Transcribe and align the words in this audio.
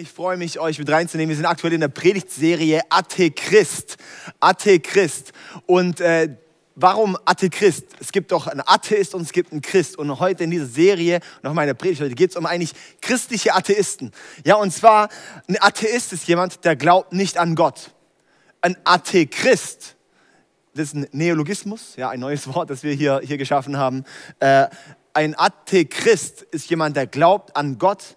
Ich 0.00 0.10
freue 0.10 0.38
mich, 0.38 0.58
euch 0.58 0.78
mit 0.78 0.88
reinzunehmen. 0.88 1.28
Wir 1.28 1.36
sind 1.36 1.44
aktuell 1.44 1.74
in 1.74 1.82
der 1.82 1.88
Predigtserie 1.88 2.80
Athe 2.88 3.30
Christ. 3.30 3.98
Athe 4.40 4.80
Christ. 4.80 5.32
Und 5.66 6.00
äh, 6.00 6.36
warum 6.74 7.18
Athe 7.26 7.50
Christ? 7.50 7.84
Es 8.00 8.10
gibt 8.10 8.32
doch 8.32 8.46
einen 8.46 8.62
Atheist 8.64 9.14
und 9.14 9.20
es 9.20 9.32
gibt 9.32 9.52
einen 9.52 9.60
Christ. 9.60 9.98
Und 9.98 10.18
heute 10.18 10.44
in 10.44 10.50
dieser 10.50 10.64
Serie, 10.64 11.20
noch 11.42 11.52
mal 11.52 11.64
in 11.64 11.66
der 11.66 11.74
Predigt 11.74 12.00
heute, 12.00 12.14
geht 12.14 12.30
es 12.30 12.36
um 12.36 12.46
eigentlich 12.46 12.72
christliche 13.02 13.54
Atheisten. 13.54 14.10
Ja, 14.42 14.54
und 14.54 14.72
zwar, 14.72 15.10
ein 15.46 15.60
Atheist 15.60 16.14
ist 16.14 16.26
jemand, 16.26 16.64
der 16.64 16.76
glaubt 16.76 17.12
nicht 17.12 17.36
an 17.36 17.54
Gott. 17.54 17.92
Ein 18.62 18.78
Athe 18.84 19.26
Christ, 19.26 19.96
das 20.72 20.86
ist 20.86 20.94
ein 20.94 21.08
Neologismus, 21.12 21.96
ja, 21.96 22.08
ein 22.08 22.20
neues 22.20 22.46
Wort, 22.54 22.70
das 22.70 22.82
wir 22.82 22.94
hier, 22.94 23.20
hier 23.22 23.36
geschaffen 23.36 23.76
haben. 23.76 24.04
Äh, 24.38 24.68
ein 25.12 25.38
Athe 25.38 25.84
Christ 25.84 26.40
ist 26.40 26.70
jemand, 26.70 26.96
der 26.96 27.06
glaubt 27.06 27.54
an 27.54 27.76
Gott, 27.76 28.16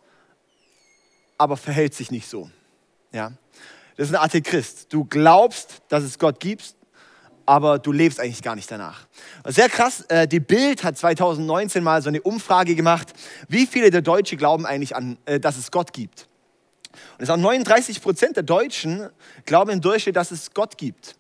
aber 1.38 1.58
verhält 1.58 1.94
sich 1.94 2.12
nicht 2.12 2.28
so. 2.28 2.50
Ja? 3.12 3.34
Das 3.96 4.10
ist 4.10 4.16
ein 4.16 4.22
Atheist. 4.22 4.92
Du 4.92 5.06
glaubst, 5.06 5.82
dass 5.90 6.04
es 6.04 6.18
Gott 6.18 6.40
gibt, 6.40 6.76
aber 7.46 7.80
du 7.80 7.92
lebst 7.92 8.20
eigentlich 8.20 8.42
gar 8.42 8.56
nicht 8.56 8.72
danach. 8.72 9.06
Sehr 9.46 9.70
krass, 9.70 10.06
äh, 10.08 10.28
die 10.28 10.40
Bild 10.40 10.84
hat 10.84 10.98
2019 10.98 11.84
mal 11.84 12.02
so 12.02 12.10
eine 12.10 12.22
Umfrage 12.22 12.76
gemacht, 12.76 13.14
wie 13.48 13.68
viele 13.68 13.92
der 13.92 14.02
Deutschen 14.02 14.38
glauben 14.38 14.66
eigentlich 14.66 14.96
an, 14.96 15.18
äh, 15.26 15.40
dass 15.40 15.58
es 15.58 15.72
Gott 15.72 15.94
gibt. 15.94 16.28
Und 17.18 17.24
es 17.24 17.28
sind 17.28 17.42
39 17.42 18.02
Prozent 18.02 18.36
der 18.36 18.44
Deutschen 18.44 19.10
glauben 19.46 19.72
im 19.72 19.82
Durchschnitt, 19.82 20.16
dass 20.16 20.32
es 20.32 20.54
Gott 20.54 20.78
gibt. 20.78 21.16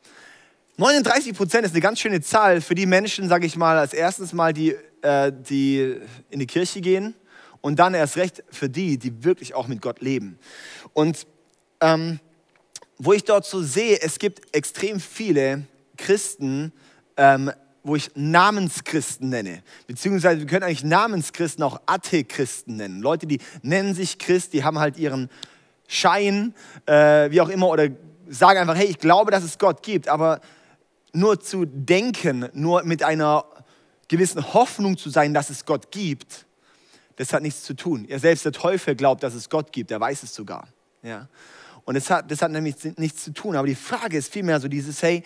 39 0.78 1.36
Prozent 1.36 1.66
ist 1.66 1.72
eine 1.72 1.81
ganz 1.81 2.00
schöne 2.00 2.22
Zahl 2.22 2.61
für 2.61 2.73
die 2.73 2.86
Menschen, 2.86 3.28
sage 3.28 3.45
ich 3.45 3.56
mal, 3.58 3.78
als 3.78 3.94
erstes 3.94 4.34
mal, 4.34 4.53
die, 4.53 4.75
äh, 5.02 5.31
die 5.31 5.97
in 6.30 6.39
die 6.39 6.47
Kirche 6.47 6.81
gehen 6.81 7.16
und 7.64 7.80
dann 7.80 7.94
erst 7.94 8.17
recht 8.17 8.44
für 8.52 8.69
die, 8.69 9.00
die 9.00 9.23
wirklich 9.23 9.56
auch 9.56 9.67
mit 9.67 9.81
Gott 9.81 10.02
leben. 10.02 10.38
Und 10.92 11.25
ähm, 11.80 12.19
wo 12.97 13.14
ich 13.14 13.23
dort 13.23 13.45
so 13.45 13.64
sehe, 13.64 14.02
es 14.02 14.19
gibt 14.19 14.53
extrem 14.53 15.00
viele 15.00 15.64
Christen, 15.97 16.73
ähm, 17.16 17.52
wo 17.81 17.95
ich 17.95 18.11
Namenschristen 18.16 19.30
nenne. 19.30 19.64
Beziehungsweise 19.88 20.41
wir 20.41 20.45
können 20.45 20.64
eigentlich 20.64 20.84
Namenschristen 20.84 21.64
auch 21.64 21.81
Athechristen 21.86 22.75
nennen. 22.75 23.02
Leute, 23.02 23.28
die 23.28 23.39
nennen 23.61 23.95
sich 23.95 24.19
Christ, 24.19 24.52
die 24.52 24.66
haben 24.66 24.78
halt 24.78 24.97
ihren 24.97 25.30
Schein, 25.88 26.53
äh, 26.86 27.31
wie 27.31 27.39
auch 27.39 27.50
immer, 27.50 27.69
oder 27.69 27.88
sagen 28.28 28.59
einfach, 28.59 28.75
hey, 28.75 28.88
ich 28.88 29.00
glaube, 29.00 29.31
dass 29.31 29.44
es 29.44 29.58
Gott 29.58 29.84
gibt, 29.84 30.09
aber 30.09 30.41
nur 31.14 31.39
zu 31.39 31.64
denken, 31.66 32.50
nur 32.53 32.84
mit 32.84 33.03
einer 33.03 33.45
gewissen 34.09 34.53
Hoffnung 34.53 34.97
zu 34.97 35.09
sein, 35.09 35.34
dass 35.34 35.50
es 35.50 35.66
Gott 35.66 35.91
gibt, 35.91 36.45
das 37.16 37.33
hat 37.33 37.42
nichts 37.42 37.64
zu 37.64 37.73
tun. 37.75 38.06
Ja, 38.08 38.19
selbst 38.19 38.45
der 38.45 38.52
Teufel 38.52 38.95
glaubt, 38.95 39.23
dass 39.23 39.33
es 39.33 39.50
Gott 39.50 39.72
gibt, 39.72 39.92
er 39.92 40.00
weiß 40.00 40.23
es 40.23 40.33
sogar. 40.33 40.67
Ja. 41.02 41.28
Und 41.86 41.95
das 41.95 42.09
hat, 42.09 42.31
das 42.31 42.42
hat 42.42 42.52
nämlich 42.52 42.75
nichts 42.97 43.25
zu 43.25 43.33
tun. 43.33 43.56
Aber 43.56 43.67
die 43.67 43.75
Frage 43.75 44.17
ist 44.17 44.31
vielmehr 44.31 44.59
so 44.59 44.67
dieses, 44.67 45.02
hey, 45.02 45.23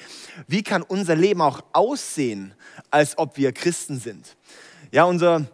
wie 0.48 0.64
kann 0.64 0.82
unser 0.82 1.16
Leben 1.16 1.42
auch 1.42 1.62
aussehen, 1.72 2.54
als 2.90 3.18
ob 3.18 3.38
wir 3.38 3.52
Christen 3.52 4.00
sind? 4.00 4.36
Ja, 4.92 5.04
unser, 5.04 5.46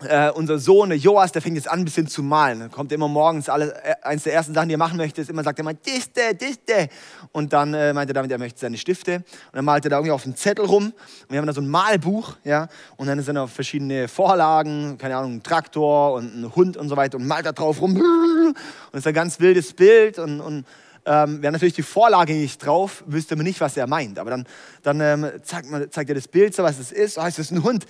äh, 0.00 0.30
unser 0.30 0.58
Sohn, 0.58 0.90
der 0.90 0.98
Joas, 0.98 1.32
der 1.32 1.40
fängt 1.40 1.56
jetzt 1.56 1.68
an, 1.68 1.80
ein 1.80 1.84
bisschen 1.84 2.06
zu 2.06 2.22
malen. 2.22 2.60
Dann 2.60 2.70
kommt 2.70 2.92
immer 2.92 3.08
morgens, 3.08 3.48
alle, 3.48 3.74
äh, 3.82 3.94
eins 4.02 4.24
der 4.24 4.34
ersten 4.34 4.52
Sachen, 4.52 4.68
die 4.68 4.74
er 4.74 4.78
machen 4.78 4.98
möchte, 4.98 5.22
ist 5.22 5.30
immer, 5.30 5.42
sagt 5.42 5.58
er 5.58 5.64
mal, 5.64 5.74
Diste, 5.74 6.34
Diste. 6.34 6.88
Und 7.32 7.52
dann 7.52 7.72
äh, 7.72 7.94
meint 7.94 8.10
er 8.10 8.14
damit, 8.14 8.30
er 8.30 8.38
möchte 8.38 8.60
seine 8.60 8.76
Stifte. 8.76 9.16
Und 9.16 9.24
dann 9.54 9.64
malt 9.64 9.84
er 9.84 9.90
da 9.90 9.96
irgendwie 9.96 10.12
auf 10.12 10.24
dem 10.24 10.36
Zettel 10.36 10.66
rum. 10.66 10.86
Und 10.86 10.94
wir 11.30 11.38
haben 11.38 11.46
da 11.46 11.54
so 11.54 11.62
ein 11.62 11.68
Malbuch, 11.68 12.36
ja. 12.44 12.68
Und 12.96 13.06
dann 13.06 13.22
sind 13.22 13.36
da 13.36 13.46
verschiedene 13.46 14.08
Vorlagen, 14.08 14.98
keine 14.98 15.16
Ahnung, 15.16 15.36
ein 15.36 15.42
Traktor 15.42 16.12
und 16.14 16.42
ein 16.42 16.54
Hund 16.54 16.76
und 16.76 16.88
so 16.90 16.96
weiter. 16.96 17.16
Und 17.16 17.26
malt 17.26 17.46
da 17.46 17.52
drauf 17.52 17.80
rum. 17.80 17.96
Und 17.96 18.54
das 18.92 19.00
ist 19.00 19.06
ein 19.06 19.14
ganz 19.14 19.40
wildes 19.40 19.72
Bild. 19.72 20.18
Und, 20.18 20.40
und 20.40 20.66
ähm, 21.06 21.40
wäre 21.40 21.52
natürlich 21.52 21.74
die 21.74 21.82
Vorlage 21.82 22.34
nicht 22.34 22.64
drauf, 22.66 23.02
wüsste 23.06 23.36
man 23.36 23.46
nicht, 23.46 23.60
was 23.60 23.76
er 23.76 23.86
meint. 23.86 24.18
Aber 24.18 24.28
dann, 24.28 24.46
dann 24.82 25.00
ähm, 25.00 25.30
zeigt, 25.42 25.70
man, 25.70 25.90
zeigt 25.90 26.10
er 26.10 26.16
das 26.16 26.28
Bild, 26.28 26.54
so 26.54 26.62
was 26.62 26.78
es 26.78 26.92
ist. 26.92 27.16
Oh, 27.16 27.24
ist 27.24 27.38
das 27.38 27.50
ein 27.50 27.62
Hund? 27.62 27.86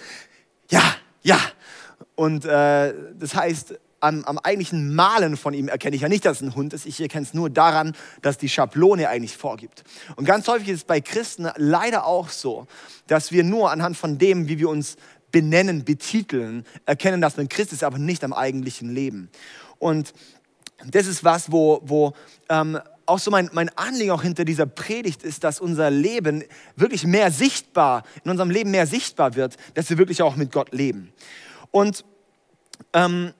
Ja, 0.70 0.82
ja. 1.22 1.38
Und 2.16 2.44
äh, 2.44 2.92
das 3.18 3.34
heißt, 3.34 3.78
am, 4.00 4.24
am, 4.24 4.38
eigentlichen 4.38 4.94
Malen 4.94 5.36
von 5.36 5.54
ihm 5.54 5.68
erkenne 5.68 5.96
ich 5.96 6.02
ja 6.02 6.08
nicht, 6.08 6.24
dass 6.24 6.38
es 6.38 6.42
ein 6.42 6.54
Hund 6.54 6.72
ist. 6.72 6.86
Ich 6.86 7.00
erkenne 7.00 7.24
es 7.24 7.34
nur 7.34 7.50
daran, 7.50 7.94
dass 8.22 8.38
die 8.38 8.48
Schablone 8.48 9.08
eigentlich 9.08 9.36
vorgibt. 9.36 9.84
Und 10.16 10.24
ganz 10.24 10.48
häufig 10.48 10.68
ist 10.68 10.78
es 10.78 10.84
bei 10.84 11.00
Christen 11.00 11.48
leider 11.56 12.06
auch 12.06 12.28
so, 12.28 12.66
dass 13.06 13.32
wir 13.32 13.44
nur 13.44 13.70
anhand 13.70 13.96
von 13.96 14.18
dem, 14.18 14.48
wie 14.48 14.58
wir 14.58 14.68
uns 14.68 14.96
benennen, 15.30 15.84
betiteln, 15.84 16.64
erkennen, 16.84 17.20
dass 17.20 17.36
man 17.36 17.48
Christ 17.48 17.72
ist, 17.72 17.84
aber 17.84 17.98
nicht 17.98 18.24
am 18.24 18.32
eigentlichen 18.32 18.90
Leben. 18.90 19.30
Und 19.78 20.12
das 20.86 21.06
ist 21.06 21.24
was, 21.24 21.50
wo, 21.52 21.80
wo 21.84 22.12
ähm, 22.48 22.78
auch 23.06 23.18
so 23.18 23.30
mein, 23.30 23.50
mein 23.52 23.68
Anliegen 23.76 24.10
auch 24.10 24.22
hinter 24.22 24.44
dieser 24.44 24.66
Predigt 24.66 25.22
ist, 25.22 25.44
dass 25.44 25.60
unser 25.60 25.90
Leben 25.90 26.44
wirklich 26.74 27.06
mehr 27.06 27.30
sichtbar, 27.30 28.02
in 28.24 28.30
unserem 28.30 28.50
Leben 28.50 28.70
mehr 28.70 28.86
sichtbar 28.86 29.36
wird, 29.36 29.56
dass 29.74 29.88
wir 29.90 29.98
wirklich 29.98 30.22
auch 30.22 30.36
mit 30.36 30.52
Gott 30.52 30.72
leben. 30.72 31.12
Und 31.76 32.06
ähm, 32.94 33.34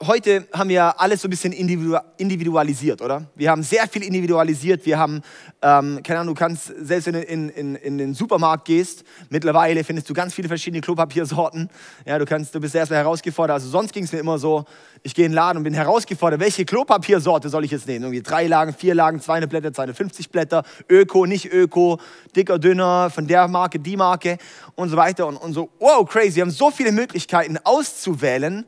heute 0.00 0.46
haben 0.52 0.68
wir 0.68 1.00
alles 1.00 1.22
so 1.22 1.28
ein 1.28 1.30
bisschen 1.30 1.52
individualisiert, 1.52 3.00
oder? 3.00 3.26
Wir 3.34 3.50
haben 3.50 3.62
sehr 3.62 3.86
viel 3.88 4.02
individualisiert. 4.02 4.84
Wir 4.86 4.98
haben, 4.98 5.22
ähm, 5.62 6.00
keine 6.02 6.20
Ahnung, 6.20 6.34
du 6.34 6.38
kannst, 6.38 6.72
selbst 6.80 7.06
wenn 7.06 7.14
du 7.14 7.20
in, 7.20 7.48
in, 7.48 7.74
in 7.76 7.98
den 7.98 8.14
Supermarkt 8.14 8.64
gehst, 8.64 9.04
mittlerweile 9.30 9.84
findest 9.84 10.10
du 10.10 10.14
ganz 10.14 10.34
viele 10.34 10.48
verschiedene 10.48 10.80
Klopapiersorten. 10.80 11.70
Ja, 12.06 12.18
du, 12.18 12.24
kannst, 12.24 12.54
du 12.54 12.60
bist 12.60 12.74
erstmal 12.74 13.00
herausgefordert. 13.00 13.54
Also 13.54 13.68
sonst 13.68 13.92
ging 13.92 14.04
es 14.04 14.12
mir 14.12 14.18
immer 14.18 14.38
so, 14.38 14.64
ich 15.02 15.14
gehe 15.14 15.26
in 15.26 15.32
den 15.32 15.36
Laden 15.36 15.58
und 15.58 15.64
bin 15.64 15.74
herausgefordert, 15.74 16.40
welche 16.40 16.64
Klopapiersorte 16.64 17.48
soll 17.48 17.64
ich 17.64 17.70
jetzt 17.70 17.86
nehmen? 17.86 18.04
Irgendwie 18.04 18.22
drei 18.22 18.46
Lagen, 18.46 18.74
vier 18.74 18.94
Lagen, 18.94 19.20
200 19.20 19.48
Blätter, 19.48 19.72
250 19.72 20.30
Blätter, 20.30 20.64
Öko, 20.90 21.26
nicht 21.26 21.52
Öko, 21.52 22.00
dicker, 22.34 22.58
dünner, 22.58 23.10
von 23.10 23.26
der 23.26 23.46
Marke, 23.46 23.78
die 23.78 23.96
Marke 23.96 24.38
und 24.74 24.88
so 24.88 24.96
weiter. 24.96 25.26
Und, 25.26 25.36
und 25.36 25.52
so, 25.52 25.70
wow, 25.78 26.08
crazy. 26.08 26.36
Wir 26.36 26.42
haben 26.42 26.50
so 26.50 26.70
viele 26.70 26.90
Möglichkeiten 26.90 27.58
auszuwählen. 27.62 28.66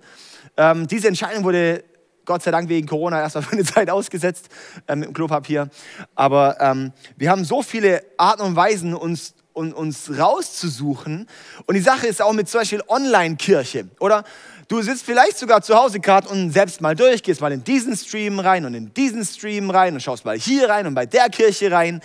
Ähm, 0.57 0.87
diese 0.87 1.09
Entscheidung 1.09 1.45
wurde 1.45 1.85
Gott 2.27 2.43
sei 2.43 2.51
Dank 2.51 2.69
wegen 2.69 2.87
Corona 2.87 3.21
erstmal 3.21 3.43
für 3.45 3.53
eine 3.53 3.65
Zeit 3.65 3.89
ausgesetzt 3.89 4.49
ähm, 4.89 5.01
mit 5.01 5.09
dem 5.09 5.15
Klopapier. 5.15 5.71
Aber 6.15 6.61
ähm, 6.61 6.93
wir 7.17 7.31
haben 7.31 7.45
so 7.45 7.63
viele 7.63 8.03
Arten 8.19 8.43
und 8.43 8.57
Weisen, 8.57 8.95
uns, 8.95 9.35
un, 9.55 9.73
uns 9.73 10.11
rauszusuchen. 10.19 11.27
Und 11.67 11.75
die 11.75 11.81
Sache 11.81 12.07
ist 12.07 12.21
auch 12.21 12.33
mit 12.33 12.49
zum 12.49 12.61
Beispiel 12.61 12.83
Online-Kirche, 12.87 13.89
oder? 14.01 14.25
Du 14.69 14.83
sitzt 14.83 15.05
vielleicht 15.05 15.39
sogar 15.39 15.63
zu 15.63 15.77
Hause 15.77 16.01
gerade 16.01 16.29
und 16.29 16.51
selbst 16.51 16.81
mal 16.81 16.97
durch, 16.97 17.23
gehst 17.23 17.41
mal 17.41 17.53
in 17.53 17.63
diesen 17.63 17.97
Stream 17.97 18.41
rein 18.41 18.65
und 18.65 18.75
in 18.75 18.93
diesen 18.93 19.25
Stream 19.25 19.71
rein 19.71 19.95
und 19.95 20.01
schaust 20.01 20.25
mal 20.25 20.37
hier 20.37 20.69
rein 20.69 20.89
und 20.89 20.95
bei 20.95 21.07
der 21.07 21.29
Kirche 21.29 21.71
rein. 21.71 22.03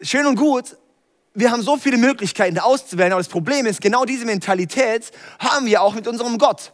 Schön 0.00 0.26
und 0.26 0.36
gut, 0.36 0.76
wir 1.34 1.50
haben 1.50 1.62
so 1.62 1.76
viele 1.76 1.96
Möglichkeiten 1.96 2.60
auszuwählen, 2.60 3.10
aber 3.12 3.20
das 3.20 3.28
Problem 3.28 3.66
ist, 3.66 3.80
genau 3.80 4.04
diese 4.04 4.26
Mentalität 4.26 5.10
haben 5.40 5.66
wir 5.66 5.82
auch 5.82 5.94
mit 5.94 6.06
unserem 6.06 6.38
Gott. 6.38 6.72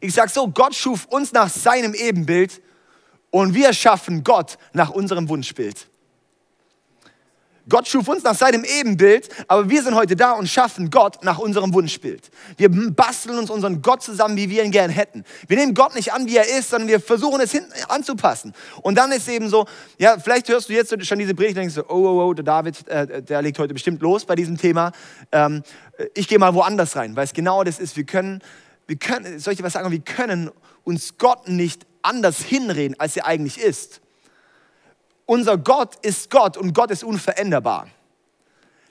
Ich 0.00 0.14
sage 0.14 0.30
so, 0.30 0.48
Gott 0.48 0.74
schuf 0.74 1.06
uns 1.06 1.32
nach 1.32 1.48
seinem 1.48 1.94
Ebenbild 1.94 2.60
und 3.30 3.54
wir 3.54 3.72
schaffen 3.72 4.24
Gott 4.24 4.58
nach 4.72 4.90
unserem 4.90 5.28
Wunschbild. 5.28 5.88
Gott 7.68 7.88
schuf 7.88 8.06
uns 8.06 8.22
nach 8.22 8.36
seinem 8.36 8.64
Ebenbild, 8.64 9.28
aber 9.48 9.68
wir 9.68 9.82
sind 9.82 9.96
heute 9.96 10.14
da 10.14 10.32
und 10.32 10.48
schaffen 10.48 10.88
Gott 10.88 11.24
nach 11.24 11.38
unserem 11.38 11.74
Wunschbild. 11.74 12.30
Wir 12.56 12.68
basteln 12.70 13.38
uns 13.38 13.50
unseren 13.50 13.82
Gott 13.82 14.04
zusammen, 14.04 14.36
wie 14.36 14.48
wir 14.48 14.62
ihn 14.62 14.70
gern 14.70 14.88
hätten. 14.88 15.24
Wir 15.48 15.56
nehmen 15.56 15.74
Gott 15.74 15.96
nicht 15.96 16.12
an, 16.12 16.26
wie 16.28 16.36
er 16.36 16.46
ist, 16.46 16.70
sondern 16.70 16.88
wir 16.88 17.00
versuchen 17.00 17.40
es 17.40 17.50
hinten 17.50 17.72
anzupassen. 17.88 18.54
Und 18.82 18.96
dann 18.96 19.10
ist 19.10 19.28
eben 19.28 19.48
so, 19.48 19.66
ja, 19.98 20.16
vielleicht 20.18 20.48
hörst 20.48 20.68
du 20.68 20.74
jetzt 20.74 20.94
schon 21.06 21.18
diese 21.18 21.34
Predigt 21.34 21.56
und 21.56 21.62
denkst 21.62 21.74
so, 21.74 21.84
oh, 21.88 22.06
oh, 22.06 22.28
oh, 22.28 22.34
der 22.34 22.44
David, 22.44 22.86
äh, 22.86 23.20
der 23.22 23.42
legt 23.42 23.58
heute 23.58 23.74
bestimmt 23.74 24.00
los 24.00 24.24
bei 24.24 24.36
diesem 24.36 24.56
Thema. 24.56 24.92
Ähm, 25.32 25.64
ich 26.14 26.28
gehe 26.28 26.38
mal 26.38 26.54
woanders 26.54 26.94
rein, 26.94 27.16
weil 27.16 27.24
es 27.24 27.32
genau 27.32 27.64
das 27.64 27.80
ist. 27.80 27.96
Wir 27.96 28.04
können 28.04 28.42
wir 28.86 28.96
können, 28.96 29.38
soll 29.38 29.52
ich 29.52 29.58
dir 29.58 29.64
was 29.64 29.72
sagen? 29.72 29.90
Wir 29.90 30.00
können 30.00 30.50
uns 30.84 31.18
Gott 31.18 31.48
nicht 31.48 31.86
anders 32.02 32.42
hinreden, 32.42 32.98
als 33.00 33.16
er 33.16 33.26
eigentlich 33.26 33.58
ist. 33.58 34.00
Unser 35.24 35.58
Gott 35.58 35.96
ist 36.02 36.30
Gott 36.30 36.56
und 36.56 36.72
Gott 36.72 36.90
ist 36.92 37.02
unveränderbar. 37.02 37.88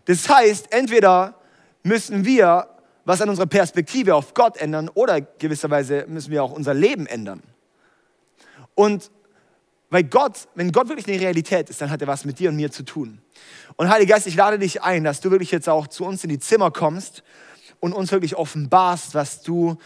Das 0.06 0.27
heißt, 0.27 0.71
entweder 0.71 1.39
müssen 1.83 2.25
wir 2.25 2.68
was 3.06 3.21
an 3.21 3.30
unserer 3.30 3.45
Perspektive 3.45 4.15
auf 4.15 4.33
Gott 4.33 4.57
ändern 4.57 4.89
oder 4.89 5.21
gewisserweise 5.21 6.06
müssen 6.07 6.31
wir 6.31 6.44
auch 6.44 6.51
unser 6.51 6.74
Leben 6.74 7.07
ändern. 7.07 7.42
Und 8.74 9.12
weil 9.89 10.03
Gott, 10.03 10.47
wenn 10.56 10.71
Gott 10.71 10.89
wirklich 10.89 11.07
eine 11.07 11.21
Realität 11.21 11.69
ist, 11.69 11.80
dann 11.80 11.92
hat 11.92 12.01
er 12.01 12.07
was 12.07 12.25
mit 12.25 12.39
dir 12.39 12.50
und 12.50 12.56
mir 12.56 12.71
zu 12.71 12.83
tun. 12.83 13.21
Und 13.77 13.89
Heiliger 13.89 14.15
Geist, 14.15 14.27
ich 14.27 14.36
lade 14.36 14.59
dich 14.59 14.81
ein, 14.81 15.03
dass 15.03 15.21
du 15.21 15.31
wirklich 15.31 15.51
jetzt 15.51 15.69
auch 15.69 15.88
zu 15.88 16.03
uns 16.03 16.24
in 16.24 16.30
die 16.30 16.39
Zimmer 16.39 16.71
kommst 16.71 17.24
und 17.80 17.94
uns 17.94 18.12
wirklich 18.12 18.36
offenbarst, 18.36 19.13
was 19.13 19.42
du, 19.42 19.77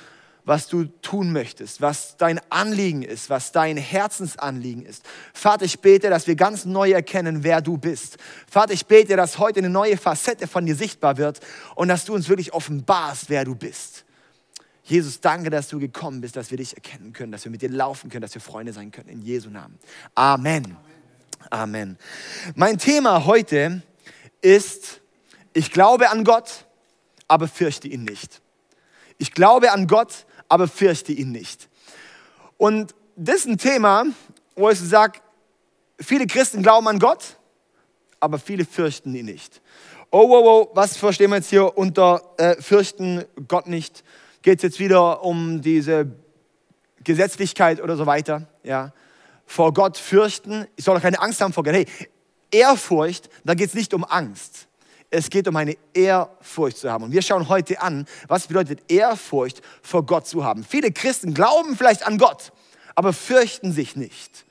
was 0.46 0.68
du 0.68 0.86
tun 0.86 1.32
möchtest, 1.32 1.82
was 1.82 2.18
dein 2.18 2.40
Anliegen 2.50 3.04
ist, 3.04 3.30
was 3.30 3.52
dein 3.52 3.78
Herzensanliegen 3.78 4.84
ist. 4.84 5.04
Vater, 5.34 5.66
ich 5.66 5.80
bete, 5.80 6.10
dass 6.10 6.28
wir 6.28 6.36
ganz 6.36 6.66
neu 6.66 6.92
erkennen, 6.92 7.44
wer 7.44 7.62
du 7.62 7.78
bist. 7.78 8.18
Vater, 8.50 8.74
ich 8.74 8.86
bete, 8.86 9.16
dass 9.16 9.38
heute 9.38 9.60
eine 9.60 9.70
neue 9.70 9.98
Facette 9.98 10.48
von 10.48 10.66
dir 10.66 10.76
sichtbar 10.76 11.18
wird 11.18 11.40
und 11.76 11.88
dass 11.88 12.06
du 12.06 12.14
uns 12.14 12.30
wirklich 12.30 12.54
offenbarst, 12.54 13.30
wer 13.30 13.46
du 13.46 13.56
bist. 13.56 14.06
Jesus, 14.84 15.22
danke, 15.22 15.52
dass 15.52 15.68
du 15.68 15.78
gekommen 15.78 16.20
bist, 16.20 16.36
dass 16.36 16.50
wir 16.50 16.58
dich 16.58 16.76
erkennen 16.76 17.14
können, 17.14 17.32
dass 17.32 17.44
wir 17.44 17.52
mit 17.52 17.62
dir 17.62 17.70
laufen 17.70 18.10
können, 18.10 18.24
dass 18.24 18.34
wir 18.34 18.42
Freunde 18.42 18.74
sein 18.74 18.92
können. 18.92 19.10
In 19.10 19.22
Jesu 19.22 19.52
Namen. 19.52 19.78
Amen. 20.16 20.78
Amen. 21.52 21.98
Mein 22.56 22.80
Thema 22.80 23.26
heute 23.26 23.84
ist, 24.42 25.02
ich 25.54 25.72
glaube 25.72 26.10
an 26.10 26.24
Gott, 26.24 26.66
aber 27.30 27.48
fürchte 27.48 27.88
ihn 27.88 28.04
nicht. 28.04 28.42
Ich 29.18 29.32
glaube 29.34 29.72
an 29.72 29.88
Gott, 29.88 30.26
aber 30.50 30.68
fürchte 30.68 31.14
ihn 31.14 31.32
nicht. 31.32 31.70
Und 32.58 32.94
das 33.16 33.38
ist 33.38 33.46
ein 33.48 33.58
Thema, 33.58 34.06
wo 34.56 34.70
ich 34.70 34.80
sage, 34.80 35.20
viele 36.02 36.28
Christen 36.28 36.62
glauben 36.62 36.88
an 36.88 37.00
Gott, 37.00 37.38
aber 38.20 38.40
viele 38.40 38.66
fürchten 38.66 39.16
ihn 39.16 39.26
nicht. 39.26 39.62
Oh, 40.12 40.28
wow, 40.28 40.44
wow, 40.44 40.70
was 40.74 40.98
verstehen 40.98 41.30
wir 41.30 41.38
jetzt 41.38 41.50
hier 41.50 41.78
unter 41.78 42.34
äh, 42.38 42.62
fürchten 42.62 43.24
Gott 43.48 43.68
nicht? 43.68 44.04
Geht 44.42 44.60
es 44.60 44.64
jetzt 44.64 44.80
wieder 44.80 45.24
um 45.24 45.62
diese 45.62 46.08
Gesetzlichkeit 47.04 47.80
oder 47.82 47.96
so 47.96 48.06
weiter? 48.06 48.48
Ja. 48.64 48.92
Vor 49.46 49.74
Gott 49.74 49.98
fürchten, 49.98 50.66
ich 50.76 50.86
soll 50.86 50.96
doch 50.96 51.02
keine 51.02 51.22
Angst 51.22 51.42
haben 51.42 51.54
vor 51.54 51.64
Gott. 51.64 51.74
Hey, 51.74 51.88
Ehrfurcht, 52.52 53.30
da 53.44 53.54
geht 53.54 53.70
es 53.70 53.76
nicht 53.76 53.94
um 53.94 54.04
Angst. 54.04 54.69
Es 55.12 55.30
geht 55.30 55.48
um 55.48 55.56
eine 55.56 55.76
Ehrfurcht 55.94 56.78
zu 56.78 56.92
haben. 56.92 57.06
Und 57.06 57.12
wir 57.12 57.22
schauen 57.22 57.50
heute 57.50 57.82
an, 57.82 58.06
was 58.28 58.48
bedeutet 58.48 58.92
Ehrfurcht 58.92 59.62
vor 59.82 60.06
Gott 60.06 60.28
zu 60.28 60.44
haben. 60.44 60.64
Viele 60.64 60.92
Christen 60.92 61.34
glauben 61.34 61.76
vielleicht 61.76 62.06
an 62.06 62.18
Gott, 62.18 62.52
aber 62.96 63.14
fürchten 63.14 63.72
sich 63.72 63.96
nicht. 63.96 64.46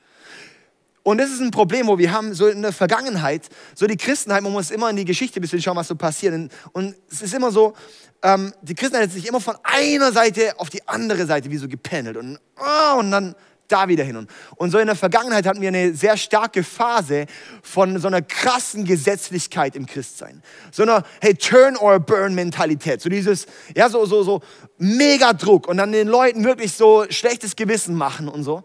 Und 1.03 1.17
das 1.17 1.31
ist 1.31 1.39
ein 1.39 1.51
Problem, 1.51 1.87
wo 1.87 1.97
wir 1.97 2.11
haben 2.11 2.33
so 2.33 2.47
in 2.47 2.61
der 2.61 2.73
Vergangenheit, 2.73 3.47
so 3.73 3.87
die 3.87 3.97
Christenheit, 3.97 4.43
man 4.43 4.51
muss 4.51 4.69
immer 4.69 4.89
in 4.89 4.97
die 4.97 5.05
Geschichte 5.05 5.39
ein 5.39 5.41
bisschen 5.41 5.61
schauen, 5.61 5.77
was 5.77 5.87
so 5.87 5.95
passiert. 5.95 6.51
Und 6.73 6.95
es 7.09 7.21
ist 7.21 7.33
immer 7.33 7.51
so, 7.51 7.73
ähm, 8.21 8.53
die 8.61 8.75
Christenheit 8.75 9.07
hat 9.07 9.13
sich 9.13 9.27
immer 9.27 9.39
von 9.39 9.55
einer 9.63 10.11
Seite 10.11 10.59
auf 10.59 10.69
die 10.69 10.85
andere 10.87 11.25
Seite 11.25 11.49
wie 11.49 11.57
so 11.57 11.69
gependelt 11.69 12.17
und, 12.17 12.37
oh, 12.59 12.99
und 12.99 13.11
dann 13.11 13.33
da 13.71 13.87
wieder 13.87 14.03
hin. 14.03 14.27
Und, 14.55 14.71
so 14.71 14.77
in 14.77 14.87
der 14.87 14.95
Vergangenheit 14.95 15.45
hatten 15.45 15.61
wir 15.61 15.69
eine 15.69 15.93
sehr 15.93 16.17
starke 16.17 16.63
Phase 16.63 17.25
von 17.61 17.99
so 17.99 18.07
einer 18.07 18.21
krassen 18.21 18.85
Gesetzlichkeit 18.85 19.75
im 19.75 19.85
Christsein. 19.85 20.43
So 20.71 20.83
einer, 20.83 21.03
hey, 21.21 21.33
turn 21.35 21.77
or 21.77 21.99
burn 21.99 22.35
Mentalität. 22.35 23.01
So 23.01 23.09
dieses, 23.09 23.45
ja, 23.75 23.89
so, 23.89 24.05
so, 24.05 24.23
so 24.23 24.41
mega 24.77 25.33
Druck 25.33 25.67
und 25.67 25.77
dann 25.77 25.91
den 25.91 26.07
Leuten 26.07 26.43
wirklich 26.43 26.73
so 26.73 27.05
schlechtes 27.09 27.55
Gewissen 27.55 27.95
machen 27.95 28.27
und 28.27 28.43
so. 28.43 28.63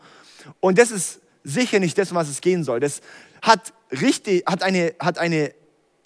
Und 0.61 0.79
das 0.79 0.91
ist 0.91 1.21
sicher 1.45 1.79
nicht 1.79 1.97
das, 1.99 2.11
um 2.11 2.17
was 2.17 2.29
es 2.29 2.41
gehen 2.41 2.65
soll. 2.65 2.81
Das 2.81 3.01
hat, 3.43 3.73
richtig, 3.91 4.45
hat, 4.47 4.63
eine, 4.63 4.95
hat 4.99 5.19
eine 5.19 5.53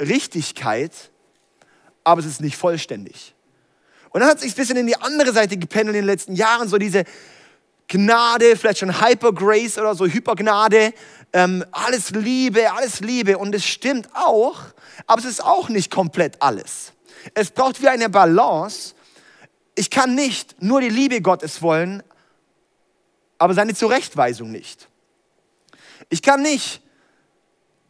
Richtigkeit, 0.01 0.93
aber 2.05 2.21
es 2.21 2.27
ist 2.27 2.41
nicht 2.41 2.57
vollständig. 2.57 3.35
Und 4.11 4.21
dann 4.21 4.31
hat 4.31 4.37
es 4.37 4.43
sich 4.43 4.53
ein 4.53 4.57
bisschen 4.57 4.77
in 4.77 4.87
die 4.87 4.97
andere 4.97 5.33
Seite 5.33 5.57
gependelt 5.57 5.97
in 5.97 6.03
den 6.03 6.07
letzten 6.07 6.35
Jahren, 6.35 6.69
so 6.69 6.79
diese 6.79 7.05
Gnade, 7.89 8.57
vielleicht 8.57 8.79
schon 8.79 9.01
Hyper 9.01 9.33
Grace 9.33 9.79
oder 9.79 9.95
so 9.95 10.07
Hypergnade, 10.07 10.93
ähm, 11.33 11.65
alles 11.73 12.11
Liebe, 12.11 12.71
alles 12.73 13.01
Liebe. 13.01 13.39
Und 13.39 13.55
es 13.55 13.65
stimmt 13.65 14.09
auch, 14.15 14.61
aber 15.07 15.21
es 15.21 15.27
ist 15.27 15.43
auch 15.43 15.69
nicht 15.69 15.91
komplett 15.91 16.41
alles. 16.41 16.93
Es 17.35 17.51
braucht 17.51 17.81
wie 17.83 17.89
eine 17.89 18.09
Balance. 18.09 18.95
Ich 19.75 19.91
kann 19.91 20.15
nicht 20.15 20.63
nur 20.63 20.81
die 20.81 20.89
Liebe 20.89 21.21
Gottes 21.21 21.63
wollen, 21.63 22.03
aber 23.39 23.55
seine 23.55 23.75
Zurechtweisung 23.75 24.51
nicht. 24.51 24.89
Ich 26.11 26.23
kann 26.23 26.43
nicht 26.43 26.83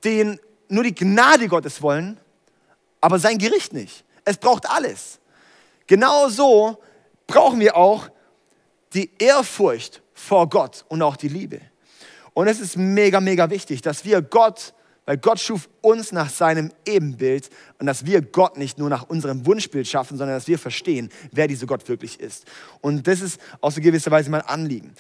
den, 0.05 0.39
nur 0.69 0.85
die 0.85 0.95
Gnade 0.95 1.49
Gottes 1.49 1.83
wollen, 1.83 2.19
aber 3.01 3.19
sein 3.19 3.39
Gericht 3.39 3.73
nicht. 3.73 4.05
Es 4.25 4.37
braucht 4.37 4.69
alles. 4.69 5.19
Genauso 5.87 6.79
brauchen 7.27 7.61
wir 7.61 7.77
auch 7.77 8.09
die 8.95 9.11
Ehrfurcht 9.19 10.03
vor 10.15 10.49
Gott 10.49 10.85
und 10.89 11.03
auch 11.03 11.17
die 11.17 11.29
Liebe. 11.29 11.61
Und 12.35 12.47
es 12.47 12.61
ist 12.61 12.77
mega, 12.77 13.21
mega 13.21 13.51
wichtig, 13.51 13.83
dass 13.83 14.05
wir 14.05 14.23
Gott, 14.23 14.75
weil 15.07 15.19
Gott 15.19 15.41
schuf 15.41 15.69
uns 15.81 16.13
nach 16.13 16.31
seinem 16.31 16.71
Ebenbild 16.87 17.51
und 17.79 17.87
dass 17.87 18.07
wir 18.07 18.23
Gott 18.23 18.57
nicht 18.57 18.79
nur 18.79 18.89
nach 18.89 19.09
unserem 19.09 19.45
Wunschbild 19.47 19.89
schaffen, 19.89 20.17
sondern 20.19 20.37
dass 20.37 20.47
wir 20.47 20.59
verstehen, 20.59 21.11
wer 21.33 21.49
dieser 21.49 21.67
Gott 21.67 21.89
wirklich 21.89 22.21
ist. 22.21 22.45
Und 22.81 23.07
das 23.07 23.21
ist 23.21 23.41
auf 23.61 23.75
so 23.75 23.81
gewisse 23.81 24.11
Weise 24.11 24.31
mein 24.31 24.43
Anliegen. 24.43 24.95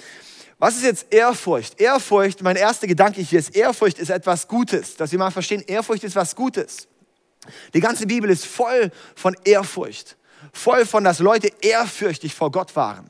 Was 0.58 0.76
ist 0.76 0.82
jetzt 0.82 1.12
Ehrfurcht? 1.12 1.80
Ehrfurcht, 1.80 2.42
mein 2.42 2.56
erster 2.56 2.88
Gedanke 2.88 3.20
hier 3.20 3.38
ist, 3.38 3.54
Ehrfurcht 3.54 3.98
ist 3.98 4.10
etwas 4.10 4.48
Gutes. 4.48 4.96
Dass 4.96 5.12
wir 5.12 5.18
mal 5.18 5.30
verstehen, 5.30 5.62
Ehrfurcht 5.66 6.02
ist 6.02 6.16
was 6.16 6.34
Gutes. 6.34 6.88
Die 7.74 7.80
ganze 7.80 8.06
Bibel 8.06 8.28
ist 8.28 8.44
voll 8.44 8.90
von 9.14 9.36
Ehrfurcht. 9.44 10.16
Voll 10.52 10.86
von, 10.86 11.04
dass 11.04 11.18
Leute 11.20 11.50
ehrfürchtig 11.60 12.34
vor 12.34 12.50
Gott 12.50 12.74
waren. 12.76 13.08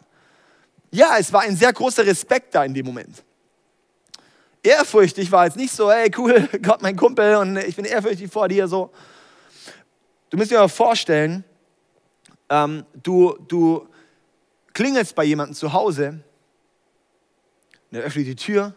Ja, 0.91 1.17
es 1.19 1.33
war 1.33 1.43
ein 1.43 1.57
sehr 1.57 1.73
großer 1.73 2.05
Respekt 2.05 2.55
da 2.55 2.65
in 2.65 2.75
dem 2.75 2.87
Moment. 2.87 3.23
Ehrfürchtig 4.63 5.31
war 5.31 5.45
jetzt 5.45 5.57
nicht 5.57 5.73
so, 5.73 5.91
hey 5.91 6.11
cool, 6.17 6.49
Gott 6.63 6.83
mein 6.83 6.97
Kumpel 6.97 7.37
und 7.37 7.57
ich 7.59 7.77
bin 7.77 7.85
ehrfürchtig 7.85 8.31
vor 8.31 8.49
dir 8.49 8.67
so. 8.67 8.91
Du 10.31 10.37
musst 10.37 10.51
dir 10.51 10.59
mal 10.59 10.69
vorstellen, 10.69 11.45
ähm, 12.49 12.85
du, 13.03 13.37
du 13.49 13.89
klingelst 14.73 15.15
bei 15.15 15.25
jemandem 15.25 15.55
zu 15.55 15.73
Hause 15.73 16.23
und 17.91 17.99
er 17.99 18.05
öffnet 18.05 18.27
die 18.27 18.37
Tür, 18.37 18.75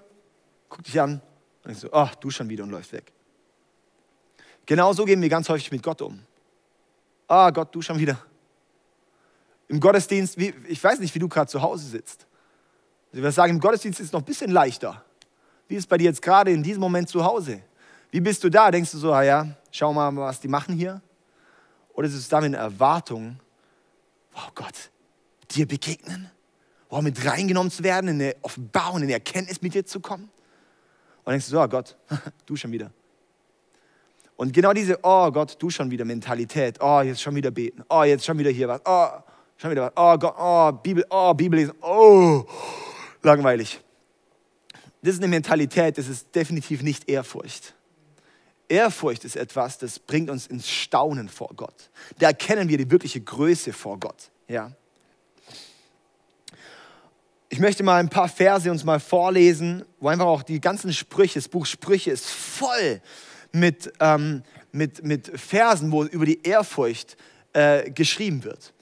guckt 0.69 0.87
dich 0.87 0.99
an 0.99 1.21
und 1.63 1.65
denkst 1.65 1.81
so, 1.81 1.91
ach, 1.91 2.15
du 2.15 2.29
schon 2.29 2.47
wieder 2.49 2.63
und 2.63 2.71
läuft 2.71 2.93
weg. 2.93 3.11
Genauso 4.65 5.05
gehen 5.05 5.21
wir 5.21 5.29
ganz 5.29 5.49
häufig 5.49 5.71
mit 5.71 5.83
Gott 5.83 6.01
um. 6.01 6.19
Ah, 7.27 7.49
Gott, 7.49 7.73
du 7.73 7.81
schon 7.81 7.97
wieder. 7.97 8.17
Im 9.71 9.79
Gottesdienst, 9.79 10.37
wie, 10.37 10.53
ich 10.67 10.83
weiß 10.83 10.99
nicht, 10.99 11.15
wie 11.15 11.19
du 11.19 11.27
gerade 11.27 11.49
zu 11.49 11.61
Hause 11.61 11.87
sitzt. 11.87 12.27
Ich 13.11 13.17
würde 13.17 13.31
sagen, 13.31 13.53
im 13.53 13.59
Gottesdienst 13.59 13.99
ist 13.99 14.07
es 14.07 14.11
noch 14.11 14.21
ein 14.21 14.25
bisschen 14.25 14.51
leichter. 14.51 15.03
Wie 15.67 15.75
ist 15.75 15.81
es 15.81 15.87
bei 15.87 15.97
dir 15.97 16.05
jetzt 16.05 16.21
gerade 16.21 16.51
in 16.51 16.61
diesem 16.61 16.81
Moment 16.81 17.09
zu 17.09 17.23
Hause? 17.23 17.61
Wie 18.11 18.19
bist 18.19 18.43
du 18.43 18.49
da? 18.49 18.69
Denkst 18.69 18.91
du 18.91 18.97
so, 18.99 19.11
ah 19.11 19.23
ja, 19.23 19.47
schau 19.71 19.91
mal, 19.93 20.15
was 20.15 20.39
die 20.39 20.47
machen 20.47 20.75
hier? 20.75 21.01
Oder 21.93 22.07
ist 22.07 22.13
es 22.13 22.29
da 22.29 22.39
mit 22.39 22.53
einer 22.53 22.63
Erwartung, 22.63 23.39
oh 24.35 24.51
Gott, 24.53 24.91
dir 25.49 25.67
begegnen? 25.67 26.29
oh, 26.91 27.01
mit 27.01 27.25
reingenommen 27.25 27.71
zu 27.71 27.83
werden, 27.83 28.09
in 28.09 28.21
eine 28.21 28.35
Offenbarung, 28.41 28.97
in 28.97 29.03
eine 29.03 29.13
Erkenntnis 29.13 29.61
mit 29.61 29.73
dir 29.73 29.85
zu 29.85 29.99
kommen. 29.99 30.29
Und 31.23 31.31
denkst 31.31 31.49
du, 31.49 31.59
oh 31.59 31.67
Gott, 31.67 31.95
du 32.45 32.55
schon 32.55 32.71
wieder. 32.71 32.91
Und 34.35 34.53
genau 34.53 34.73
diese, 34.73 34.99
oh 35.03 35.31
Gott, 35.31 35.55
du 35.59 35.69
schon 35.69 35.89
wieder 35.89 36.03
Mentalität, 36.03 36.79
oh, 36.81 37.01
jetzt 37.01 37.21
schon 37.21 37.35
wieder 37.35 37.51
beten, 37.51 37.83
oh, 37.89 38.03
jetzt 38.03 38.25
schon 38.25 38.37
wieder 38.37 38.49
hier 38.49 38.67
was, 38.67 38.81
oh, 38.85 39.07
schon 39.61 39.71
wieder 39.71 39.83
was, 39.83 39.93
oh 39.95 40.17
Gott, 40.17 40.35
oh, 40.37 40.71
Bibel, 40.71 41.05
oh, 41.09 41.33
Bibel 41.33 41.59
lesen, 41.59 41.73
oh, 41.81 42.43
langweilig. 43.21 43.79
Das 45.03 45.13
ist 45.13 45.19
eine 45.19 45.27
Mentalität, 45.27 45.97
das 45.97 46.07
ist 46.07 46.33
definitiv 46.33 46.81
nicht 46.81 47.07
Ehrfurcht. 47.07 47.75
Ehrfurcht 48.67 49.23
ist 49.23 49.35
etwas, 49.35 49.77
das 49.77 49.99
bringt 49.99 50.29
uns 50.29 50.47
ins 50.47 50.69
Staunen 50.69 51.29
vor 51.29 51.49
Gott. 51.55 51.89
Da 52.19 52.27
erkennen 52.27 52.69
wir 52.69 52.77
die 52.77 52.89
wirkliche 52.89 53.21
Größe 53.21 53.73
vor 53.73 53.99
Gott. 53.99 54.31
Ja. 54.47 54.71
Ich 57.49 57.59
möchte 57.59 57.83
mal 57.83 57.99
ein 57.99 58.09
paar 58.09 58.29
Verse 58.29 58.71
uns 58.71 58.83
mal 58.83 58.99
vorlesen, 58.99 59.83
wo 59.99 60.07
einfach 60.07 60.25
auch 60.25 60.43
die 60.43 60.61
ganzen 60.61 60.93
Sprüche, 60.93 61.35
das 61.35 61.49
Buch 61.49 61.65
Sprüche 61.65 62.11
ist 62.11 62.29
voll 62.29 63.01
mit, 63.51 63.91
ähm, 63.99 64.43
mit, 64.71 65.03
mit 65.03 65.39
Versen, 65.39 65.91
wo 65.91 66.05
über 66.05 66.25
die 66.25 66.41
Ehrfurcht 66.43 67.17
äh, 67.53 67.91
geschrieben 67.91 68.43
wird. 68.43 68.73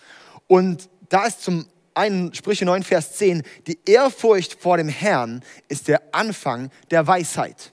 Und 0.49 0.89
da 1.09 1.27
ist 1.27 1.43
zum 1.43 1.67
einen 1.93 2.33
Sprüche 2.33 2.65
9, 2.65 2.83
Vers 2.83 3.13
10, 3.17 3.43
die 3.67 3.79
Ehrfurcht 3.85 4.59
vor 4.59 4.77
dem 4.77 4.89
Herrn 4.89 5.43
ist 5.67 5.87
der 5.87 6.01
Anfang 6.11 6.71
der 6.89 7.05
Weisheit. 7.05 7.71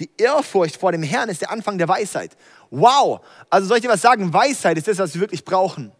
Die 0.00 0.10
Ehrfurcht 0.18 0.76
vor 0.76 0.90
dem 0.90 1.04
Herrn 1.04 1.28
ist 1.28 1.42
der 1.42 1.52
Anfang 1.52 1.78
der 1.78 1.86
Weisheit. 1.86 2.36
Wow! 2.70 3.20
Also 3.48 3.68
soll 3.68 3.76
ich 3.76 3.82
dir 3.82 3.88
was 3.88 4.00
sagen? 4.00 4.32
Weisheit 4.32 4.76
ist 4.78 4.88
das, 4.88 4.98
was 4.98 5.14
wir 5.14 5.20
wirklich 5.20 5.44
brauchen. 5.44 5.92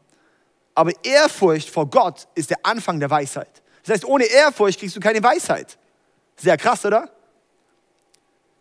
Aber 0.74 0.90
Ehrfurcht 1.04 1.70
vor 1.70 1.86
Gott 1.88 2.26
ist 2.34 2.50
der 2.50 2.58
Anfang 2.64 2.98
der 2.98 3.10
Weisheit. 3.10 3.62
Das 3.84 3.94
heißt, 3.94 4.04
ohne 4.04 4.24
Ehrfurcht 4.24 4.80
kriegst 4.80 4.96
du 4.96 5.00
keine 5.00 5.22
Weisheit. 5.22 5.78
Sehr 6.36 6.56
krass, 6.56 6.84
oder? 6.84 7.10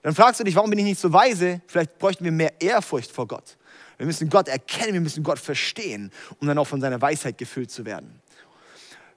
Dann 0.03 0.13
fragst 0.13 0.39
du 0.39 0.43
dich, 0.43 0.55
warum 0.55 0.69
bin 0.69 0.77
ich 0.77 0.85
nicht 0.85 0.99
so 0.99 1.11
weise? 1.11 1.61
Vielleicht 1.65 1.97
bräuchten 1.97 2.23
wir 2.23 2.31
mehr 2.31 2.61
Ehrfurcht 2.61 3.11
vor 3.11 3.27
Gott. 3.27 3.57
Wir 4.01 4.07
müssen 4.07 4.31
Gott 4.31 4.47
erkennen, 4.47 4.93
wir 4.93 5.01
müssen 5.01 5.21
Gott 5.21 5.37
verstehen, 5.37 6.09
um 6.39 6.47
dann 6.47 6.57
auch 6.57 6.65
von 6.65 6.81
seiner 6.81 6.99
Weisheit 6.99 7.37
gefüllt 7.37 7.69
zu 7.69 7.85
werden. 7.85 8.19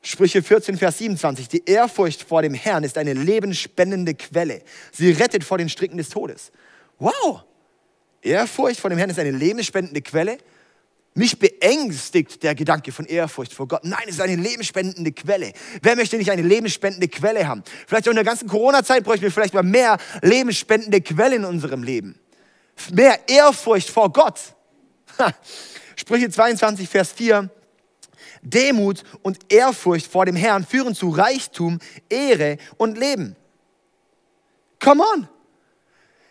Sprüche 0.03 0.43
14, 0.43 0.76
Vers 0.76 0.99
27. 0.99 1.49
Die 1.49 1.64
Ehrfurcht 1.64 2.23
vor 2.23 2.43
dem 2.43 2.53
Herrn 2.53 2.85
ist 2.85 2.99
eine 2.99 3.14
lebensspendende 3.14 4.12
Quelle. 4.12 4.61
Sie 4.93 5.11
rettet 5.12 5.43
vor 5.43 5.57
den 5.57 5.71
Stricken 5.71 5.97
des 5.97 6.11
Todes. 6.11 6.53
Wow! 6.99 7.45
Ehrfurcht 8.21 8.79
vor 8.79 8.91
dem 8.91 8.99
Herrn 8.99 9.09
ist 9.09 9.19
eine 9.19 9.31
lebensspendende 9.31 10.03
Quelle. 10.03 10.37
Mich 11.14 11.38
beängstigt 11.38 12.43
der 12.43 12.55
Gedanke 12.55 12.93
von 12.93 13.07
Ehrfurcht 13.07 13.55
vor 13.55 13.67
Gott. 13.67 13.85
Nein, 13.85 14.03
es 14.05 14.17
ist 14.17 14.21
eine 14.21 14.37
lebensspendende 14.37 15.12
Quelle. 15.12 15.55
Wer 15.81 15.97
möchte 15.97 16.19
nicht 16.19 16.31
eine 16.31 16.43
lebensspendende 16.43 17.09
Quelle 17.09 17.49
haben? 17.49 17.62
Vielleicht 17.87 18.07
auch 18.07 18.12
in 18.12 18.17
der 18.17 18.25
ganzen 18.25 18.49
Corona-Zeit 18.49 19.03
bräuchten 19.03 19.23
wir 19.23 19.33
vielleicht 19.33 19.55
mal 19.55 19.62
mehr 19.62 19.97
lebensspendende 20.21 21.00
Quellen 21.00 21.45
in 21.45 21.45
unserem 21.47 21.83
Leben. 21.83 22.21
Mehr 22.93 23.19
Ehrfurcht 23.31 23.88
vor 23.88 24.12
Gott. 24.12 24.55
Sprüche 25.97 26.30
22, 26.30 26.88
Vers 26.88 27.12
4. 27.12 27.50
Demut 28.42 29.04
und 29.23 29.52
Ehrfurcht 29.52 30.06
vor 30.06 30.26
dem 30.26 30.37
Herrn 30.37 30.66
führen 30.66 30.94
zu 30.94 31.09
Reichtum, 31.09 31.78
Ehre 32.11 32.59
und 32.76 32.99
Leben. 32.99 33.37
Come 34.83 35.02
on. 35.14 35.28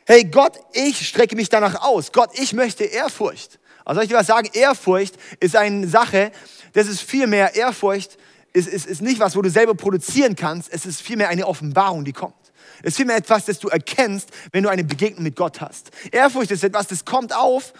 Hey 0.06 0.26
Gott, 0.26 0.60
ich 0.74 1.08
strecke 1.08 1.36
mich 1.36 1.50
danach 1.50 1.82
aus. 1.82 2.12
Gott, 2.12 2.30
ich 2.34 2.54
möchte 2.54 2.84
Ehrfurcht. 2.84 3.60
Also 3.86 3.98
soll 3.98 4.04
ich 4.04 4.10
dir 4.10 4.18
was 4.18 4.28
sagen? 4.28 4.50
Ehrfurcht 4.54 5.16
ist 5.40 5.56
eine 5.56 5.88
Sache, 5.88 6.32
das 6.74 6.88
ist 6.88 7.02
viel 7.02 7.26
mehr 7.26 7.56
Ehrfurcht, 7.56 8.18
ist, 8.54 8.68
ist, 8.68 8.86
ist 8.86 9.02
nicht 9.02 9.20
was, 9.20 9.36
wo 9.36 9.42
du 9.42 9.50
selber 9.50 9.74
produzieren 9.74 10.36
kannst. 10.36 10.72
Es 10.72 10.86
ist 10.86 11.02
vielmehr 11.02 11.30
eine 11.30 11.48
Offenbarung, 11.48 12.06
die 12.06 12.14
kommt. 12.14 12.36
Es 12.82 12.90
ist 12.90 12.98
vielmehr 12.98 13.16
etwas, 13.16 13.46
das 13.46 13.60
du 13.60 13.70
erkennst, 13.70 14.30
wenn 14.52 14.64
du 14.64 14.70
eine 14.70 14.84
Begegnung 14.84 15.24
mit 15.24 15.36
Gott 15.36 15.62
hast. 15.62 15.92
Ehrfurcht 16.12 16.52
ist 16.52 16.64
etwas, 16.64 16.88
das 16.88 17.06
kommt 17.06 17.34
auf, 17.36 17.74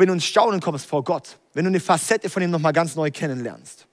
wenn 0.00 0.08
du 0.08 0.14
ins 0.14 0.24
Staunen 0.24 0.60
kommst 0.60 0.86
vor 0.86 1.04
Gott. 1.04 1.38
Wenn 1.52 1.64
du 1.64 1.68
eine 1.68 1.80
Facette 1.80 2.28
von 2.28 2.42
ihm 2.42 2.50
nochmal 2.50 2.72
ganz 2.72 2.96
neu 2.96 3.10
kennenlernst. 3.10 3.86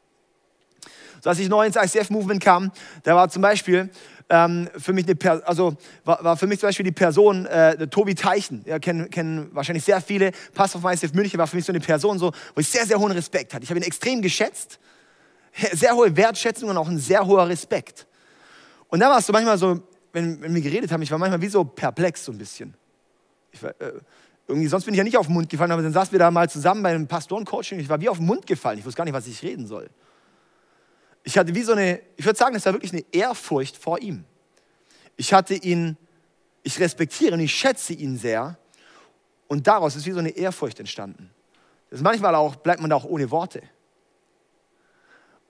So, 1.22 1.30
als 1.30 1.40
ich 1.40 1.50
neu 1.50 1.66
ins 1.66 1.76
ICF-Movement 1.76 2.42
kam, 2.42 2.72
da 3.04 3.16
war 3.16 3.30
zum 3.30 3.44
Beispiel 3.44 3.90
ähm, 4.30 4.70
für 4.78 4.94
mich 4.94 5.06
eine, 5.08 5.48
also 5.48 5.76
war, 6.04 6.24
war, 6.24 6.38
für 6.38 6.48
mich 6.48 6.60
zum 6.60 6.70
Beispiel 6.70 6.86
die 6.86 6.92
Person 6.92 7.46
äh, 7.46 7.88
Tobi 7.88 8.16
Teichen. 8.16 8.64
Ja, 8.66 8.80
kennen, 8.80 9.10
kennen 9.10 9.50
wahrscheinlich 9.54 9.84
sehr 9.84 10.02
viele. 10.02 10.32
Pastor 10.54 10.82
von 10.82 10.92
ICF 10.92 11.14
München 11.14 11.38
war 11.38 11.46
für 11.46 11.58
mich 11.58 11.66
so 11.66 11.72
eine 11.72 11.80
Person, 11.80 12.18
so, 12.18 12.32
wo 12.56 12.62
ich 12.62 12.68
sehr, 12.68 12.88
sehr 12.88 12.98
hohen 12.98 13.12
Respekt 13.12 13.54
hatte. 13.54 13.64
Ich 13.64 13.70
habe 13.70 13.80
ihn 13.80 13.86
extrem 13.86 14.22
geschätzt, 14.22 14.80
sehr 15.74 15.94
hohe 15.94 16.16
Wertschätzung 16.16 16.70
und 16.70 16.78
auch 16.78 16.88
ein 16.88 16.98
sehr 16.98 17.26
hoher 17.26 17.48
Respekt. 17.48 18.08
Und 18.88 19.02
da 19.02 19.10
war 19.10 19.20
es 19.20 19.28
so 19.28 19.34
manchmal 19.34 19.58
so, 19.58 19.80
wenn, 20.14 20.42
wenn 20.42 20.56
wir 20.56 20.62
geredet 20.62 20.92
haben, 20.92 21.02
ich 21.02 21.12
war 21.12 21.18
manchmal 21.18 21.42
wie 21.42 21.48
so 21.48 21.64
perplex 21.64 22.26
so 22.26 22.32
ein 22.32 22.38
bisschen. 22.38 22.74
Ich 23.52 23.62
war, 23.62 23.70
äh, 23.80 23.94
irgendwie, 24.52 24.68
sonst 24.68 24.86
bin 24.86 24.94
ich 24.94 24.98
ja 25.00 25.04
nicht 25.04 25.18
auf 25.18 25.28
den 25.28 25.34
Mund 25.34 25.50
gefallen, 25.50 25.72
aber 25.72 25.82
dann 25.82 25.94
saßen 25.94 26.12
wir 26.12 26.20
da 26.20 26.32
mal 26.32 26.50
zusammen 26.50 26.84
bei 26.84 26.90
einem 26.90 27.08
Pastorencoaching 27.08 27.78
und 27.78 27.84
ich 27.84 27.90
war 27.90 28.00
wie 28.02 28.10
auf 28.10 28.18
den 28.18 28.26
Mund 28.26 28.46
gefallen. 28.46 28.80
Ich 28.80 28.86
wusste 28.86 28.98
gar 28.98 29.06
nicht, 29.06 29.14
was 29.14 29.28
ich 29.28 29.42
reden 29.44 29.68
soll 29.68 29.90
ich 31.24 31.38
hatte 31.38 31.54
wie 31.54 31.62
so 31.62 31.74
eine, 31.74 32.02
ich 32.18 32.26
würde 32.26 32.38
sagen, 32.38 32.56
es 32.56 32.66
war 32.66 32.74
wirklich 32.74 32.94
eine 32.94 33.06
Ehrfurcht 33.12 33.78
vor 33.78 34.00
ihm. 34.00 34.24
Ich 35.18 35.34
hatte 35.34 35.54
ihn, 35.54 35.98
ich 36.64 36.80
respektiere 36.80 37.34
und 37.34 37.40
ich 37.42 37.54
schätze 37.54 37.94
ihn 37.94 38.18
sehr. 38.18 38.58
Und 39.48 39.68
daraus 39.68 39.96
ist 39.96 40.06
wie 40.06 40.12
so 40.12 40.20
eine 40.20 40.30
Ehrfurcht 40.30 40.80
entstanden. 40.80 41.30
Das 41.90 42.02
manchmal 42.02 42.34
auch, 42.36 42.56
bleibt 42.56 42.82
man 42.82 42.90
da 42.90 42.96
auch 42.96 43.04
ohne 43.04 43.30
Worte. 43.30 43.62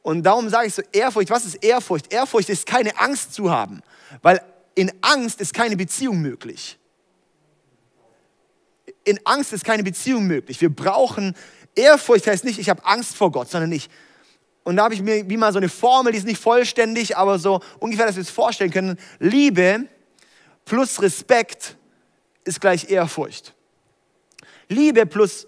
Und 0.01 0.23
darum 0.23 0.49
sage 0.49 0.67
ich 0.67 0.73
so, 0.73 0.81
Ehrfurcht, 0.91 1.29
was 1.29 1.45
ist 1.45 1.63
Ehrfurcht? 1.63 2.11
Ehrfurcht 2.11 2.49
ist 2.49 2.65
keine 2.65 2.97
Angst 2.99 3.33
zu 3.33 3.51
haben, 3.51 3.81
weil 4.23 4.41
in 4.73 4.91
Angst 5.01 5.39
ist 5.39 5.53
keine 5.53 5.77
Beziehung 5.77 6.21
möglich. 6.21 6.79
In 9.03 9.19
Angst 9.25 9.53
ist 9.53 9.63
keine 9.63 9.83
Beziehung 9.83 10.27
möglich. 10.27 10.61
Wir 10.61 10.73
brauchen, 10.73 11.35
Ehrfurcht 11.75 12.27
heißt 12.27 12.43
nicht, 12.43 12.59
ich 12.59 12.69
habe 12.69 12.85
Angst 12.85 13.15
vor 13.15 13.31
Gott, 13.31 13.49
sondern 13.49 13.71
ich, 13.71 13.89
und 14.63 14.75
da 14.75 14.83
habe 14.83 14.93
ich 14.93 15.01
mir 15.01 15.27
wie 15.29 15.37
mal 15.37 15.51
so 15.51 15.57
eine 15.57 15.69
Formel, 15.69 16.11
die 16.11 16.19
ist 16.19 16.27
nicht 16.27 16.41
vollständig, 16.41 17.17
aber 17.17 17.39
so 17.39 17.61
ungefähr, 17.79 18.05
dass 18.05 18.15
wir 18.15 18.21
es 18.21 18.29
vorstellen 18.29 18.71
können. 18.71 18.97
Liebe 19.19 19.87
plus 20.65 21.01
Respekt 21.01 21.77
ist 22.43 22.61
gleich 22.61 22.89
Ehrfurcht. 22.89 23.55
Liebe 24.67 25.05
plus 25.05 25.47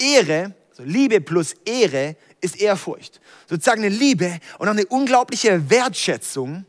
Ehre, 0.00 0.54
also 0.70 0.82
Liebe 0.84 1.20
plus 1.20 1.54
Ehre 1.64 2.16
ist 2.40 2.60
Ehrfurcht. 2.60 3.20
Sozusagen 3.48 3.84
eine 3.84 3.94
Liebe 3.94 4.38
und 4.58 4.68
auch 4.68 4.72
eine 4.72 4.86
unglaubliche 4.86 5.70
Wertschätzung 5.70 6.64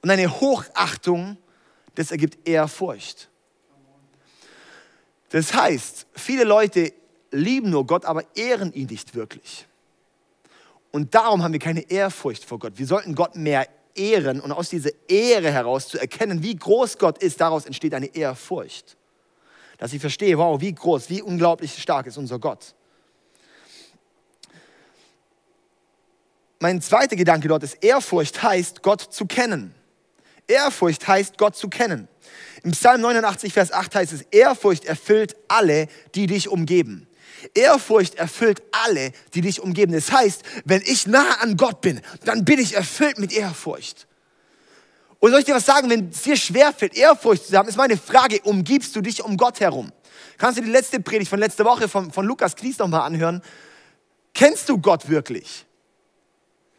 und 0.00 0.10
eine 0.10 0.40
Hochachtung, 0.40 1.36
das 1.94 2.10
ergibt 2.10 2.48
Ehrfurcht. 2.48 3.28
Das 5.30 5.54
heißt, 5.54 6.06
viele 6.12 6.44
Leute 6.44 6.92
lieben 7.30 7.70
nur 7.70 7.86
Gott, 7.86 8.04
aber 8.04 8.24
ehren 8.36 8.72
ihn 8.72 8.86
nicht 8.86 9.14
wirklich. 9.14 9.66
Und 10.90 11.14
darum 11.14 11.42
haben 11.42 11.52
wir 11.52 11.60
keine 11.60 11.90
Ehrfurcht 11.90 12.44
vor 12.44 12.58
Gott. 12.58 12.74
Wir 12.76 12.86
sollten 12.86 13.14
Gott 13.14 13.36
mehr 13.36 13.68
ehren 13.94 14.40
und 14.40 14.52
aus 14.52 14.70
dieser 14.70 14.90
Ehre 15.08 15.50
heraus 15.50 15.88
zu 15.88 15.98
erkennen, 15.98 16.42
wie 16.42 16.56
groß 16.56 16.98
Gott 16.98 17.18
ist, 17.18 17.40
daraus 17.40 17.66
entsteht 17.66 17.94
eine 17.94 18.14
Ehrfurcht. 18.14 18.96
Dass 19.76 19.92
ich 19.92 20.00
verstehe, 20.00 20.38
wow, 20.38 20.60
wie 20.60 20.72
groß, 20.72 21.10
wie 21.10 21.22
unglaublich 21.22 21.80
stark 21.80 22.06
ist 22.06 22.16
unser 22.16 22.38
Gott. 22.38 22.74
Mein 26.60 26.80
zweiter 26.80 27.14
Gedanke 27.14 27.46
dort 27.46 27.62
ist, 27.62 27.74
Ehrfurcht 27.84 28.42
heißt, 28.42 28.82
Gott 28.82 29.00
zu 29.00 29.26
kennen. 29.26 29.74
Ehrfurcht 30.48 31.06
heißt, 31.06 31.38
Gott 31.38 31.56
zu 31.56 31.68
kennen. 31.68 32.08
Im 32.64 32.72
Psalm 32.72 33.00
89, 33.02 33.52
Vers 33.52 33.72
8 33.72 33.94
heißt 33.94 34.12
es, 34.12 34.22
Ehrfurcht 34.30 34.84
erfüllt 34.84 35.36
alle, 35.46 35.86
die 36.14 36.26
dich 36.26 36.48
umgeben. 36.48 37.06
Ehrfurcht 37.54 38.16
erfüllt 38.16 38.62
alle, 38.72 39.12
die 39.34 39.42
dich 39.42 39.60
umgeben. 39.60 39.92
Das 39.92 40.10
heißt, 40.10 40.42
wenn 40.64 40.82
ich 40.82 41.06
nah 41.06 41.38
an 41.40 41.56
Gott 41.56 41.80
bin, 41.80 42.00
dann 42.24 42.44
bin 42.44 42.58
ich 42.58 42.74
erfüllt 42.74 43.18
mit 43.18 43.32
Ehrfurcht. 43.32 44.06
Und 45.20 45.30
soll 45.30 45.40
ich 45.40 45.46
dir 45.46 45.54
was 45.54 45.66
sagen, 45.66 45.90
wenn 45.90 46.10
es 46.10 46.22
dir 46.22 46.36
schwerfällt, 46.36 46.96
Ehrfurcht 46.96 47.46
zu 47.46 47.56
haben, 47.56 47.68
ist 47.68 47.76
meine 47.76 47.96
Frage, 47.96 48.40
umgibst 48.42 48.94
du 48.94 49.00
dich 49.00 49.22
um 49.22 49.36
Gott 49.36 49.60
herum? 49.60 49.92
Kannst 50.36 50.58
du 50.58 50.62
die 50.62 50.70
letzte 50.70 51.00
Predigt 51.00 51.28
von 51.28 51.40
letzter 51.40 51.64
Woche 51.64 51.88
von, 51.88 52.12
von 52.12 52.24
Lukas 52.24 52.54
Knies 52.54 52.78
nochmal 52.78 53.02
anhören? 53.02 53.42
Kennst 54.32 54.68
du 54.68 54.78
Gott 54.78 55.08
wirklich? 55.08 55.66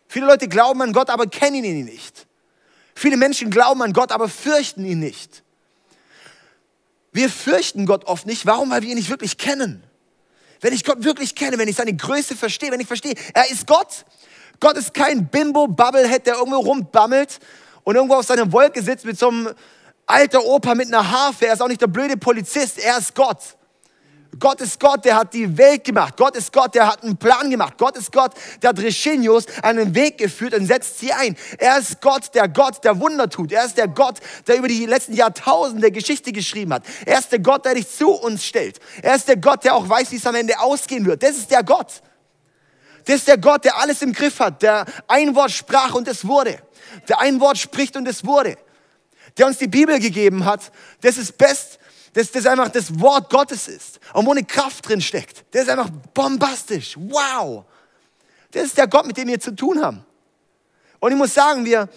Viele 0.07 0.25
Leute 0.25 0.47
glauben 0.47 0.81
an 0.81 0.93
Gott, 0.93 1.09
aber 1.09 1.27
kennen 1.27 1.63
ihn 1.63 1.85
nicht. 1.85 2.25
Viele 2.99 3.17
Menschen 3.17 3.49
glauben 3.49 3.81
an 3.81 3.93
Gott, 3.93 4.11
aber 4.11 4.29
fürchten 4.29 4.85
ihn 4.85 4.99
nicht. 4.99 5.43
Wir 7.11 7.29
fürchten 7.29 7.85
Gott 7.85 8.05
oft 8.05 8.25
nicht. 8.25 8.45
Warum? 8.45 8.69
Weil 8.69 8.81
wir 8.81 8.89
ihn 8.89 8.97
nicht 8.97 9.09
wirklich 9.09 9.37
kennen 9.37 9.83
wenn 10.61 10.73
ich 10.73 10.83
Gott 10.83 11.03
wirklich 11.03 11.35
kenne, 11.35 11.57
wenn 11.57 11.67
ich 11.67 11.75
seine 11.75 11.95
Größe 11.95 12.35
verstehe, 12.35 12.71
wenn 12.71 12.79
ich 12.79 12.87
verstehe, 12.87 13.13
er 13.33 13.49
ist 13.49 13.65
Gott. 13.67 14.05
Gott 14.59 14.77
ist 14.77 14.93
kein 14.93 15.27
Bimbo-Bubblehead, 15.27 16.25
der 16.25 16.35
irgendwo 16.35 16.57
rumbammelt 16.57 17.39
und 17.83 17.95
irgendwo 17.95 18.15
auf 18.15 18.25
seiner 18.25 18.51
Wolke 18.51 18.81
sitzt 18.81 19.05
mit 19.05 19.17
so 19.17 19.29
einem 19.29 19.49
alter 20.05 20.43
Opa 20.43 20.75
mit 20.75 20.87
einer 20.87 21.09
Harfe. 21.09 21.47
Er 21.47 21.53
ist 21.53 21.61
auch 21.61 21.67
nicht 21.67 21.81
der 21.81 21.87
blöde 21.87 22.17
Polizist, 22.17 22.77
er 22.79 22.97
ist 22.97 23.15
Gott. 23.15 23.37
Gott 24.37 24.61
ist 24.61 24.79
Gott, 24.79 25.05
der 25.05 25.15
hat 25.15 25.33
die 25.33 25.57
Welt 25.57 25.83
gemacht. 25.83 26.15
Gott 26.15 26.35
ist 26.35 26.53
Gott, 26.53 26.75
der 26.75 26.87
hat 26.87 27.03
einen 27.03 27.17
Plan 27.17 27.49
gemacht. 27.49 27.77
Gott 27.77 27.97
ist 27.97 28.11
Gott, 28.11 28.33
der 28.61 28.69
hat 28.69 28.79
Reginius 28.79 29.45
einen 29.63 29.95
Weg 29.95 30.19
geführt 30.19 30.53
und 30.53 30.67
setzt 30.67 30.99
sie 30.99 31.11
ein. 31.11 31.35
Er 31.57 31.79
ist 31.79 31.99
Gott, 31.99 32.33
der 32.35 32.47
Gott, 32.47 32.83
der 32.83 32.99
Wunder 32.99 33.27
tut. 33.29 33.51
Er 33.51 33.65
ist 33.65 33.77
der 33.77 33.87
Gott, 33.87 34.19
der 34.47 34.57
über 34.57 34.67
die 34.67 34.85
letzten 34.85 35.13
Jahrtausende 35.13 35.91
Geschichte 35.91 36.31
geschrieben 36.31 36.73
hat. 36.73 36.83
Er 37.05 37.19
ist 37.19 37.31
der 37.31 37.39
Gott, 37.39 37.65
der 37.65 37.73
dich 37.73 37.89
zu 37.89 38.11
uns 38.11 38.45
stellt. 38.45 38.79
Er 39.01 39.15
ist 39.15 39.27
der 39.27 39.37
Gott, 39.37 39.63
der 39.63 39.75
auch 39.75 39.89
weiß, 39.89 40.11
wie 40.11 40.17
es 40.17 40.25
am 40.27 40.35
Ende 40.35 40.59
ausgehen 40.59 41.05
wird. 41.05 41.23
Das 41.23 41.31
ist 41.31 41.49
der 41.49 41.63
Gott. 41.63 42.01
Das 43.05 43.15
ist 43.15 43.27
der 43.27 43.39
Gott, 43.39 43.65
der 43.65 43.77
alles 43.79 44.03
im 44.03 44.13
Griff 44.13 44.39
hat, 44.39 44.61
der 44.61 44.85
ein 45.07 45.33
Wort 45.33 45.51
sprach 45.51 45.95
und 45.95 46.07
es 46.07 46.27
wurde. 46.27 46.61
Der 47.07 47.19
ein 47.19 47.39
Wort 47.39 47.57
spricht 47.57 47.95
und 47.95 48.07
es 48.07 48.23
wurde. 48.23 48.57
Der 49.37 49.47
uns 49.47 49.57
die 49.57 49.67
Bibel 49.67 49.99
gegeben 49.99 50.45
hat. 50.45 50.71
Das 51.01 51.17
ist 51.17 51.37
best 51.37 51.78
dass 52.13 52.31
das 52.31 52.45
einfach 52.45 52.69
das 52.69 52.99
Wort 52.99 53.29
Gottes 53.29 53.67
ist 53.67 53.99
und 54.13 54.25
wo 54.25 54.31
eine 54.31 54.43
Kraft 54.43 54.87
drin 54.87 55.01
steckt. 55.01 55.45
Der 55.53 55.63
ist 55.63 55.69
einfach 55.69 55.89
bombastisch. 56.13 56.95
Wow. 56.97 57.65
Das 58.51 58.63
ist 58.65 58.77
der 58.77 58.87
Gott, 58.87 59.05
mit 59.05 59.17
dem 59.17 59.27
wir 59.27 59.39
zu 59.39 59.55
tun 59.55 59.81
haben. 59.81 60.05
Und 60.99 61.11
ich 61.11 61.17
muss 61.17 61.33
sagen, 61.33 61.65
wir, 61.65 61.87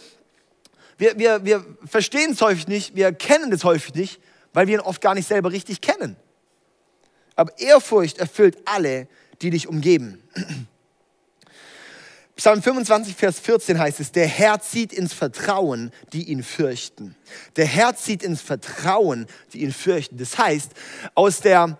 wir, 0.99 1.19
wir, 1.19 1.45
wir 1.45 1.67
verstehen 1.85 2.33
es 2.33 2.41
häufig 2.41 2.69
nicht, 2.69 2.95
wir 2.95 3.13
kennen 3.13 3.53
es 3.53 3.65
häufig 3.65 3.95
nicht, 3.95 4.21
weil 4.53 4.67
wir 4.67 4.75
ihn 4.75 4.81
oft 4.81 5.01
gar 5.01 5.15
nicht 5.15 5.27
selber 5.27 5.51
richtig 5.51 5.81
kennen. 5.81 6.17
Aber 7.35 7.59
Ehrfurcht 7.59 8.19
erfüllt 8.19 8.59
alle, 8.67 9.09
die 9.41 9.51
dich 9.51 9.67
umgeben. 9.67 10.23
Psalm 12.37 12.63
25, 12.63 13.15
Vers 13.15 13.41
14 13.41 13.79
heißt 13.79 14.01
es, 14.01 14.11
der 14.11 14.27
Herr 14.27 14.61
zieht 14.61 14.93
ins 14.93 15.13
Vertrauen, 15.13 15.93
die 16.13 16.31
ihn 16.31 16.43
fürchten. 16.43 17.15
Der 17.57 17.67
Herr 17.67 17.95
zieht 17.95 18.23
ins 18.23 18.41
Vertrauen, 18.41 19.27
die 19.53 19.63
ihn 19.63 19.73
fürchten. 19.73 20.17
Das 20.17 20.39
heißt, 20.39 20.73
aus 21.15 21.41
der 21.41 21.79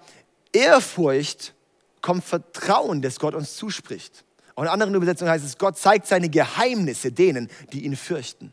Ehrfurcht 0.53 1.55
kommt 2.03 2.25
Vertrauen, 2.25 3.01
das 3.01 3.19
Gott 3.19 3.35
uns 3.35 3.57
zuspricht. 3.57 4.25
Auch 4.55 4.63
in 4.63 4.69
anderen 4.69 4.95
Übersetzungen 4.95 5.31
heißt 5.31 5.45
es, 5.45 5.57
Gott 5.57 5.79
zeigt 5.79 6.07
seine 6.07 6.29
Geheimnisse 6.29 7.11
denen, 7.11 7.49
die 7.73 7.85
ihn 7.85 7.97
fürchten. 7.97 8.53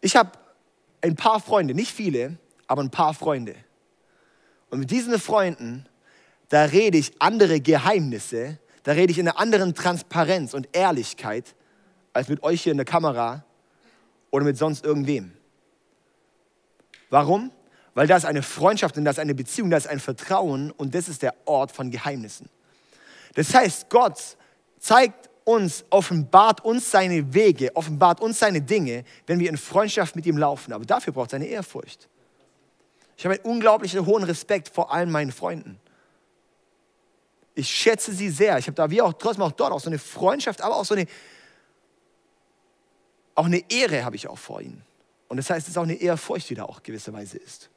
Ich 0.00 0.16
habe 0.16 0.32
ein 1.00 1.14
paar 1.14 1.40
Freunde, 1.40 1.74
nicht 1.74 1.92
viele, 1.92 2.36
aber 2.66 2.82
ein 2.82 2.90
paar 2.90 3.14
Freunde. 3.14 3.54
Und 4.70 4.80
mit 4.80 4.90
diesen 4.90 5.18
Freunden, 5.20 5.86
da 6.48 6.64
rede 6.64 6.98
ich 6.98 7.12
andere 7.20 7.60
Geheimnisse, 7.60 8.58
da 8.82 8.92
rede 8.92 9.12
ich 9.12 9.18
in 9.18 9.28
einer 9.28 9.38
anderen 9.38 9.74
Transparenz 9.74 10.54
und 10.54 10.68
Ehrlichkeit 10.72 11.54
als 12.12 12.28
mit 12.28 12.42
euch 12.42 12.62
hier 12.62 12.72
in 12.72 12.78
der 12.78 12.86
Kamera 12.86 13.44
oder 14.30 14.44
mit 14.44 14.56
sonst 14.56 14.84
irgendwem. 14.84 15.32
Warum? 17.10 17.50
Weil 17.94 18.06
das 18.06 18.24
eine 18.24 18.42
Freundschaft 18.42 18.96
und 18.96 19.04
das 19.04 19.16
ist 19.16 19.20
eine 19.20 19.34
Beziehung, 19.34 19.70
das 19.70 19.84
ist 19.84 19.90
ein 19.90 20.00
Vertrauen 20.00 20.70
und 20.70 20.94
das 20.94 21.08
ist 21.08 21.22
der 21.22 21.34
Ort 21.46 21.72
von 21.72 21.90
Geheimnissen. 21.90 22.48
Das 23.34 23.52
heißt, 23.54 23.88
Gott 23.88 24.36
zeigt 24.78 25.28
uns, 25.44 25.84
offenbart 25.90 26.64
uns 26.64 26.90
seine 26.90 27.32
Wege, 27.32 27.74
offenbart 27.74 28.20
uns 28.20 28.38
seine 28.38 28.60
Dinge, 28.60 29.04
wenn 29.26 29.38
wir 29.38 29.48
in 29.48 29.56
Freundschaft 29.56 30.14
mit 30.14 30.26
ihm 30.26 30.36
laufen. 30.36 30.72
Aber 30.72 30.84
dafür 30.84 31.12
braucht 31.12 31.30
es 31.30 31.34
eine 31.34 31.46
Ehrfurcht. 31.46 32.08
Ich 33.16 33.24
habe 33.24 33.34
einen 33.34 33.44
unglaublich 33.44 33.96
hohen 33.96 34.24
Respekt 34.24 34.68
vor 34.68 34.92
allen 34.92 35.10
meinen 35.10 35.32
Freunden. 35.32 35.80
Ich 37.58 37.68
schätze 37.68 38.12
sie 38.12 38.30
sehr. 38.30 38.56
Ich 38.58 38.68
habe 38.68 38.76
da 38.76 38.88
wie 38.88 39.02
auch 39.02 39.12
trotzdem 39.14 39.42
auch 39.42 39.50
dort 39.50 39.72
auch 39.72 39.80
so 39.80 39.90
eine 39.90 39.98
Freundschaft, 39.98 40.60
aber 40.60 40.76
auch 40.76 40.84
so 40.84 40.94
eine, 40.94 41.06
auch 43.34 43.46
eine 43.46 43.68
Ehre 43.68 44.04
habe 44.04 44.14
ich 44.14 44.28
auch 44.28 44.38
vor 44.38 44.60
ihnen. 44.60 44.84
Und 45.26 45.38
das 45.38 45.50
heißt, 45.50 45.66
es 45.66 45.72
ist 45.72 45.76
auch 45.76 45.82
eine 45.82 45.94
Ehrfurcht, 45.94 46.48
die 46.50 46.54
da 46.54 46.62
auch 46.62 46.84
gewisserweise 46.84 47.36
ist. 47.36 47.68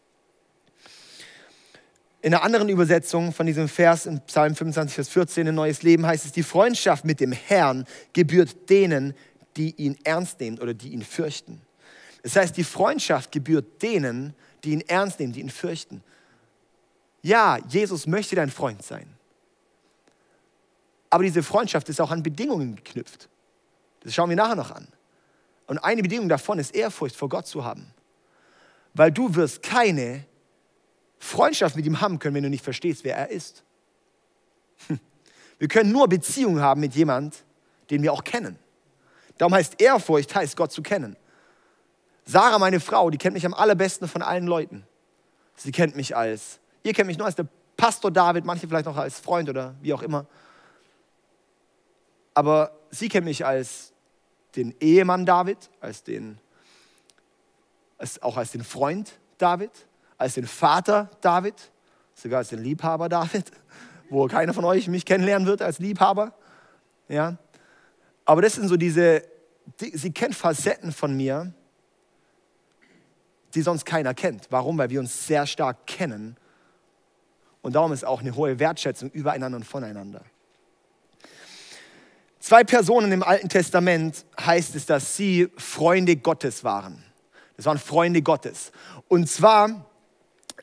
In 2.22 2.32
einer 2.32 2.44
anderen 2.44 2.70
Übersetzung 2.70 3.34
von 3.34 3.48
diesem 3.48 3.68
Vers 3.68 4.06
in 4.06 4.22
Psalm 4.22 4.56
25, 4.56 4.94
Vers 4.94 5.10
14 5.10 5.48
in 5.48 5.56
Neues 5.56 5.82
Leben 5.82 6.06
heißt 6.06 6.26
es, 6.26 6.32
die 6.32 6.44
Freundschaft 6.44 7.04
mit 7.04 7.20
dem 7.20 7.32
Herrn 7.32 7.88
gebührt 8.14 8.70
denen, 8.70 9.16
die 9.58 9.74
ihn 9.78 9.98
ernst 10.04 10.40
nehmen 10.40 10.60
oder 10.60 10.76
die 10.76 10.90
ihn 10.90 11.02
fürchten. 11.02 11.60
Das 12.22 12.36
heißt, 12.36 12.56
die 12.56 12.64
Freundschaft 12.64 13.32
gebührt 13.32 13.82
denen, 13.82 14.36
die 14.64 14.74
ihn 14.74 14.82
ernst 14.82 15.20
nehmen, 15.20 15.34
die 15.34 15.40
ihn 15.40 15.50
fürchten. 15.50 16.04
Ja, 17.24 17.58
Jesus 17.68 18.06
möchte 18.06 18.36
dein 18.36 18.52
Freund 18.52 18.84
sein. 18.84 19.18
Aber 21.12 21.24
diese 21.24 21.44
Freundschaft 21.44 21.88
ist 21.90 22.02
auch 22.02 22.10
an 22.10 22.24
Bedingungen 22.24 22.78
geknüpft. 22.78 23.30
Das 24.00 24.16
schauen 24.16 24.30
wir 24.30 24.36
nachher 24.36 24.56
noch 24.56 24.72
an. 24.72 24.88
Und 25.68 25.78
eine 25.78 26.02
Bedingung 26.02 26.28
davon 26.28 26.58
ist 26.58 26.74
Ehrfurcht 26.74 27.16
vor 27.16 27.30
Gott 27.30 27.46
zu 27.46 27.64
haben. 27.64 27.94
Weil 28.94 29.12
du 29.12 29.36
wirst 29.36 29.62
keine 29.62 30.26
Freundschaft 31.20 31.76
mit 31.76 31.86
ihm 31.86 32.02
haben 32.02 32.18
können, 32.18 32.36
wenn 32.36 32.44
du 32.44 32.50
nicht 32.50 32.64
verstehst, 32.64 33.04
wer 33.04 33.16
er 33.16 33.30
ist. 33.30 33.64
Wir 35.60 35.68
können 35.68 35.92
nur 35.92 36.08
Beziehungen 36.08 36.62
haben 36.62 36.82
mit 36.82 36.96
jemand, 36.96 37.44
den 37.92 38.02
wir 38.02 38.12
auch 38.12 38.24
kennen. 38.24 38.58
Darum 39.38 39.54
heißt 39.54 39.80
Ehrfurcht, 39.80 40.34
heißt 40.34 40.58
Gott 40.58 40.72
zu 40.72 40.82
kennen. 40.82 41.16
Sarah, 42.26 42.58
meine 42.58 42.80
Frau, 42.80 43.10
die 43.10 43.18
kennt 43.18 43.34
mich 43.34 43.46
am 43.46 43.54
allerbesten 43.54 44.08
von 44.08 44.22
allen 44.22 44.48
Leuten. 44.48 44.88
Sie 45.56 45.72
kennt 45.72 45.96
mich 45.96 46.16
als, 46.16 46.60
ihr 46.84 46.94
kennt 46.94 47.08
mich 47.08 47.18
nur 47.18 47.28
als 47.28 47.36
der 47.36 47.48
Pastor 47.78 48.12
David, 48.12 48.46
manche 48.46 48.68
vielleicht 48.68 48.86
noch 48.86 48.98
als 48.98 49.20
Freund 49.20 49.50
oder 49.50 49.76
wie 49.82 49.94
auch 49.94 50.02
immer. 50.02 50.26
Aber 52.34 52.72
sie 52.90 53.10
kennt 53.10 53.26
mich 53.26 53.46
als 53.46 53.94
den 54.56 54.76
Ehemann 54.80 55.26
David, 55.26 55.70
als 55.80 56.04
den, 56.04 56.40
als, 57.98 58.22
auch 58.22 58.38
als 58.38 58.52
den 58.52 58.64
Freund 58.64 59.20
David 59.38 59.72
als 60.22 60.36
den 60.36 60.46
Vater 60.46 61.10
David, 61.20 61.56
sogar 62.14 62.40
als 62.40 62.50
den 62.50 62.60
Liebhaber 62.60 63.10
David, 63.10 63.52
wo 64.10 64.28
keiner 64.28 64.54
von 64.54 64.64
euch 64.66 64.88
mich 64.88 65.04
kennenlernen 65.04 65.48
wird 65.48 65.64
als 65.64 65.80
Liebhaber. 65.80 66.34
Ja? 67.10 67.38
Aber 68.24 68.44
das 68.44 68.54
sind 68.54 68.68
so 68.68 68.78
diese, 68.78 69.24
die, 69.80 69.98
sie 69.98 70.12
kennt 70.12 70.36
Facetten 70.36 70.92
von 70.92 71.18
mir, 71.18 71.52
die 73.56 73.64
sonst 73.64 73.84
keiner 73.84 74.14
kennt. 74.14 74.48
Warum? 74.52 74.78
Weil 74.78 74.92
wir 74.92 75.00
uns 75.00 75.26
sehr 75.26 75.48
stark 75.48 75.88
kennen. 75.88 76.38
Und 77.64 77.74
darum 77.76 77.92
ist 77.92 78.06
auch 78.06 78.22
eine 78.22 78.36
hohe 78.36 78.60
Wertschätzung 78.60 79.10
übereinander 79.10 79.58
und 79.58 79.66
voneinander. 79.66 80.22
Zwei 82.42 82.64
Personen 82.64 83.12
im 83.12 83.22
Alten 83.22 83.50
Testament 83.50 84.26
heißt 84.44 84.74
es, 84.74 84.88
dass 84.88 85.16
sie 85.16 85.48
Freunde 85.58 86.16
Gottes 86.16 86.64
waren. 86.64 87.04
Das 87.56 87.68
waren 87.68 87.78
Freunde 87.78 88.24
Gottes. 88.24 88.72
Und 89.08 89.30
zwar 89.30 89.86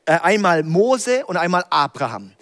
äh, 0.05 0.19
einmal 0.21 0.65
Mose 0.65 1.25
und 1.27 1.37
einmal 1.37 1.65
Abraham. 1.71 2.33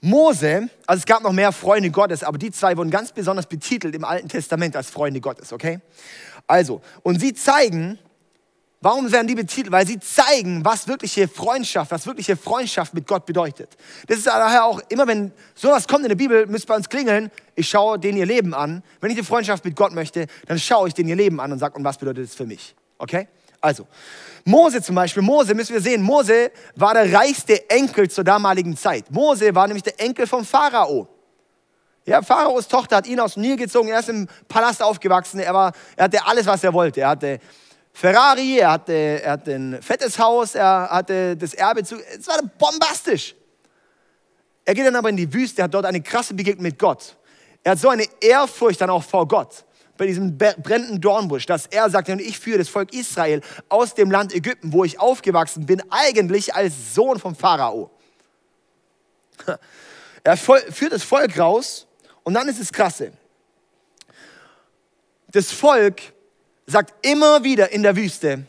Mose, 0.00 0.70
also 0.86 1.00
es 1.00 1.04
gab 1.04 1.22
noch 1.22 1.32
mehr 1.32 1.52
Freunde 1.52 1.90
Gottes, 1.90 2.24
aber 2.24 2.38
die 2.38 2.50
zwei 2.50 2.74
wurden 2.74 2.90
ganz 2.90 3.12
besonders 3.12 3.46
betitelt 3.46 3.94
im 3.94 4.04
Alten 4.04 4.30
Testament 4.30 4.74
als 4.74 4.88
Freunde 4.88 5.20
Gottes, 5.20 5.52
okay? 5.52 5.80
Also, 6.46 6.80
und 7.02 7.20
sie 7.20 7.34
zeigen, 7.34 7.98
warum 8.80 9.10
werden 9.10 9.26
die 9.26 9.34
betitelt? 9.34 9.72
Weil 9.72 9.86
sie 9.86 9.98
zeigen, 9.98 10.64
was 10.64 10.88
wirkliche 10.88 11.28
Freundschaft, 11.28 11.90
was 11.90 12.06
wirkliche 12.06 12.36
Freundschaft 12.36 12.94
mit 12.94 13.06
Gott 13.06 13.26
bedeutet. 13.26 13.76
Das 14.06 14.18
ist 14.18 14.26
daher 14.26 14.64
auch, 14.64 14.80
immer 14.88 15.06
wenn 15.06 15.32
sowas 15.54 15.88
kommt 15.88 16.04
in 16.04 16.08
der 16.08 16.16
Bibel, 16.16 16.46
müsst 16.46 16.66
bei 16.66 16.76
uns 16.76 16.88
klingeln, 16.88 17.30
ich 17.54 17.68
schaue 17.68 17.98
denen 17.98 18.18
ihr 18.18 18.26
Leben 18.26 18.54
an. 18.54 18.82
Wenn 19.00 19.10
ich 19.10 19.16
eine 19.16 19.24
Freundschaft 19.24 19.64
mit 19.64 19.76
Gott 19.76 19.92
möchte, 19.92 20.26
dann 20.46 20.58
schaue 20.58 20.88
ich 20.88 20.94
denen 20.94 21.08
ihr 21.08 21.16
Leben 21.16 21.40
an 21.40 21.52
und 21.52 21.58
sage, 21.58 21.76
und 21.76 21.84
was 21.84 21.98
bedeutet 21.98 22.24
das 22.24 22.34
für 22.34 22.46
mich? 22.46 22.74
Okay? 22.98 23.28
Also, 23.60 23.86
Mose 24.44 24.80
zum 24.82 24.94
Beispiel, 24.94 25.22
Mose 25.22 25.54
müssen 25.54 25.72
wir 25.72 25.80
sehen, 25.80 26.02
Mose 26.02 26.52
war 26.76 26.94
der 26.94 27.12
reichste 27.12 27.68
Enkel 27.68 28.08
zur 28.08 28.22
damaligen 28.22 28.76
Zeit. 28.76 29.10
Mose 29.10 29.54
war 29.54 29.66
nämlich 29.66 29.82
der 29.82 29.98
Enkel 30.00 30.26
vom 30.26 30.44
Pharao. 30.44 31.08
Ja, 32.04 32.22
Pharaos 32.22 32.68
Tochter 32.68 32.98
hat 32.98 33.08
ihn 33.08 33.18
aus 33.18 33.34
dem 33.34 33.42
Nil 33.42 33.56
gezogen, 33.56 33.88
er 33.88 33.98
ist 33.98 34.08
im 34.08 34.28
Palast 34.46 34.80
aufgewachsen, 34.80 35.40
er, 35.40 35.52
war, 35.52 35.72
er 35.96 36.04
hatte 36.04 36.24
alles, 36.24 36.46
was 36.46 36.62
er 36.62 36.72
wollte. 36.72 37.00
Er 37.00 37.08
hatte 37.08 37.40
Ferrari, 37.98 38.58
er 38.58 38.72
hatte, 38.72 38.92
er 38.92 39.32
hatte 39.32 39.54
ein 39.54 39.80
fettes 39.80 40.18
Haus, 40.18 40.54
er 40.54 40.90
hatte 40.90 41.34
das 41.34 41.54
Erbe 41.54 41.82
zu. 41.82 41.96
Es 41.96 42.28
war 42.28 42.42
bombastisch. 42.42 43.34
Er 44.66 44.74
geht 44.74 44.84
dann 44.84 44.96
aber 44.96 45.08
in 45.08 45.16
die 45.16 45.32
Wüste, 45.32 45.62
hat 45.62 45.72
dort 45.72 45.86
eine 45.86 46.02
krasse 46.02 46.34
Begegnung 46.34 46.64
mit 46.64 46.78
Gott. 46.78 47.16
Er 47.64 47.72
hat 47.72 47.78
so 47.78 47.88
eine 47.88 48.04
Ehrfurcht 48.20 48.82
dann 48.82 48.90
auch 48.90 49.02
vor 49.02 49.26
Gott 49.26 49.64
bei 49.96 50.04
diesem 50.04 50.36
brennenden 50.36 51.00
Dornbusch, 51.00 51.46
dass 51.46 51.68
er 51.68 51.88
sagt, 51.88 52.10
ich 52.10 52.38
führe 52.38 52.58
das 52.58 52.68
Volk 52.68 52.92
Israel 52.92 53.40
aus 53.70 53.94
dem 53.94 54.10
Land 54.10 54.34
Ägypten, 54.34 54.74
wo 54.74 54.84
ich 54.84 55.00
aufgewachsen 55.00 55.64
bin, 55.64 55.82
eigentlich 55.88 56.54
als 56.54 56.94
Sohn 56.94 57.18
vom 57.18 57.34
Pharao. 57.34 57.90
Er 60.22 60.36
führt 60.36 60.92
das 60.92 61.04
Volk 61.04 61.38
raus 61.38 61.86
und 62.24 62.34
dann 62.34 62.48
ist 62.48 62.60
es 62.60 62.72
krasse. 62.72 63.12
Das 65.28 65.52
Volk 65.52 66.02
sagt 66.66 67.06
immer 67.06 67.44
wieder 67.44 67.70
in 67.72 67.82
der 67.82 67.96
Wüste, 67.96 68.46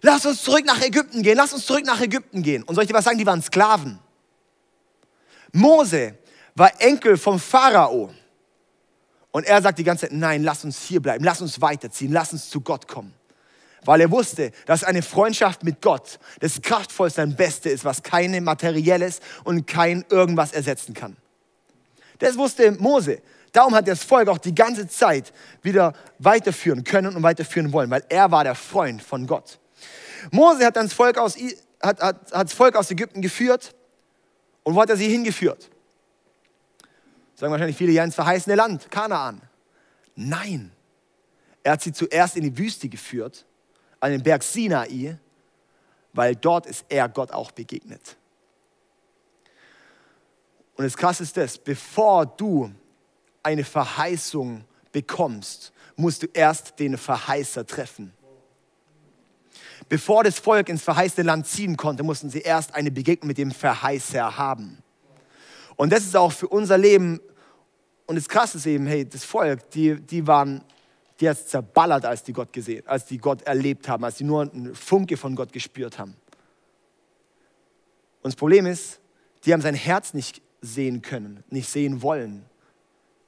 lass 0.00 0.26
uns 0.26 0.42
zurück 0.42 0.64
nach 0.64 0.80
Ägypten 0.80 1.22
gehen, 1.22 1.36
lass 1.36 1.52
uns 1.52 1.66
zurück 1.66 1.84
nach 1.84 2.00
Ägypten 2.00 2.42
gehen. 2.42 2.62
Und 2.62 2.74
soll 2.74 2.84
ich 2.84 2.88
dir 2.88 2.94
was 2.94 3.04
sagen, 3.04 3.18
die 3.18 3.26
waren 3.26 3.42
Sklaven. 3.42 3.98
Mose 5.52 6.14
war 6.54 6.80
Enkel 6.80 7.16
vom 7.16 7.38
Pharao. 7.38 8.10
Und 9.32 9.46
er 9.46 9.62
sagt 9.62 9.78
die 9.78 9.84
ganze 9.84 10.08
Zeit, 10.08 10.16
nein, 10.16 10.42
lass 10.42 10.64
uns 10.64 10.82
hier 10.82 11.00
bleiben, 11.00 11.24
lass 11.24 11.40
uns 11.40 11.60
weiterziehen, 11.60 12.12
lass 12.12 12.32
uns 12.32 12.50
zu 12.50 12.60
Gott 12.60 12.88
kommen. 12.88 13.14
Weil 13.84 14.00
er 14.00 14.10
wusste, 14.10 14.52
dass 14.66 14.84
eine 14.84 15.02
Freundschaft 15.02 15.62
mit 15.62 15.80
Gott 15.80 16.18
das 16.40 16.60
kraftvollste 16.60 17.22
und 17.22 17.36
Beste 17.36 17.70
ist, 17.70 17.84
was 17.84 18.02
keine 18.02 18.40
materielles 18.40 19.20
und 19.44 19.66
kein 19.66 20.04
irgendwas 20.10 20.52
ersetzen 20.52 20.94
kann. 20.94 21.16
Das 22.18 22.36
wusste 22.36 22.72
Mose. 22.72 23.22
Darum 23.52 23.74
hat 23.74 23.88
das 23.88 24.04
Volk 24.04 24.28
auch 24.28 24.38
die 24.38 24.54
ganze 24.54 24.86
Zeit 24.88 25.32
wieder 25.62 25.92
weiterführen 26.18 26.84
können 26.84 27.16
und 27.16 27.22
weiterführen 27.22 27.72
wollen, 27.72 27.90
weil 27.90 28.04
er 28.08 28.30
war 28.30 28.44
der 28.44 28.54
Freund 28.54 29.02
von 29.02 29.26
Gott. 29.26 29.58
Mose 30.30 30.64
hat 30.64 30.76
dann 30.76 30.86
das 30.86 30.92
Volk 30.92 31.18
aus, 31.18 31.36
hat, 31.82 32.00
hat, 32.00 32.32
hat 32.32 32.46
das 32.46 32.52
Volk 32.52 32.76
aus 32.76 32.90
Ägypten 32.90 33.22
geführt 33.22 33.74
und 34.62 34.74
wo 34.74 34.82
hat 34.82 34.90
er 34.90 34.96
sie 34.96 35.08
hingeführt? 35.08 35.70
Sagen 37.34 37.50
wahrscheinlich 37.50 37.76
viele, 37.76 37.92
ja 37.92 38.04
ins 38.04 38.14
verheißene 38.14 38.54
Land, 38.54 38.90
Kanaan. 38.90 39.40
Nein, 40.14 40.70
er 41.62 41.72
hat 41.72 41.82
sie 41.82 41.92
zuerst 41.92 42.36
in 42.36 42.42
die 42.42 42.56
Wüste 42.56 42.88
geführt, 42.88 43.46
an 43.98 44.12
den 44.12 44.22
Berg 44.22 44.42
Sinai, 44.42 45.18
weil 46.12 46.36
dort 46.36 46.66
ist 46.66 46.84
er 46.88 47.08
Gott 47.08 47.32
auch 47.32 47.50
begegnet. 47.50 48.16
Und 50.76 50.84
das 50.84 50.96
Krasse 50.96 51.22
ist 51.22 51.36
das, 51.36 51.58
bevor 51.58 52.26
du 52.26 52.70
eine 53.42 53.64
Verheißung 53.64 54.64
bekommst, 54.92 55.72
musst 55.96 56.22
du 56.22 56.26
erst 56.32 56.78
den 56.78 56.96
Verheißer 56.96 57.66
treffen. 57.66 58.12
Bevor 59.88 60.24
das 60.24 60.38
Volk 60.38 60.68
ins 60.68 60.82
verheißene 60.82 61.26
Land 61.26 61.46
ziehen 61.46 61.76
konnte, 61.76 62.02
mussten 62.02 62.30
sie 62.30 62.40
erst 62.40 62.74
eine 62.74 62.90
Begegnung 62.90 63.28
mit 63.28 63.38
dem 63.38 63.50
Verheißer 63.50 64.36
haben. 64.36 64.78
Und 65.76 65.92
das 65.92 66.04
ist 66.04 66.16
auch 66.16 66.32
für 66.32 66.48
unser 66.48 66.78
Leben 66.78 67.20
und 68.10 68.16
das 68.16 68.28
Krasse 68.28 68.58
ist 68.58 68.66
eben, 68.66 68.88
hey, 68.88 69.08
das 69.08 69.24
Volk, 69.24 69.70
die, 69.70 69.94
die 69.94 70.26
waren, 70.26 70.64
die 71.20 71.28
hat 71.28 71.48
zerballert, 71.48 72.04
als 72.04 72.24
die 72.24 72.32
Gott 72.32 72.52
gesehen, 72.52 72.84
als 72.88 73.06
die 73.06 73.18
Gott 73.18 73.42
erlebt 73.42 73.88
haben, 73.88 74.02
als 74.02 74.18
sie 74.18 74.24
nur 74.24 74.42
einen 74.42 74.74
Funke 74.74 75.16
von 75.16 75.36
Gott 75.36 75.52
gespürt 75.52 75.96
haben. 75.96 76.16
Und 78.20 78.32
das 78.32 78.34
Problem 78.34 78.66
ist, 78.66 78.98
die 79.44 79.52
haben 79.52 79.60
sein 79.60 79.76
Herz 79.76 80.12
nicht 80.12 80.42
sehen 80.60 81.02
können, 81.02 81.44
nicht 81.50 81.68
sehen 81.68 82.02
wollen. 82.02 82.44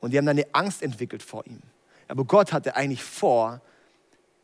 Und 0.03 0.11
die 0.11 0.19
haben 0.19 0.27
dann 0.27 0.37
eine 0.37 0.47
Angst 0.53 0.83
entwickelt 0.83 1.23
vor 1.23 1.47
ihm. 1.47 1.61
Aber 2.09 2.25
Gott 2.25 2.53
hatte 2.53 2.77
eigentlich 2.77 3.03
vor, 3.03 3.63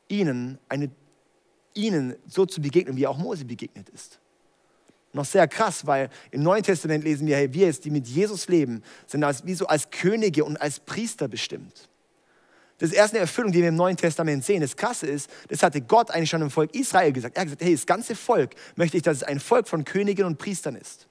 ihnen, 0.07 0.59
eine, 0.68 0.88
ihnen 1.75 2.14
so 2.27 2.47
zu 2.47 2.62
begegnen, 2.62 2.97
wie 2.97 3.07
auch 3.07 3.18
Mose 3.18 3.44
begegnet 3.44 3.88
ist. 3.90 4.21
Noch 5.12 5.25
sehr 5.25 5.49
krass, 5.49 5.85
weil 5.85 6.11
im 6.31 6.42
Neuen 6.42 6.62
Testament 6.62 7.03
lesen 7.03 7.27
wir, 7.27 7.37
hey, 7.37 7.53
wir 7.53 7.66
jetzt, 7.66 7.85
die 7.85 7.90
mit 7.90 8.07
Jesus 8.07 8.47
leben, 8.49 8.83
sind 9.07 9.25
als, 9.25 9.44
wie 9.44 9.55
so 9.55 9.66
als 9.66 9.90
Könige 9.90 10.44
und 10.44 10.57
als 10.59 10.79
Priester 10.79 11.27
bestimmt. 11.27 11.88
Das 12.79 12.90
ist 12.90 12.97
erst 12.97 13.14
eine 13.14 13.21
Erfüllung, 13.21 13.51
die 13.51 13.61
wir 13.61 13.68
im 13.68 13.75
Neuen 13.75 13.97
Testament 13.97 14.44
sehen. 14.44 14.61
Das 14.61 14.77
Krasse 14.77 15.09
ist, 15.09 15.29
das 15.49 15.64
hatte 15.64 15.81
Gott 15.81 16.12
eigentlich 16.12 16.31
schon 16.31 16.42
im 16.42 16.51
Volk 16.51 16.73
Israel 16.77 17.12
gesagt. 17.12 17.37
Er 17.37 17.40
hat 17.40 17.47
gesagt, 17.47 17.62
hey, 17.62 17.75
das 17.75 17.87
ganze 17.87 18.14
Volk 18.14 18.55
möchte 18.77 18.97
ich, 18.97 19.03
dass 19.03 19.16
es 19.16 19.23
ein 19.25 19.40
Volk 19.40 19.66
von 19.66 19.85
Königen 19.85 20.25
und 20.25 20.38
Priestern 20.38 20.77
ist. 20.77 21.08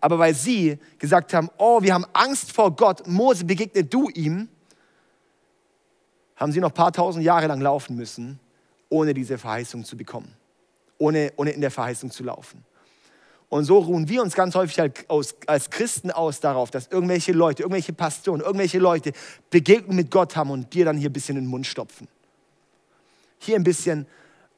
Aber 0.00 0.18
weil 0.18 0.34
sie 0.34 0.78
gesagt 0.98 1.34
haben, 1.34 1.50
oh, 1.58 1.82
wir 1.82 1.94
haben 1.94 2.06
Angst 2.12 2.52
vor 2.52 2.74
Gott, 2.74 3.06
Mose 3.06 3.44
begegnet 3.44 3.92
du 3.92 4.08
ihm, 4.10 4.48
haben 6.36 6.52
sie 6.52 6.60
noch 6.60 6.70
ein 6.70 6.74
paar 6.74 6.92
tausend 6.92 7.24
Jahre 7.24 7.46
lang 7.46 7.60
laufen 7.60 7.96
müssen, 7.96 8.40
ohne 8.88 9.12
diese 9.12 9.36
Verheißung 9.36 9.84
zu 9.84 9.96
bekommen 9.96 10.34
ohne, 11.00 11.32
ohne 11.36 11.50
in 11.50 11.60
der 11.60 11.70
Verheißung 11.70 12.10
zu 12.10 12.22
laufen. 12.22 12.62
Und 13.48 13.64
so 13.64 13.78
ruhen 13.78 14.08
wir 14.08 14.22
uns 14.22 14.34
ganz 14.34 14.54
häufig 14.54 14.78
halt 14.78 15.06
als 15.46 15.70
Christen 15.70 16.12
aus 16.12 16.38
darauf, 16.38 16.70
dass 16.70 16.86
irgendwelche 16.86 17.32
Leute, 17.32 17.64
irgendwelche 17.64 17.92
Pastoren, 17.92 18.40
irgendwelche 18.40 18.78
Leute 18.78 19.12
Begegnung 19.50 19.96
mit 19.96 20.10
Gott 20.12 20.36
haben 20.36 20.50
und 20.50 20.72
dir 20.72 20.84
dann 20.84 20.96
hier 20.96 21.10
ein 21.10 21.12
bisschen 21.12 21.36
in 21.36 21.44
den 21.44 21.50
Mund 21.50 21.66
stopfen. 21.66 22.06
Hier 23.38 23.56
ein 23.56 23.64
bisschen, 23.64 24.06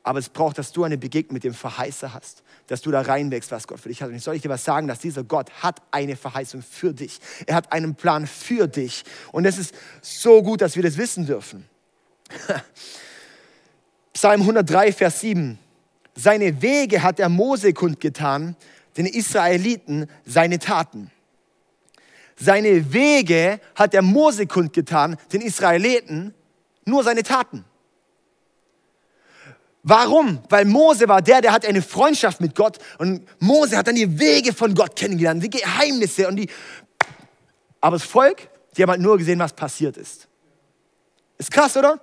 aber 0.03 0.19
es 0.19 0.29
braucht, 0.29 0.59
dass 0.59 0.73
du 0.73 0.85
eine 0.85 0.99
Begegnung 0.99 1.35
mit 1.35 1.45
dem 1.45 1.55
Verheißer 1.55 2.13
hast, 2.13 2.43
dass 2.67 2.83
du 2.83 2.91
da 2.91 3.03
reinwächst, 3.03 3.53
was 3.53 3.67
Gott 3.67 3.81
für 3.81 3.89
dich 3.89 4.03
hat. 4.03 4.09
Und 4.09 4.17
ich 4.17 4.23
soll 4.23 4.39
dir 4.39 4.49
was 4.49 4.65
sagen, 4.65 4.89
dass 4.89 4.99
dieser 4.99 5.23
Gott 5.23 5.51
hat 5.63 5.81
eine 5.91 6.17
Verheißung 6.17 6.63
für 6.63 6.93
dich. 6.93 7.21
Er 7.47 7.55
hat 7.55 7.73
einen 7.73 7.95
Plan 7.95 8.27
für 8.27 8.67
dich. 8.67 9.05
Und 9.31 9.45
es 9.45 9.59
ist 9.59 9.75
so 10.01 10.43
gut, 10.43 10.61
dass 10.61 10.75
wir 10.75 10.83
das 10.83 10.97
wissen 10.97 11.27
dürfen. 11.27 11.69
Psalm 14.13 14.41
103, 14.41 14.93
Vers 14.93 15.21
7. 15.21 15.59
Seine 16.15 16.61
Wege 16.61 17.03
hat 17.03 17.21
er 17.21 17.29
Mose 17.29 17.73
kundgetan, 17.73 18.57
den 18.97 19.07
Israeliten 19.07 20.09
seine 20.27 20.59
Taten. 20.59 21.11
Seine 22.37 22.93
Wege 22.93 23.61
hat 23.75 23.95
er 23.95 24.03
Mose 24.03 24.47
kundgetan, 24.47 25.17
den 25.33 25.41
Israeliten 25.41 26.35
nur 26.85 27.05
seine 27.05 27.23
Taten. 27.23 27.65
Warum? 29.83 30.39
Weil 30.49 30.65
Mose 30.65 31.09
war 31.09 31.23
der, 31.23 31.41
der 31.41 31.53
hat 31.53 31.67
eine 31.67 31.83
Freundschaft 31.83 32.41
mit 32.41 32.55
Gott 32.55 32.79
und 32.99 33.27
Mose 33.41 33.77
hat 33.77 33.89
dann 33.89 33.97
die 33.97 34.19
Wege 34.19 34.53
von 34.53 34.75
Gott 34.75 34.95
kennengelernt, 34.95 35.43
die 35.43 35.51
Geheimnisse 35.51 36.29
und 36.29 36.37
die. 36.37 36.49
Aber 37.81 37.97
das 37.97 38.07
Volk, 38.07 38.49
die 38.77 38.83
haben 38.83 38.91
halt 38.91 39.01
nur 39.01 39.19
gesehen, 39.19 39.41
was 39.41 39.53
passiert 39.53 39.97
ist. 39.97 40.29
Ist 41.37 41.51
krass, 41.51 41.77
oder? 41.77 42.01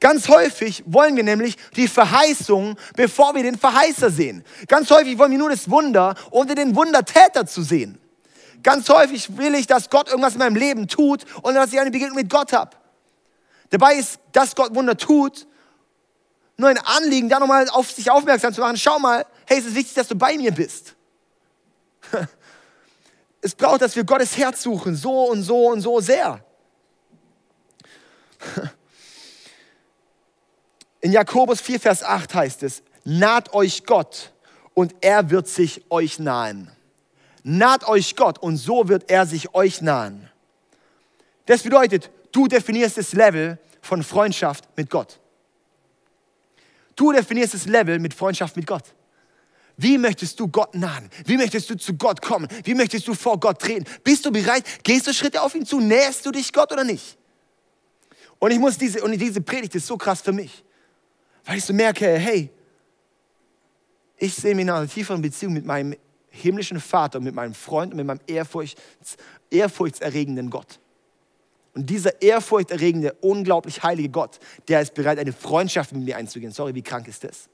Ganz 0.00 0.28
häufig 0.28 0.82
wollen 0.86 1.14
wir 1.14 1.22
nämlich 1.22 1.56
die 1.76 1.86
Verheißung, 1.86 2.76
bevor 2.96 3.34
wir 3.34 3.42
den 3.42 3.56
Verheißer 3.56 4.10
sehen. 4.10 4.42
Ganz 4.66 4.90
häufig 4.90 5.18
wollen 5.18 5.30
wir 5.30 5.38
nur 5.38 5.50
das 5.50 5.70
Wunder, 5.70 6.14
ohne 6.30 6.54
den 6.54 6.74
Wundertäter 6.74 7.46
zu 7.46 7.62
sehen. 7.62 7.98
Ganz 8.62 8.88
häufig 8.88 9.36
will 9.36 9.54
ich, 9.54 9.66
dass 9.66 9.88
Gott 9.88 10.08
irgendwas 10.08 10.32
in 10.32 10.40
meinem 10.40 10.56
Leben 10.56 10.88
tut 10.88 11.24
und 11.42 11.54
dass 11.54 11.72
ich 11.72 11.78
eine 11.78 11.90
Begegnung 11.90 12.16
mit 12.16 12.30
Gott 12.30 12.52
habe. 12.52 12.76
Dabei 13.70 13.94
ist, 13.94 14.18
dass 14.32 14.56
Gott 14.56 14.74
Wunder 14.74 14.96
tut, 14.96 15.46
nur 16.60 16.70
ein 16.70 16.78
Anliegen, 16.78 17.28
da 17.28 17.40
nochmal 17.40 17.68
auf 17.70 17.90
sich 17.90 18.10
aufmerksam 18.10 18.54
zu 18.54 18.60
machen. 18.60 18.76
Schau 18.76 18.98
mal, 18.98 19.26
hey, 19.46 19.58
es 19.58 19.66
ist 19.66 19.74
wichtig, 19.74 19.94
dass 19.94 20.08
du 20.08 20.14
bei 20.14 20.36
mir 20.36 20.52
bist. 20.52 20.94
Es 23.42 23.54
braucht, 23.54 23.80
dass 23.80 23.96
wir 23.96 24.04
Gottes 24.04 24.36
Herz 24.36 24.62
suchen, 24.62 24.94
so 24.94 25.24
und 25.30 25.42
so 25.42 25.68
und 25.68 25.80
so 25.80 25.98
sehr. 26.00 26.44
In 31.00 31.12
Jakobus 31.12 31.62
4, 31.62 31.80
Vers 31.80 32.02
8 32.02 32.34
heißt 32.34 32.62
es, 32.64 32.82
naht 33.04 33.54
euch 33.54 33.86
Gott 33.86 34.34
und 34.74 34.94
er 35.00 35.30
wird 35.30 35.48
sich 35.48 35.90
euch 35.90 36.18
nahen. 36.18 36.70
Naht 37.42 37.88
euch 37.88 38.16
Gott 38.16 38.38
und 38.38 38.58
so 38.58 38.88
wird 38.88 39.10
er 39.10 39.24
sich 39.24 39.54
euch 39.54 39.80
nahen. 39.80 40.28
Das 41.46 41.62
bedeutet, 41.62 42.10
du 42.32 42.46
definierst 42.46 42.98
das 42.98 43.14
Level 43.14 43.58
von 43.80 44.02
Freundschaft 44.02 44.68
mit 44.76 44.90
Gott. 44.90 45.19
Du 46.96 47.12
definierst 47.12 47.54
das 47.54 47.66
Level 47.66 47.98
mit 47.98 48.14
Freundschaft 48.14 48.56
mit 48.56 48.66
Gott. 48.66 48.84
Wie 49.76 49.96
möchtest 49.96 50.38
du 50.38 50.48
Gott 50.48 50.74
nahen? 50.74 51.08
Wie 51.24 51.38
möchtest 51.38 51.70
du 51.70 51.76
zu 51.76 51.94
Gott 51.94 52.20
kommen? 52.20 52.48
Wie 52.64 52.74
möchtest 52.74 53.08
du 53.08 53.14
vor 53.14 53.40
Gott 53.40 53.60
treten? 53.60 53.86
Bist 54.04 54.26
du 54.26 54.30
bereit? 54.30 54.64
Gehst 54.82 55.06
du 55.06 55.14
Schritte 55.14 55.40
auf 55.40 55.54
ihn 55.54 55.64
zu? 55.64 55.80
Näherst 55.80 56.26
du 56.26 56.30
dich 56.30 56.52
Gott 56.52 56.70
oder 56.70 56.84
nicht? 56.84 57.16
Und 58.38 58.50
ich 58.50 58.58
muss 58.58 58.76
diese, 58.76 59.02
und 59.02 59.12
diese 59.12 59.40
Predigt 59.40 59.74
ist 59.74 59.86
so 59.86 59.96
krass 59.96 60.20
für 60.20 60.32
mich. 60.32 60.64
Weil 61.44 61.58
ich 61.58 61.64
so 61.64 61.72
merke, 61.72 62.06
hey, 62.18 62.50
ich 64.18 64.34
sehe 64.34 64.54
mich 64.54 64.62
in 64.62 64.70
einer 64.70 64.88
tieferen 64.88 65.22
Beziehung 65.22 65.54
mit 65.54 65.64
meinem 65.64 65.94
himmlischen 66.30 66.80
Vater, 66.80 67.20
mit 67.20 67.34
meinem 67.34 67.54
Freund 67.54 67.92
und 67.92 67.98
mit 67.98 68.06
meinem 68.06 68.20
ehrfurchts, 68.26 69.16
ehrfurchtserregenden 69.50 70.50
Gott. 70.50 70.79
Und 71.74 71.88
dieser 71.88 72.20
ehrfurchterregende, 72.20 73.14
unglaublich 73.20 73.82
heilige 73.82 74.08
Gott, 74.08 74.40
der 74.68 74.80
ist 74.80 74.94
bereit, 74.94 75.18
eine 75.18 75.32
Freundschaft 75.32 75.92
mit 75.92 76.04
mir 76.04 76.16
einzugehen. 76.16 76.52
Sorry, 76.52 76.74
wie 76.74 76.82
krank 76.82 77.06
ist 77.06 77.22
das? 77.22 77.48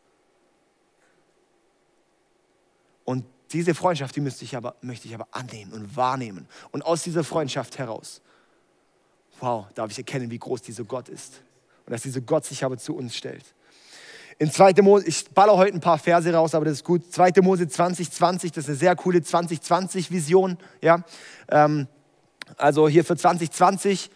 Und 3.05 3.25
diese 3.53 3.75
Freundschaft, 3.75 4.17
die 4.17 4.21
möchte 4.21 4.45
ich 4.45 4.57
aber, 4.57 4.75
möchte 4.81 5.07
ich 5.07 5.15
aber 5.15 5.29
annehmen 5.31 5.73
und 5.73 5.97
wahrnehmen. 5.97 6.49
Und 6.73 6.85
aus 6.85 7.03
dieser 7.03 7.25
Freundschaft 7.25 7.79
heraus, 7.79 8.21
wow, 9.41 9.67
darf 9.75 9.91
ich 9.91 9.99
erkennen, 9.99 10.31
wie 10.31 10.39
groß 10.39 10.63
dieser 10.63 10.85
Gott 10.85 11.09
ist. 11.09 11.43
Und 11.85 11.93
dass 11.93 12.03
dieser 12.03 12.21
Gott 12.21 12.45
sich 12.45 12.65
aber 12.65 12.79
zu 12.79 12.97
uns 12.97 13.15
stellt. 13.15 13.55
In 14.39 14.51
2. 14.51 14.83
Mose, 14.83 15.07
ich 15.07 15.31
baller 15.31 15.57
heute 15.57 15.75
ein 15.75 15.81
paar 15.81 15.99
Verse 15.99 16.31
raus, 16.33 16.55
aber 16.55 16.65
das 16.65 16.75
ist 16.75 16.85
gut. 16.85 17.11
2. 17.13 17.33
Mose 17.43 17.69
2020, 17.69 18.53
das 18.53 18.65
ist 18.65 18.69
eine 18.69 18.77
sehr 18.77 18.97
coole 18.97 19.21
2020-Vision. 19.21 20.59
Ja? 20.83 21.05
Ähm, 21.49 21.87
also 22.57 22.89
hier 22.89 23.05
für 23.05 23.17
2020 23.17 24.11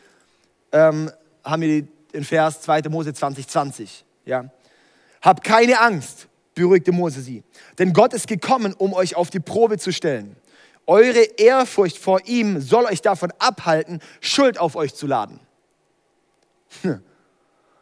ähm, 0.72 1.10
haben 1.44 1.62
wir 1.62 1.86
den 2.12 2.24
Vers 2.24 2.62
2. 2.62 2.82
Mose 2.88 3.12
2020. 3.12 4.04
Ja? 4.24 4.50
Hab 5.22 5.42
keine 5.44 5.80
Angst, 5.80 6.28
beruhigte 6.54 6.92
Mose 6.92 7.20
sie, 7.20 7.42
denn 7.78 7.92
Gott 7.92 8.12
ist 8.14 8.26
gekommen, 8.26 8.74
um 8.74 8.92
euch 8.92 9.16
auf 9.16 9.30
die 9.30 9.40
Probe 9.40 9.78
zu 9.78 9.92
stellen. 9.92 10.36
Eure 10.86 11.22
Ehrfurcht 11.36 11.98
vor 11.98 12.20
ihm 12.26 12.60
soll 12.60 12.84
euch 12.86 13.02
davon 13.02 13.32
abhalten, 13.38 14.00
Schuld 14.20 14.58
auf 14.58 14.76
euch 14.76 14.94
zu 14.94 15.06
laden. 15.06 15.40
Hm. 16.82 17.02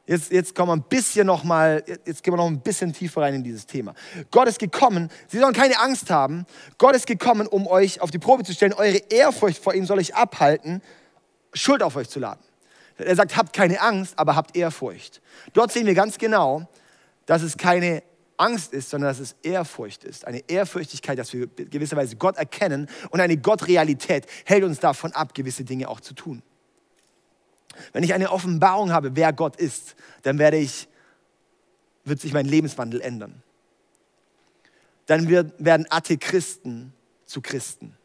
Jetzt, 0.08 0.32
jetzt 0.32 0.54
kommen 0.54 0.70
wir 0.70 0.76
ein 0.76 0.88
bisschen 0.88 1.26
noch 1.26 1.44
mal, 1.44 1.84
jetzt 2.06 2.22
gehen 2.22 2.32
wir 2.32 2.38
noch 2.38 2.46
ein 2.46 2.60
bisschen 2.60 2.94
tiefer 2.94 3.20
rein 3.20 3.34
in 3.34 3.44
dieses 3.44 3.66
Thema. 3.66 3.94
Gott 4.30 4.48
ist 4.48 4.58
gekommen, 4.58 5.10
Sie 5.28 5.38
sollen 5.38 5.52
keine 5.52 5.78
Angst 5.78 6.08
haben. 6.08 6.46
Gott 6.78 6.96
ist 6.96 7.06
gekommen, 7.06 7.46
um 7.46 7.66
euch 7.66 8.00
auf 8.00 8.10
die 8.10 8.18
Probe 8.18 8.42
zu 8.42 8.54
stellen. 8.54 8.72
Eure 8.72 8.96
Ehrfurcht 9.10 9.62
vor 9.62 9.74
ihm 9.74 9.84
soll 9.84 9.98
euch 9.98 10.14
abhalten, 10.14 10.80
Schuld 11.52 11.82
auf 11.82 11.94
euch 11.94 12.08
zu 12.08 12.20
laden. 12.20 12.40
Er 12.96 13.14
sagt, 13.16 13.36
habt 13.36 13.52
keine 13.52 13.82
Angst, 13.82 14.18
aber 14.18 14.34
habt 14.34 14.56
Ehrfurcht. 14.56 15.20
Dort 15.52 15.72
sehen 15.72 15.86
wir 15.86 15.94
ganz 15.94 16.16
genau, 16.16 16.66
dass 17.26 17.42
es 17.42 17.58
keine 17.58 18.02
Angst 18.38 18.72
ist, 18.72 18.88
sondern 18.88 19.10
dass 19.10 19.18
es 19.18 19.36
Ehrfurcht 19.42 20.04
ist. 20.04 20.26
Eine 20.26 20.42
Ehrfürchtigkeit, 20.48 21.18
dass 21.18 21.34
wir 21.34 21.48
gewisserweise 21.48 22.16
Gott 22.16 22.38
erkennen 22.38 22.88
und 23.10 23.20
eine 23.20 23.36
Gottrealität 23.36 24.26
hält 24.46 24.64
uns 24.64 24.80
davon 24.80 25.12
ab, 25.12 25.34
gewisse 25.34 25.64
Dinge 25.64 25.86
auch 25.86 26.00
zu 26.00 26.14
tun. 26.14 26.42
Wenn 27.92 28.02
ich 28.02 28.14
eine 28.14 28.30
Offenbarung 28.30 28.92
habe, 28.92 29.16
wer 29.16 29.32
Gott 29.32 29.56
ist, 29.56 29.96
dann 30.22 30.38
werde 30.38 30.56
ich, 30.56 30.88
wird 32.04 32.20
sich 32.20 32.32
mein 32.32 32.46
Lebenswandel 32.46 33.00
ändern. 33.00 33.42
Dann 35.06 35.28
wird, 35.28 35.52
werden 35.58 35.86
Athechristen 35.90 36.92
zu 37.24 37.40
Christen. 37.40 37.96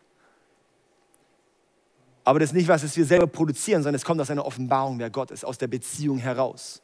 Aber 2.24 2.40
das 2.40 2.50
ist 2.50 2.56
nicht 2.56 2.68
was, 2.68 2.82
das 2.82 2.96
wir 2.96 3.06
selber 3.06 3.28
produzieren, 3.28 3.84
sondern 3.84 3.96
es 3.96 4.06
kommt 4.06 4.22
aus 4.22 4.32
einer 4.32 4.46
Offenbarung, 4.46 4.98
wer 5.00 5.10
Gott 5.10 5.32
ist, 5.32 5.44
aus 5.44 5.58
der 5.58 5.68
Beziehung 5.68 6.18
heraus. 6.18 6.82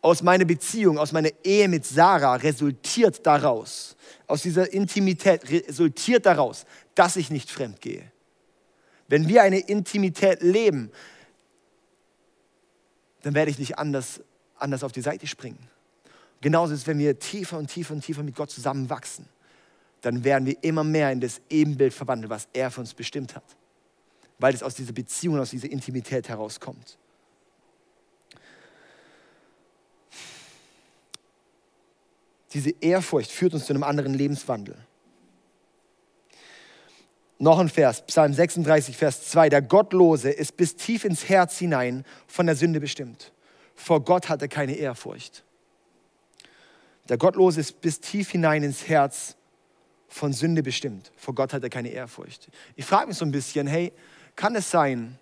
Aus 0.00 0.22
meiner 0.22 0.44
Beziehung, 0.44 0.98
aus 0.98 1.12
meiner 1.12 1.30
Ehe 1.44 1.68
mit 1.68 1.86
Sarah 1.86 2.34
resultiert 2.36 3.26
daraus, 3.26 3.96
aus 4.26 4.42
dieser 4.42 4.70
Intimität 4.72 5.48
resultiert 5.48 6.26
daraus, 6.26 6.66
dass 6.94 7.16
ich 7.16 7.30
nicht 7.30 7.50
fremd 7.50 7.80
gehe. 7.80 8.10
Wenn 9.08 9.28
wir 9.28 9.42
eine 9.42 9.60
Intimität 9.60 10.42
leben, 10.42 10.90
dann 13.24 13.34
werde 13.34 13.50
ich 13.50 13.58
nicht 13.58 13.78
anders, 13.78 14.20
anders 14.56 14.84
auf 14.84 14.92
die 14.92 15.00
Seite 15.00 15.26
springen. 15.26 15.58
Genauso 16.42 16.74
ist 16.74 16.80
es, 16.80 16.86
wenn 16.86 16.98
wir 16.98 17.18
tiefer 17.18 17.56
und 17.56 17.68
tiefer 17.68 17.94
und 17.94 18.02
tiefer 18.02 18.22
mit 18.22 18.36
Gott 18.36 18.50
zusammenwachsen, 18.50 19.26
dann 20.02 20.24
werden 20.24 20.44
wir 20.44 20.62
immer 20.62 20.84
mehr 20.84 21.10
in 21.10 21.20
das 21.20 21.40
Ebenbild 21.48 21.94
verwandelt, 21.94 22.28
was 22.28 22.48
er 22.52 22.70
für 22.70 22.80
uns 22.80 22.92
bestimmt 22.92 23.34
hat. 23.34 23.44
Weil 24.38 24.52
es 24.52 24.62
aus 24.62 24.74
dieser 24.74 24.92
Beziehung, 24.92 25.38
aus 25.38 25.50
dieser 25.50 25.70
Intimität 25.70 26.28
herauskommt. 26.28 26.98
Diese 32.52 32.70
Ehrfurcht 32.82 33.30
führt 33.30 33.54
uns 33.54 33.64
zu 33.64 33.72
einem 33.72 33.82
anderen 33.82 34.12
Lebenswandel. 34.12 34.76
Noch 37.44 37.58
ein 37.58 37.68
Vers, 37.68 38.00
Psalm 38.06 38.32
36, 38.32 38.96
Vers 38.96 39.28
2. 39.28 39.50
Der 39.50 39.60
Gottlose 39.60 40.30
ist 40.30 40.56
bis 40.56 40.76
tief 40.76 41.04
ins 41.04 41.28
Herz 41.28 41.58
hinein 41.58 42.06
von 42.26 42.46
der 42.46 42.56
Sünde 42.56 42.80
bestimmt. 42.80 43.32
Vor 43.74 44.02
Gott 44.02 44.30
hat 44.30 44.40
er 44.40 44.48
keine 44.48 44.76
Ehrfurcht. 44.76 45.44
Der 47.06 47.18
Gottlose 47.18 47.60
ist 47.60 47.82
bis 47.82 48.00
tief 48.00 48.30
hinein 48.30 48.62
ins 48.62 48.88
Herz 48.88 49.36
von 50.08 50.32
Sünde 50.32 50.62
bestimmt. 50.62 51.12
Vor 51.18 51.34
Gott 51.34 51.52
hat 51.52 51.62
er 51.62 51.68
keine 51.68 51.90
Ehrfurcht. 51.90 52.48
Ich 52.76 52.86
frage 52.86 53.08
mich 53.08 53.18
so 53.18 53.26
ein 53.26 53.30
bisschen, 53.30 53.66
hey, 53.66 53.92
kann 54.36 54.56
es 54.56 54.70
sein, 54.70 55.18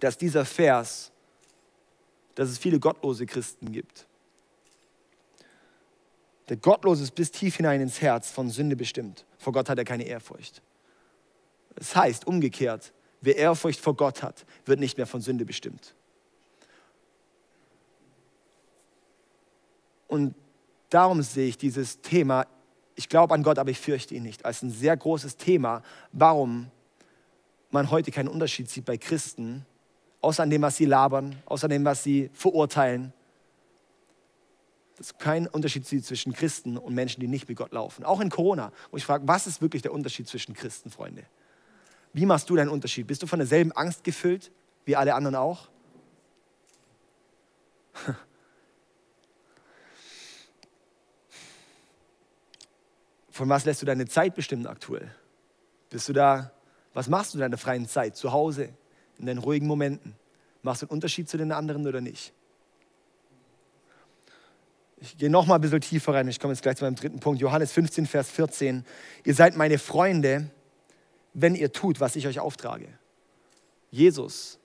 dass 0.00 0.18
dieser 0.18 0.44
Vers, 0.44 1.12
dass 2.34 2.48
es 2.48 2.58
viele 2.58 2.80
gottlose 2.80 3.24
Christen 3.24 3.70
gibt? 3.70 4.08
Der 6.48 6.56
Gottlose 6.56 7.04
ist 7.04 7.14
bis 7.14 7.30
tief 7.30 7.54
hinein 7.54 7.82
ins 7.82 8.00
Herz 8.00 8.32
von 8.32 8.50
Sünde 8.50 8.74
bestimmt. 8.74 9.24
Vor 9.38 9.52
Gott 9.52 9.68
hat 9.68 9.78
er 9.78 9.84
keine 9.84 10.02
Ehrfurcht. 10.02 10.60
Das 11.76 11.94
heißt 11.94 12.26
umgekehrt, 12.26 12.92
wer 13.20 13.36
Ehrfurcht 13.36 13.80
vor 13.80 13.94
Gott 13.94 14.22
hat, 14.22 14.44
wird 14.64 14.80
nicht 14.80 14.96
mehr 14.96 15.06
von 15.06 15.20
Sünde 15.20 15.44
bestimmt. 15.44 15.94
Und 20.08 20.34
darum 20.90 21.22
sehe 21.22 21.48
ich 21.48 21.58
dieses 21.58 22.00
Thema 22.00 22.46
ich 22.96 23.08
glaube 23.08 23.34
an 23.34 23.42
Gott, 23.42 23.58
aber 23.58 23.70
ich 23.70 23.78
fürchte 23.78 24.14
ihn 24.14 24.22
nicht. 24.22 24.44
Als 24.44 24.62
ein 24.62 24.70
sehr 24.70 24.96
großes 24.96 25.36
Thema, 25.36 25.82
warum 26.12 26.70
man 27.70 27.90
heute 27.90 28.10
keinen 28.10 28.28
Unterschied 28.28 28.70
sieht 28.70 28.86
bei 28.86 28.96
Christen, 28.96 29.66
außer 30.22 30.42
an 30.42 30.50
dem, 30.50 30.62
was 30.62 30.78
sie 30.78 30.86
labern, 30.86 31.36
außer 31.44 31.68
dem, 31.68 31.84
was 31.84 32.02
sie 32.02 32.30
verurteilen. 32.32 33.12
Dass 34.96 35.08
es 35.08 35.18
keinen 35.18 35.46
Unterschied 35.46 35.86
sieht 35.86 36.06
zwischen 36.06 36.32
Christen 36.32 36.78
und 36.78 36.94
Menschen, 36.94 37.20
die 37.20 37.28
nicht 37.28 37.46
mit 37.48 37.58
Gott 37.58 37.72
laufen. 37.72 38.02
Auch 38.02 38.20
in 38.20 38.30
Corona, 38.30 38.72
wo 38.90 38.96
ich 38.96 39.04
frage, 39.04 39.28
was 39.28 39.46
ist 39.46 39.60
wirklich 39.60 39.82
der 39.82 39.92
Unterschied 39.92 40.26
zwischen 40.26 40.54
Christen, 40.54 40.90
Freunde? 40.90 41.24
Wie 42.16 42.24
machst 42.24 42.48
du 42.48 42.56
deinen 42.56 42.70
Unterschied? 42.70 43.06
Bist 43.06 43.22
du 43.22 43.26
von 43.26 43.40
derselben 43.40 43.72
Angst 43.72 44.02
gefüllt 44.02 44.50
wie 44.86 44.96
alle 44.96 45.14
anderen 45.14 45.36
auch? 45.36 45.68
Von 53.30 53.50
was 53.50 53.66
lässt 53.66 53.82
du 53.82 53.86
deine 53.86 54.06
Zeit 54.06 54.34
bestimmen 54.34 54.66
aktuell? 54.66 55.14
Bist 55.90 56.08
du 56.08 56.14
da, 56.14 56.52
was 56.94 57.06
machst 57.10 57.34
du 57.34 57.36
in 57.36 57.42
deiner 57.42 57.58
freien 57.58 57.86
Zeit? 57.86 58.16
Zu 58.16 58.32
Hause, 58.32 58.70
in 59.18 59.26
deinen 59.26 59.36
ruhigen 59.36 59.66
Momenten? 59.66 60.14
Machst 60.62 60.80
du 60.80 60.86
einen 60.86 60.92
Unterschied 60.92 61.28
zu 61.28 61.36
den 61.36 61.52
anderen 61.52 61.86
oder 61.86 62.00
nicht? 62.00 62.32
Ich 65.02 65.18
gehe 65.18 65.28
noch 65.28 65.44
mal 65.44 65.56
ein 65.56 65.60
bisschen 65.60 65.82
tiefer 65.82 66.14
rein. 66.14 66.28
Ich 66.28 66.40
komme 66.40 66.54
jetzt 66.54 66.62
gleich 66.62 66.76
zu 66.76 66.84
meinem 66.84 66.96
dritten 66.96 67.20
Punkt. 67.20 67.42
Johannes 67.42 67.72
15, 67.72 68.06
Vers 68.06 68.30
14. 68.30 68.86
Ihr 69.24 69.34
seid 69.34 69.54
meine 69.54 69.78
Freunde, 69.78 70.50
wenn 71.38 71.54
ihr 71.54 71.70
tut, 71.70 72.00
was 72.00 72.16
ich 72.16 72.26
euch 72.26 72.40
auftrage. 72.40 72.88
Jesus 73.90 74.58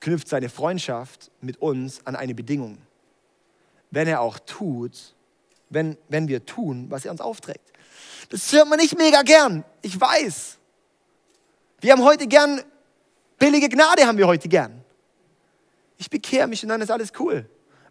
knüpft 0.00 0.28
seine 0.28 0.50
Freundschaft 0.50 1.30
mit 1.40 1.56
uns 1.56 2.06
an 2.06 2.16
eine 2.16 2.34
Bedingung. 2.34 2.76
Wenn 3.90 4.06
er 4.06 4.20
auch 4.20 4.38
tut, 4.38 5.14
wenn, 5.70 5.96
wenn 6.10 6.28
wir 6.28 6.44
tun, 6.44 6.90
was 6.90 7.06
er 7.06 7.12
uns 7.12 7.22
aufträgt. 7.22 7.72
Das 8.28 8.52
hört 8.52 8.68
man 8.68 8.78
nicht 8.78 8.96
mega 8.98 9.22
gern. 9.22 9.64
Ich 9.80 9.98
weiß. 9.98 10.58
Wir 11.80 11.92
haben 11.92 12.04
heute 12.04 12.26
gern, 12.26 12.62
billige 13.38 13.70
Gnade 13.70 14.06
haben 14.06 14.18
wir 14.18 14.26
heute 14.26 14.50
gern. 14.50 14.84
Ich 15.96 16.10
bekehre 16.10 16.46
mich 16.46 16.62
und 16.62 16.68
dann 16.68 16.82
ist 16.82 16.90
alles 16.90 17.12
cool. 17.18 17.48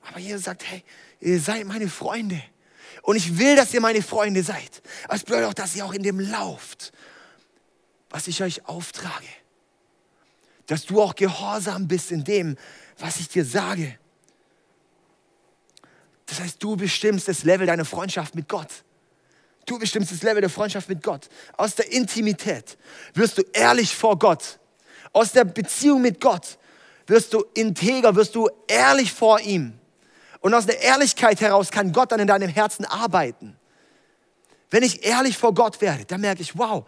Aber 0.08 0.20
Jesus 0.20 0.44
sagt, 0.44 0.64
hey, 0.64 0.84
ihr 1.22 1.40
seid 1.40 1.66
meine 1.66 1.88
Freunde. 1.88 2.40
Und 3.02 3.16
ich 3.16 3.40
will, 3.40 3.56
dass 3.56 3.74
ihr 3.74 3.82
meine 3.82 4.04
Freunde 4.04 4.44
seid. 4.44 4.84
Aber 5.06 5.16
es 5.16 5.24
bedeutet 5.24 5.48
auch, 5.48 5.54
dass 5.56 5.76
ihr 5.76 5.84
auch 5.84 5.94
in 5.94 6.04
dem 6.04 6.20
lauft, 6.20 6.94
was 8.10 8.28
ich 8.28 8.42
euch 8.42 8.66
auftrage. 8.68 9.28
Dass 10.66 10.86
du 10.86 11.02
auch 11.02 11.16
gehorsam 11.16 11.88
bist 11.88 12.12
in 12.12 12.24
dem, 12.24 12.58
was 12.98 13.20
ich 13.20 13.30
dir 13.30 13.46
sage. 13.46 13.98
Das 16.26 16.40
heißt, 16.40 16.62
du 16.62 16.76
bestimmst 16.76 17.28
das 17.28 17.44
Level 17.44 17.68
deiner 17.68 17.86
Freundschaft 17.86 18.36
mit 18.36 18.50
Gott. 18.50 18.84
Du 19.66 19.80
bestimmst 19.80 20.12
das 20.12 20.24
Level 20.24 20.42
der 20.42 20.50
Freundschaft 20.50 20.88
mit 20.90 21.04
Gott. 21.04 21.30
Aus 21.58 21.76
der 21.76 21.92
Intimität 21.92 22.78
wirst 23.14 23.38
du 23.38 23.44
ehrlich 23.54 23.96
vor 23.96 24.18
Gott. 24.18 24.60
Aus 25.14 25.32
der 25.32 25.44
Beziehung 25.46 26.02
mit 26.02 26.22
Gott 26.22 26.58
wirst 27.06 27.34
du 27.34 27.46
integer, 27.54 28.16
wirst 28.16 28.36
du 28.36 28.50
ehrlich 28.68 29.12
vor 29.12 29.40
ihm. 29.40 29.78
Und 30.40 30.54
aus 30.54 30.66
der 30.66 30.82
Ehrlichkeit 30.82 31.42
heraus 31.42 31.72
kann 31.72 31.92
Gott 31.92 32.12
dann 32.12 32.20
in 32.20 32.28
deinem 32.28 32.50
Herzen 32.50 32.86
arbeiten. 32.86 33.58
Wenn 34.70 34.84
ich 34.84 35.06
ehrlich 35.06 35.38
vor 35.38 35.54
Gott 35.54 35.82
werde, 35.82 36.06
dann 36.06 36.22
merke 36.22 36.42
ich, 36.42 36.58
wow, 36.58 36.86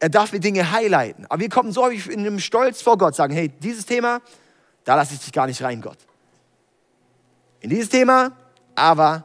er 0.00 0.08
darf 0.08 0.32
mir 0.32 0.40
Dinge 0.40 0.70
highlighten. 0.70 1.26
Aber 1.28 1.40
wir 1.40 1.48
kommen 1.48 1.72
so 1.72 1.82
häufig 1.82 2.10
in 2.10 2.20
einem 2.20 2.38
Stolz 2.38 2.82
vor 2.82 2.96
Gott, 2.98 3.14
sagen, 3.14 3.34
hey, 3.34 3.48
dieses 3.48 3.84
Thema, 3.84 4.20
da 4.84 4.94
lasse 4.94 5.14
ich 5.14 5.20
dich 5.20 5.32
gar 5.32 5.46
nicht 5.46 5.62
rein, 5.62 5.80
Gott. 5.80 5.98
In 7.60 7.70
dieses 7.70 7.88
Thema, 7.88 8.32
aber 8.74 9.24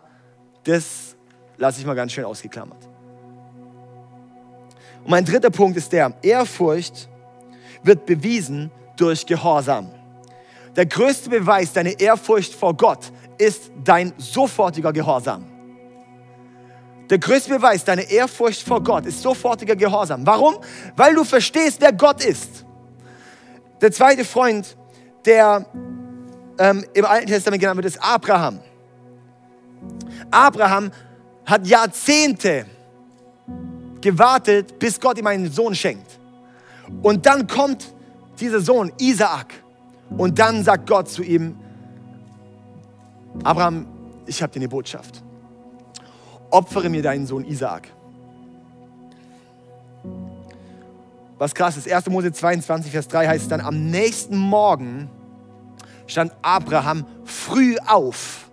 das 0.63 1.15
lasse 1.57 1.79
ich 1.79 1.85
mal 1.85 1.93
ganz 1.93 2.11
schön 2.11 2.25
ausgeklammert. 2.25 2.89
Und 5.03 5.09
mein 5.09 5.25
dritter 5.25 5.51
Punkt 5.51 5.77
ist 5.77 5.91
der, 5.91 6.13
Ehrfurcht 6.23 7.07
wird 7.83 8.05
bewiesen 8.05 8.71
durch 8.97 9.25
Gehorsam. 9.25 9.91
Der 10.75 10.87
größte 10.87 11.29
Beweis 11.29 11.73
deiner 11.73 11.99
Ehrfurcht 11.99 12.55
vor 12.55 12.75
Gott 12.75 13.11
ist 13.37 13.71
dein 13.83 14.13
sofortiger 14.17 14.91
Gehorsam. 14.91 15.52
Der 17.09 17.19
größte 17.19 17.53
Beweis 17.53 17.83
deiner 17.83 18.09
Ehrfurcht 18.09 18.65
vor 18.65 18.81
Gott 18.81 19.05
ist 19.05 19.21
sofortiger 19.21 19.75
Gehorsam. 19.75 20.25
Warum? 20.25 20.55
Weil 20.95 21.15
du 21.15 21.23
verstehst, 21.23 21.81
wer 21.81 21.93
Gott 21.93 22.23
ist. 22.23 22.65
Der 23.81 23.91
zweite 23.91 24.23
Freund, 24.23 24.77
der 25.25 25.65
ähm, 26.57 26.85
im 26.93 27.05
Alten 27.05 27.27
Testament 27.27 27.61
genannt 27.61 27.77
wird, 27.77 27.87
ist 27.87 28.01
Abraham. 28.01 28.59
Abraham 30.31 30.91
hat 31.45 31.67
Jahrzehnte 31.67 32.65
gewartet, 33.99 34.79
bis 34.79 34.99
Gott 34.99 35.17
ihm 35.17 35.27
einen 35.27 35.51
Sohn 35.51 35.75
schenkt. 35.75 36.19
Und 37.01 37.25
dann 37.25 37.47
kommt 37.47 37.93
dieser 38.39 38.61
Sohn, 38.61 38.91
Isaak. 38.97 39.53
Und 40.17 40.39
dann 40.39 40.63
sagt 40.63 40.87
Gott 40.87 41.09
zu 41.09 41.23
ihm, 41.23 41.57
Abraham, 43.43 43.87
ich 44.25 44.41
habe 44.41 44.51
dir 44.53 44.59
eine 44.59 44.69
Botschaft. 44.69 45.23
Opfere 46.53 46.87
mir 46.87 47.01
deinen 47.01 47.25
Sohn 47.25 47.45
Isaak. 47.45 47.87
Was 51.39 51.55
krass 51.55 51.77
ist, 51.77 51.91
1. 51.91 52.07
Mose 52.09 52.31
22, 52.31 52.91
Vers 52.91 53.07
3 53.07 53.27
heißt 53.27 53.51
dann, 53.51 53.59
am 53.59 53.89
nächsten 53.89 54.37
Morgen 54.37 55.09
stand 56.05 56.31
Abraham 56.43 57.05
früh 57.25 57.75
auf. 57.87 58.51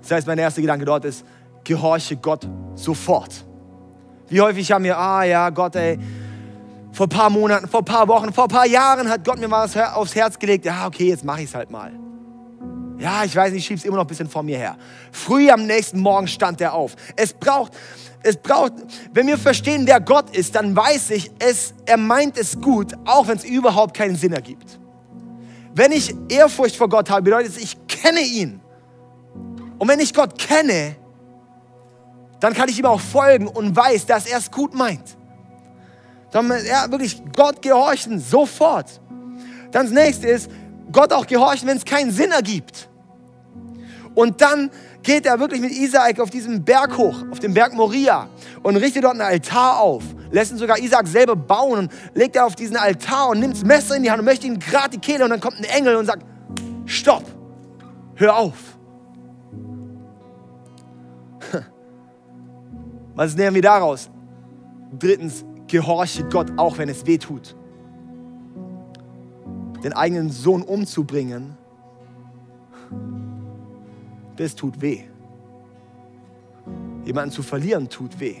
Das 0.00 0.10
heißt, 0.10 0.26
mein 0.26 0.38
erster 0.38 0.62
Gedanke 0.62 0.84
dort 0.84 1.04
ist, 1.04 1.24
gehorche 1.62 2.16
Gott 2.16 2.48
sofort. 2.74 3.44
Wie 4.28 4.40
häufig 4.40 4.72
haben 4.72 4.82
wir, 4.82 4.98
ah 4.98 5.22
ja, 5.22 5.48
Gott, 5.50 5.76
ey, 5.76 5.96
vor 6.90 7.06
ein 7.06 7.10
paar 7.10 7.30
Monaten, 7.30 7.68
vor 7.68 7.82
ein 7.82 7.84
paar 7.84 8.08
Wochen, 8.08 8.32
vor 8.32 8.44
ein 8.44 8.50
paar 8.50 8.66
Jahren 8.66 9.08
hat 9.08 9.24
Gott 9.24 9.38
mir 9.38 9.48
was 9.48 9.76
aufs 9.76 10.16
Herz 10.16 10.36
gelegt. 10.40 10.64
Ja, 10.64 10.88
okay, 10.88 11.10
jetzt 11.10 11.24
mache 11.24 11.42
ich 11.42 11.50
es 11.50 11.54
halt 11.54 11.70
mal. 11.70 11.92
Ja, 13.02 13.24
ich 13.24 13.34
weiß 13.34 13.50
nicht, 13.50 13.62
ich 13.62 13.66
schiebe 13.66 13.78
es 13.78 13.84
immer 13.84 13.96
noch 13.96 14.04
ein 14.04 14.06
bisschen 14.06 14.28
vor 14.28 14.44
mir 14.44 14.56
her. 14.56 14.76
Früh 15.10 15.50
am 15.50 15.66
nächsten 15.66 15.98
Morgen 15.98 16.28
stand 16.28 16.60
er 16.60 16.72
auf. 16.72 16.94
Es 17.16 17.32
braucht, 17.32 17.72
es 18.22 18.36
braucht, 18.36 18.74
wenn 19.12 19.26
wir 19.26 19.36
verstehen, 19.38 19.88
wer 19.88 20.00
Gott 20.00 20.36
ist, 20.36 20.54
dann 20.54 20.76
weiß 20.76 21.10
ich, 21.10 21.32
es, 21.40 21.74
er 21.84 21.96
meint 21.96 22.38
es 22.38 22.60
gut, 22.60 22.94
auch 23.04 23.26
wenn 23.26 23.36
es 23.36 23.44
überhaupt 23.44 23.96
keinen 23.96 24.14
Sinn 24.14 24.32
ergibt. 24.32 24.78
Wenn 25.74 25.90
ich 25.90 26.14
Ehrfurcht 26.28 26.76
vor 26.76 26.88
Gott 26.88 27.10
habe, 27.10 27.22
bedeutet 27.22 27.56
es, 27.56 27.60
ich 27.60 27.76
kenne 27.88 28.20
ihn. 28.20 28.60
Und 29.80 29.88
wenn 29.88 29.98
ich 29.98 30.14
Gott 30.14 30.38
kenne, 30.38 30.94
dann 32.38 32.54
kann 32.54 32.68
ich 32.68 32.78
ihm 32.78 32.86
auch 32.86 33.00
folgen 33.00 33.48
und 33.48 33.74
weiß, 33.74 34.06
dass 34.06 34.26
er 34.26 34.38
es 34.38 34.48
gut 34.48 34.74
meint. 34.74 35.16
Dann 36.30 36.48
ja, 36.64 36.88
wirklich 36.88 37.20
Gott 37.34 37.60
gehorchen, 37.60 38.20
sofort. 38.20 39.00
Dann 39.72 39.86
das 39.86 39.92
nächste 39.92 40.28
ist, 40.28 40.48
Gott 40.92 41.12
auch 41.12 41.26
gehorchen, 41.26 41.66
wenn 41.66 41.78
es 41.78 41.84
keinen 41.84 42.12
Sinn 42.12 42.30
ergibt. 42.30 42.88
Und 44.14 44.40
dann 44.40 44.70
geht 45.02 45.26
er 45.26 45.40
wirklich 45.40 45.60
mit 45.60 45.72
Isaak 45.72 46.20
auf 46.20 46.30
diesem 46.30 46.64
Berg 46.64 46.96
hoch, 46.96 47.24
auf 47.30 47.40
dem 47.40 47.54
Berg 47.54 47.74
Moria 47.74 48.28
und 48.62 48.76
richtet 48.76 49.04
dort 49.04 49.14
einen 49.14 49.22
Altar 49.22 49.80
auf. 49.80 50.04
Lässt 50.30 50.52
ihn 50.52 50.58
sogar 50.58 50.78
Isaak 50.78 51.06
selber 51.06 51.34
bauen 51.34 51.78
und 51.78 51.92
legt 52.14 52.36
er 52.36 52.46
auf 52.46 52.54
diesen 52.54 52.76
Altar 52.76 53.30
und 53.30 53.40
nimmt 53.40 53.54
das 53.54 53.64
Messer 53.64 53.96
in 53.96 54.02
die 54.02 54.10
Hand 54.10 54.20
und 54.20 54.26
möchte 54.26 54.46
ihm 54.46 54.58
gerade 54.58 54.90
die 54.90 54.98
Kehle 54.98 55.24
und 55.24 55.30
dann 55.30 55.40
kommt 55.40 55.58
ein 55.58 55.64
Engel 55.64 55.96
und 55.96 56.06
sagt, 56.06 56.24
stopp, 56.84 57.24
hör 58.14 58.36
auf. 58.36 58.76
Was 63.14 63.36
lernen 63.36 63.54
wir 63.54 63.62
daraus? 63.62 64.10
Drittens, 64.98 65.44
gehorche 65.66 66.24
Gott, 66.24 66.52
auch 66.56 66.76
wenn 66.78 66.88
es 66.88 67.06
weh 67.06 67.18
tut. 67.18 67.56
Den 69.82 69.94
eigenen 69.94 70.30
Sohn 70.30 70.62
umzubringen, 70.62 71.56
das 74.36 74.54
tut 74.54 74.80
weh. 74.80 75.04
Jemanden 77.04 77.32
zu 77.32 77.42
verlieren 77.42 77.88
tut 77.88 78.18
weh. 78.20 78.36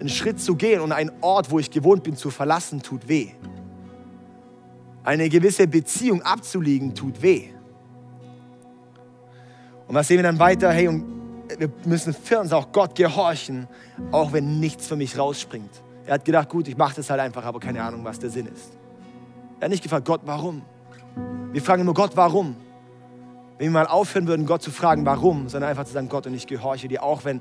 Einen 0.00 0.08
Schritt 0.08 0.40
zu 0.40 0.56
gehen 0.56 0.80
und 0.80 0.92
einen 0.92 1.10
Ort, 1.20 1.50
wo 1.50 1.58
ich 1.58 1.70
gewohnt 1.70 2.02
bin, 2.02 2.16
zu 2.16 2.30
verlassen, 2.30 2.82
tut 2.82 3.08
weh. 3.08 3.30
Eine 5.02 5.28
gewisse 5.28 5.66
Beziehung 5.66 6.22
abzulegen, 6.22 6.94
tut 6.94 7.20
weh. 7.22 7.48
Und 9.86 9.94
was 9.94 10.08
sehen 10.08 10.16
wir 10.18 10.24
dann 10.24 10.38
weiter? 10.38 10.70
Hey, 10.72 10.88
und 10.88 11.04
wir 11.58 11.70
müssen 11.84 12.14
für 12.14 12.40
uns 12.40 12.52
auch 12.52 12.72
Gott 12.72 12.94
gehorchen, 12.94 13.68
auch 14.10 14.32
wenn 14.32 14.60
nichts 14.60 14.86
für 14.86 14.96
mich 14.96 15.18
rausspringt. 15.18 15.70
Er 16.06 16.14
hat 16.14 16.24
gedacht, 16.24 16.48
gut, 16.48 16.68
ich 16.68 16.76
mache 16.76 16.96
das 16.96 17.10
halt 17.10 17.20
einfach, 17.20 17.44
aber 17.44 17.60
keine 17.60 17.82
Ahnung, 17.82 18.04
was 18.04 18.18
der 18.18 18.30
Sinn 18.30 18.46
ist. 18.46 18.72
Er 19.60 19.66
hat 19.66 19.70
nicht 19.70 19.82
gefragt, 19.82 20.06
Gott, 20.06 20.22
warum? 20.24 20.62
Wir 21.52 21.62
fragen 21.62 21.82
immer 21.82 21.94
Gott, 21.94 22.12
warum? 22.14 22.56
Wenn 23.58 23.68
wir 23.68 23.72
mal 23.72 23.86
aufhören 23.86 24.26
würden, 24.26 24.46
Gott 24.46 24.62
zu 24.62 24.70
fragen, 24.70 25.06
warum, 25.06 25.48
sondern 25.48 25.70
einfach 25.70 25.84
zu 25.84 25.92
sagen, 25.92 26.08
Gott, 26.08 26.26
und 26.26 26.34
ich 26.34 26.46
gehorche 26.46 26.88
dir, 26.88 27.02
auch 27.02 27.24
wenn 27.24 27.40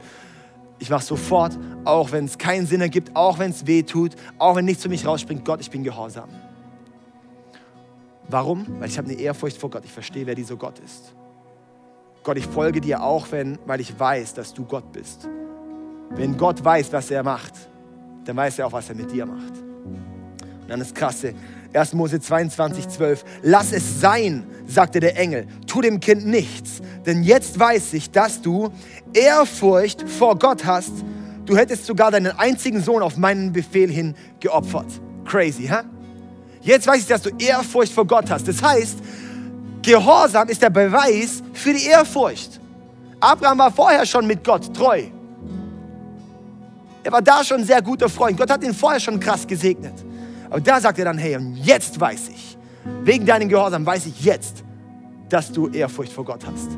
ich 0.79 0.89
mache 0.89 1.05
sofort, 1.05 1.57
auch 1.85 2.11
wenn 2.11 2.25
es 2.25 2.37
keinen 2.37 2.67
Sinn 2.67 2.81
ergibt, 2.81 3.15
auch 3.15 3.39
wenn 3.39 3.51
es 3.51 3.65
weh 3.65 3.83
tut, 3.83 4.15
auch 4.37 4.55
wenn 4.55 4.65
nichts 4.65 4.83
für 4.83 4.89
mich 4.89 5.05
rausspringt, 5.05 5.45
Gott, 5.45 5.61
ich 5.61 5.71
bin 5.71 5.83
gehorsam. 5.83 6.29
Warum? 8.27 8.65
Weil 8.79 8.89
ich 8.89 8.97
habe 8.97 9.09
eine 9.09 9.19
Ehrfurcht 9.19 9.57
vor 9.57 9.69
Gott. 9.69 9.85
Ich 9.85 9.91
verstehe, 9.91 10.25
wer 10.25 10.35
dieser 10.35 10.55
Gott 10.55 10.79
ist. 10.79 11.13
Gott, 12.23 12.37
ich 12.37 12.47
folge 12.47 12.81
dir 12.81 13.03
auch, 13.03 13.27
wenn, 13.31 13.59
weil 13.65 13.81
ich 13.81 13.97
weiß, 13.97 14.33
dass 14.33 14.53
du 14.53 14.65
Gott 14.65 14.91
bist. 14.91 15.27
Wenn 16.09 16.37
Gott 16.37 16.63
weiß, 16.63 16.91
was 16.93 17.11
er 17.11 17.23
macht, 17.23 17.53
dann 18.25 18.35
weiß 18.35 18.59
er 18.59 18.67
auch, 18.67 18.71
was 18.71 18.89
er 18.89 18.95
mit 18.95 19.11
dir 19.11 19.25
macht. 19.25 19.57
Und 19.57 20.69
dann 20.69 20.79
ist 20.79 20.95
krasse, 20.95 21.33
1. 21.73 21.93
Mose 21.93 22.19
22, 22.19 22.87
12. 22.87 23.25
Lass 23.41 23.73
es 23.73 23.99
sein, 23.99 24.45
sagte 24.67 24.99
der 24.99 25.17
Engel. 25.17 25.47
Tu 25.73 25.81
dem 25.81 25.99
Kind 25.99 26.27
nichts. 26.27 26.83
Denn 27.03 27.23
jetzt 27.23 27.59
weiß 27.59 27.93
ich, 27.93 28.11
dass 28.11 28.43
du 28.43 28.69
Ehrfurcht 29.11 30.07
vor 30.07 30.37
Gott 30.37 30.65
hast. 30.65 30.91
Du 31.47 31.57
hättest 31.57 31.87
sogar 31.87 32.11
deinen 32.11 32.37
einzigen 32.37 32.79
Sohn 32.79 33.01
auf 33.01 33.17
meinen 33.17 33.51
Befehl 33.51 33.89
hin 33.89 34.13
geopfert. 34.39 34.85
Crazy, 35.25 35.63
hä? 35.63 35.77
Jetzt 36.61 36.85
weiß 36.85 36.99
ich, 36.99 37.07
dass 37.07 37.23
du 37.23 37.31
Ehrfurcht 37.39 37.91
vor 37.91 38.05
Gott 38.05 38.29
hast. 38.29 38.47
Das 38.47 38.61
heißt, 38.61 38.99
Gehorsam 39.81 40.47
ist 40.47 40.61
der 40.61 40.69
Beweis 40.69 41.41
für 41.53 41.73
die 41.73 41.87
Ehrfurcht. 41.87 42.59
Abraham 43.19 43.57
war 43.57 43.71
vorher 43.71 44.05
schon 44.05 44.27
mit 44.27 44.43
Gott 44.43 44.71
treu. 44.75 45.05
Er 47.03 47.11
war 47.11 47.23
da 47.23 47.43
schon 47.43 47.61
ein 47.61 47.65
sehr 47.65 47.81
guter 47.81 48.09
Freund. 48.09 48.37
Gott 48.37 48.51
hat 48.51 48.63
ihn 48.63 48.75
vorher 48.75 48.99
schon 48.99 49.19
krass 49.19 49.47
gesegnet. 49.47 49.95
Aber 50.51 50.61
da 50.61 50.79
sagt 50.79 50.99
er 50.99 51.05
dann, 51.05 51.17
hey, 51.17 51.35
und 51.35 51.55
jetzt 51.55 51.99
weiß 51.99 52.29
ich, 52.29 52.59
wegen 53.03 53.25
deinem 53.25 53.49
Gehorsam 53.49 53.83
weiß 53.83 54.05
ich 54.05 54.23
jetzt, 54.23 54.63
dass 55.33 55.51
du 55.51 55.67
Ehrfurcht 55.69 56.13
vor 56.13 56.25
Gott 56.25 56.45
hast. 56.45 56.69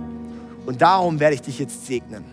Und 0.65 0.81
darum 0.81 1.19
werde 1.19 1.35
ich 1.35 1.41
dich 1.41 1.59
jetzt 1.59 1.85
segnen. 1.85 2.23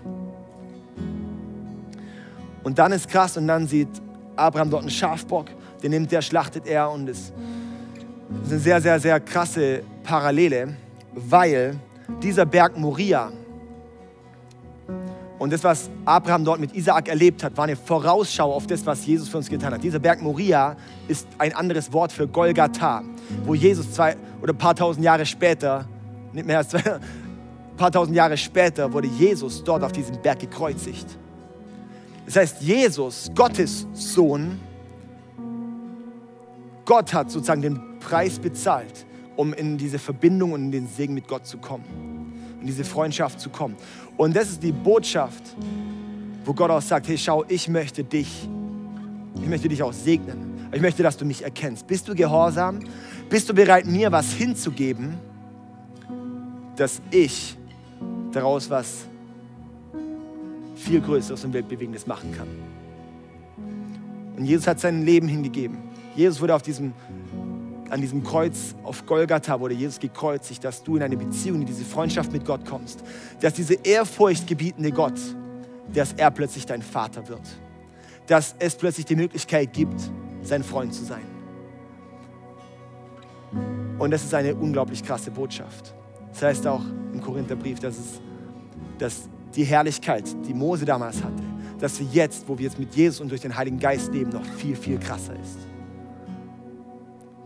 Und 2.63 2.79
dann 2.79 2.93
ist 2.93 3.09
krass 3.09 3.37
und 3.37 3.49
dann 3.49 3.67
sieht 3.67 3.89
Abraham 4.37 4.71
dort 4.71 4.83
einen 4.83 4.91
Schafbock, 4.91 5.47
den 5.83 5.91
nimmt 5.91 6.13
er, 6.13 6.23
schlachtet 6.23 6.65
er 6.69 6.89
und 6.93 7.09
es 7.09 7.19
ist 7.19 7.33
eine 8.51 8.61
sehr, 8.61 8.81
sehr, 8.81 9.01
sehr 9.01 9.19
krasse 9.19 9.83
Parallele, 10.05 10.77
weil 11.13 11.77
dieser 12.23 12.47
Berg 12.47 12.79
Moria 12.79 13.33
und 15.41 15.53
das, 15.53 15.65
was 15.65 15.91
Abraham 16.05 16.45
dort 16.45 16.61
mit 16.61 16.73
Isaak 16.73 17.09
erlebt 17.09 17.43
hat, 17.43 17.57
war 17.57 17.65
eine 17.65 17.75
Vorausschau 17.75 18.53
auf 18.53 18.69
das, 18.69 18.87
was 18.87 19.05
Jesus 19.05 19.29
für 19.29 19.39
uns 19.39 19.51
getan 19.51 19.75
hat. 19.75 19.83
Dieser 19.83 19.99
Berg 19.99 20.23
Moria 20.23 20.77
ist 21.09 21.27
ein 21.37 21.53
anderes 21.53 21.93
Wort 21.93 22.13
für 22.13 22.29
Golgatha, 22.29 23.03
wo 23.45 23.57
Jesus 23.57 23.91
zwei 23.91 24.15
oder 24.41 24.53
ein 24.53 24.59
paar 24.59 24.77
tausend 24.77 25.05
Jahre 25.05 25.27
später, 25.27 25.85
nicht 26.33 26.47
mehr 26.47 26.59
als 26.59 26.71
zwei, 26.71 26.79
ein 26.95 27.77
paar 27.77 27.91
tausend 27.91 28.17
Jahre 28.17 28.37
später, 28.37 28.93
wurde 28.93 29.09
Jesus 29.09 29.63
dort 29.65 29.83
auf 29.83 29.93
diesem 29.93 30.21
Berg 30.21 30.41
gekreuzigt. 30.41 31.07
Das 32.27 32.37
heißt, 32.37 32.63
Jesus, 32.63 33.31
Gottes 33.35 33.87
Sohn, 33.93 34.61
Gott 36.85 37.13
hat 37.13 37.31
sozusagen 37.31 37.63
den 37.63 37.99
Preis 38.01 38.39
bezahlt, 38.39 39.07
um 39.37 39.53
in 39.53 39.79
diese 39.79 39.99
Verbindung 39.99 40.53
und 40.53 40.65
in 40.65 40.73
den 40.73 40.87
Segen 40.87 41.15
mit 41.15 41.27
Gott 41.27 41.47
zu 41.47 41.59
kommen, 41.59 41.85
in 42.61 42.67
diese 42.67 42.85
Freundschaft 42.85 43.41
zu 43.41 43.51
kommen. 43.51 43.77
Und 44.17 44.37
das 44.37 44.51
ist 44.51 44.63
die 44.63 44.73
Botschaft, 44.73 45.57
wo 46.45 46.53
Gott 46.53 46.71
auch 46.71 46.83
sagt, 46.83 47.09
hey, 47.09 47.19
schau, 47.19 47.45
ich 47.49 47.69
möchte 47.69 48.05
dich, 48.05 48.49
ich 49.41 49.49
möchte 49.49 49.69
dich 49.69 49.83
auch 49.83 49.93
segnen. 49.93 50.69
Ich 50.73 50.81
möchte, 50.81 51.03
dass 51.03 51.17
du 51.19 51.25
mich 51.25 51.45
erkennst. 51.45 51.87
Bist 51.87 52.09
du 52.09 52.15
gehorsam? 52.15 52.81
Bist 53.29 53.49
du 53.49 53.55
bereit, 53.55 53.87
mir 53.87 54.11
was 54.11 54.33
hinzugeben, 54.33 55.19
dass 56.77 57.01
ich 57.11 57.57
daraus 58.33 58.71
was 58.71 59.07
viel 60.77 61.01
Größeres 61.01 61.45
und 61.45 61.53
Weltbewegendes 61.53 62.07
machen 62.07 62.33
kann? 62.33 62.49
Und 64.37 64.45
Jesus 64.45 64.67
hat 64.67 64.81
sein 64.81 65.05
Leben 65.05 65.29
hingegeben. 65.29 65.79
Jesus 66.17 66.41
wurde 66.41 66.55
auf 66.55 66.63
diesem 66.63 66.93
an 67.93 68.01
diesem 68.01 68.25
Kreuz 68.25 68.75
auf 68.85 69.05
Golgatha 69.05 69.61
wurde 69.61 69.75
Jesus 69.75 70.01
gekreuzigt, 70.01 70.65
dass 70.65 70.83
du 70.83 70.97
in 70.97 71.03
eine 71.03 71.15
Beziehung, 71.15 71.61
in 71.61 71.67
diese 71.67 71.85
Freundschaft 71.85 72.33
mit 72.33 72.47
Gott 72.47 72.65
kommst. 72.65 73.05
Dass 73.41 73.53
dieser 73.53 73.85
ehrfurchtgebietende 73.85 74.91
Gott, 74.93 75.21
dass 75.93 76.15
er 76.15 76.31
plötzlich 76.31 76.65
dein 76.65 76.81
Vater 76.81 77.29
wird. 77.29 77.43
Dass 78.27 78.55
es 78.59 78.77
plötzlich 78.77 79.05
die 79.05 79.15
Möglichkeit 79.17 79.75
gibt, 79.75 80.01
sein 80.41 80.63
Freund 80.63 80.95
zu 80.95 81.05
sein. 81.05 81.25
Und 83.99 84.11
das 84.11 84.25
ist 84.25 84.33
eine 84.33 84.55
unglaublich 84.55 85.05
krasse 85.05 85.31
Botschaft. 85.31 85.95
Das 86.33 86.43
heißt 86.43 86.67
auch 86.67 86.83
im 87.13 87.21
Korintherbrief, 87.21 87.79
dass, 87.79 87.99
es, 87.99 88.21
dass 88.99 89.29
die 89.55 89.65
Herrlichkeit, 89.65 90.25
die 90.47 90.55
Mose 90.55 90.85
damals 90.85 91.23
hatte, 91.23 91.43
dass 91.79 91.97
sie 91.97 92.07
jetzt, 92.13 92.49
wo 92.49 92.59
wir 92.59 92.65
jetzt 92.65 92.79
mit 92.79 92.95
Jesus 92.95 93.21
und 93.21 93.29
durch 93.29 93.41
den 93.41 93.57
Heiligen 93.57 93.79
Geist 93.79 94.13
leben, 94.13 94.31
noch 94.31 94.45
viel, 94.45 94.77
viel 94.77 94.99
krasser 94.99 95.35
ist. 95.35 95.59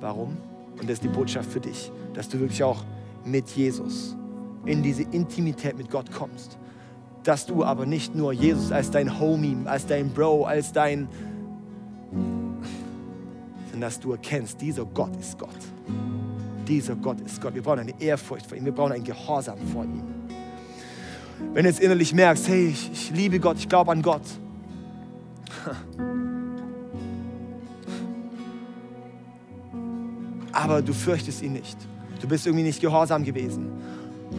Warum? 0.00 0.36
Und 0.78 0.82
das 0.82 0.94
ist 0.94 1.04
die 1.04 1.08
Botschaft 1.08 1.50
für 1.50 1.60
dich, 1.60 1.90
dass 2.14 2.28
du 2.28 2.38
wirklich 2.38 2.62
auch 2.62 2.84
mit 3.24 3.48
Jesus 3.50 4.14
in 4.66 4.82
diese 4.82 5.02
Intimität 5.02 5.76
mit 5.78 5.90
Gott 5.90 6.12
kommst. 6.12 6.58
Dass 7.22 7.46
du 7.46 7.64
aber 7.64 7.86
nicht 7.86 8.14
nur 8.14 8.32
Jesus 8.32 8.70
als 8.70 8.90
dein 8.90 9.18
Homie, 9.18 9.56
als 9.64 9.86
dein 9.86 10.10
Bro, 10.10 10.44
als 10.44 10.72
dein, 10.72 11.08
sondern 13.70 13.80
dass 13.80 13.98
du 13.98 14.12
erkennst, 14.12 14.60
dieser 14.60 14.84
Gott 14.84 15.16
ist 15.16 15.38
Gott. 15.38 15.48
Dieser 16.66 16.96
Gott 16.96 17.20
ist 17.20 17.40
Gott. 17.40 17.54
Wir 17.54 17.62
brauchen 17.62 17.78
eine 17.80 18.00
Ehrfurcht 18.00 18.46
vor 18.46 18.56
ihm, 18.56 18.64
wir 18.64 18.72
brauchen 18.72 18.92
ein 18.92 19.04
Gehorsam 19.04 19.58
vor 19.72 19.84
ihm. 19.84 20.02
Wenn 21.52 21.64
du 21.64 21.68
jetzt 21.68 21.80
innerlich 21.80 22.14
merkst, 22.14 22.48
hey, 22.48 22.68
ich, 22.68 22.90
ich 22.92 23.10
liebe 23.10 23.38
Gott, 23.38 23.58
ich 23.58 23.68
glaube 23.68 23.92
an 23.92 24.02
Gott, 24.02 24.22
aber 30.52 30.82
du 30.82 30.92
fürchtest 30.92 31.42
ihn 31.42 31.52
nicht. 31.52 31.76
Du 32.20 32.28
bist 32.28 32.46
irgendwie 32.46 32.64
nicht 32.64 32.80
gehorsam 32.80 33.24
gewesen. 33.24 33.70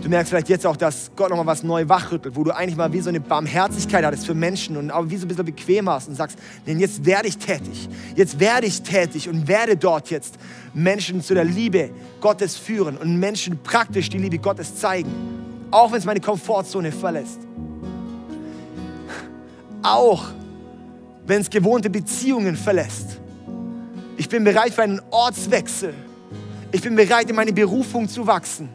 Du 0.01 0.09
merkst 0.09 0.29
vielleicht 0.29 0.49
jetzt 0.49 0.65
auch, 0.65 0.77
dass 0.77 1.11
Gott 1.15 1.29
nochmal 1.29 1.45
was 1.45 1.63
neu 1.63 1.87
wachrüttelt, 1.87 2.35
wo 2.35 2.43
du 2.43 2.55
eigentlich 2.55 2.75
mal 2.75 2.91
wie 2.93 3.01
so 3.01 3.09
eine 3.09 3.19
Barmherzigkeit 3.19 4.05
hattest 4.05 4.25
für 4.25 4.33
Menschen 4.33 4.77
und 4.77 4.91
aber 4.91 5.09
wie 5.09 5.17
so 5.17 5.25
ein 5.25 5.27
bisschen 5.29 5.45
bequem 5.45 5.85
warst 5.85 6.07
und 6.07 6.15
sagst, 6.15 6.37
denn 6.65 6.79
jetzt 6.79 7.05
werde 7.05 7.27
ich 7.27 7.37
tätig. 7.37 7.89
Jetzt 8.15 8.39
werde 8.39 8.67
ich 8.67 8.81
tätig 8.81 9.27
und 9.27 9.47
werde 9.47 9.75
dort 9.75 10.09
jetzt 10.09 10.35
Menschen 10.73 11.21
zu 11.21 11.33
der 11.33 11.45
Liebe 11.45 11.89
Gottes 12.21 12.55
führen 12.57 12.97
und 12.97 13.17
Menschen 13.17 13.59
praktisch 13.63 14.09
die 14.09 14.17
Liebe 14.17 14.37
Gottes 14.37 14.75
zeigen. 14.75 15.11
Auch 15.71 15.91
wenn 15.91 15.99
es 15.99 16.05
meine 16.05 16.21
Komfortzone 16.21 16.91
verlässt. 16.91 17.39
Auch 19.81 20.25
wenn 21.25 21.41
es 21.41 21.49
gewohnte 21.49 21.89
Beziehungen 21.89 22.55
verlässt. 22.55 23.19
Ich 24.17 24.29
bin 24.29 24.43
bereit 24.43 24.73
für 24.73 24.83
einen 24.83 25.01
Ortswechsel 25.11 25.93
ich 26.71 26.81
bin 26.81 26.95
bereit, 26.95 27.29
in 27.29 27.35
meine 27.35 27.53
Berufung 27.53 28.07
zu 28.09 28.27
wachsen. 28.27 28.69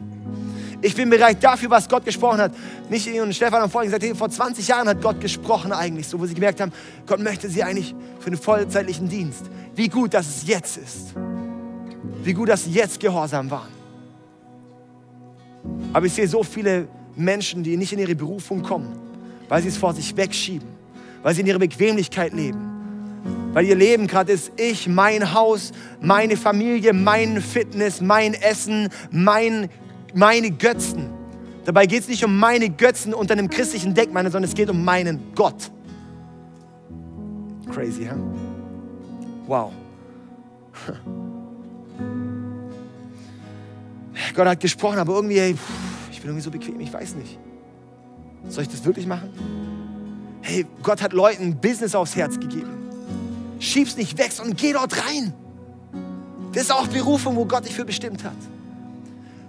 Ich 0.83 0.95
bin 0.95 1.09
bereit 1.09 1.41
dafür, 1.41 1.69
was 1.69 1.87
Gott 1.87 2.03
gesprochen 2.03 2.39
hat. 2.39 2.51
Nicht 2.89 3.07
und 3.07 3.33
Stefan 3.33 3.61
haben 3.61 3.71
vorhin 3.71 3.89
gesagt, 3.89 4.17
vor 4.17 4.29
20 4.29 4.67
Jahren 4.67 4.89
hat 4.89 5.01
Gott 5.01 5.21
gesprochen 5.21 5.71
eigentlich, 5.71 6.07
so 6.07 6.19
wo 6.19 6.25
sie 6.25 6.33
gemerkt 6.33 6.59
haben, 6.59 6.73
Gott 7.07 7.21
möchte 7.21 7.49
sie 7.49 7.63
eigentlich 7.63 7.95
für 8.19 8.27
einen 8.27 8.37
vollzeitlichen 8.37 9.07
Dienst. 9.07 9.45
Wie 9.75 9.87
gut, 9.87 10.13
dass 10.13 10.27
es 10.27 10.45
jetzt 10.45 10.75
ist. 10.77 11.13
Wie 12.21 12.33
gut, 12.33 12.49
dass 12.49 12.65
sie 12.65 12.71
jetzt 12.71 12.99
gehorsam 12.99 13.49
waren. 13.49 13.71
Aber 15.93 16.05
ich 16.05 16.13
sehe 16.13 16.27
so 16.27 16.43
viele 16.43 16.89
Menschen, 17.15 17.63
die 17.63 17.77
nicht 17.77 17.93
in 17.93 17.99
ihre 17.99 18.15
Berufung 18.15 18.61
kommen, 18.61 18.99
weil 19.47 19.61
sie 19.61 19.69
es 19.69 19.77
vor 19.77 19.93
sich 19.93 20.17
wegschieben, 20.17 20.67
weil 21.21 21.33
sie 21.33 21.41
in 21.41 21.47
ihrer 21.47 21.59
Bequemlichkeit 21.59 22.33
leben 22.33 22.73
weil 23.53 23.65
ihr 23.65 23.75
Leben 23.75 24.07
gerade 24.07 24.31
ist, 24.31 24.51
ich, 24.57 24.87
mein 24.87 25.33
Haus, 25.33 25.71
meine 26.01 26.37
Familie, 26.37 26.91
mein 26.91 27.39
Fitness, 27.39 28.01
mein 28.01 28.33
Essen, 28.33 28.89
mein, 29.11 29.69
meine 30.15 30.51
Götzen. 30.51 31.09
Dabei 31.65 31.85
geht 31.85 32.01
es 32.01 32.07
nicht 32.09 32.23
um 32.23 32.37
meine 32.37 32.69
Götzen 32.69 33.13
unter 33.13 33.33
einem 33.33 33.49
christlichen 33.49 33.93
Deckmantel, 33.93 34.31
sondern 34.31 34.49
es 34.49 34.55
geht 34.55 34.69
um 34.69 34.83
meinen 34.83 35.33
Gott. 35.35 35.71
Crazy, 37.71 38.05
huh? 38.05 38.17
Wow. 39.47 39.71
Gott 44.35 44.47
hat 44.47 44.59
gesprochen, 44.59 44.99
aber 44.99 45.15
irgendwie, 45.15 45.39
hey, 45.39 45.55
ich 46.11 46.19
bin 46.19 46.29
irgendwie 46.29 46.43
so 46.43 46.51
bequem, 46.51 46.79
ich 46.79 46.91
weiß 46.91 47.15
nicht. 47.15 47.39
Soll 48.47 48.63
ich 48.63 48.69
das 48.69 48.83
wirklich 48.83 49.07
machen? 49.07 49.29
Hey, 50.41 50.65
Gott 50.81 51.01
hat 51.01 51.13
Leuten 51.13 51.55
Business 51.55 51.95
aufs 51.95 52.15
Herz 52.15 52.39
gegeben 52.39 52.83
schieb's 53.63 53.95
nicht 53.97 54.17
weg, 54.17 54.31
sondern 54.31 54.55
geh 54.55 54.73
dort 54.73 54.95
rein. 55.05 55.33
Das 56.53 56.63
ist 56.63 56.71
auch 56.71 56.87
Berufung, 56.87 57.35
wo 57.35 57.45
Gott 57.45 57.65
dich 57.65 57.73
für 57.73 57.85
bestimmt 57.85 58.23
hat. 58.23 58.35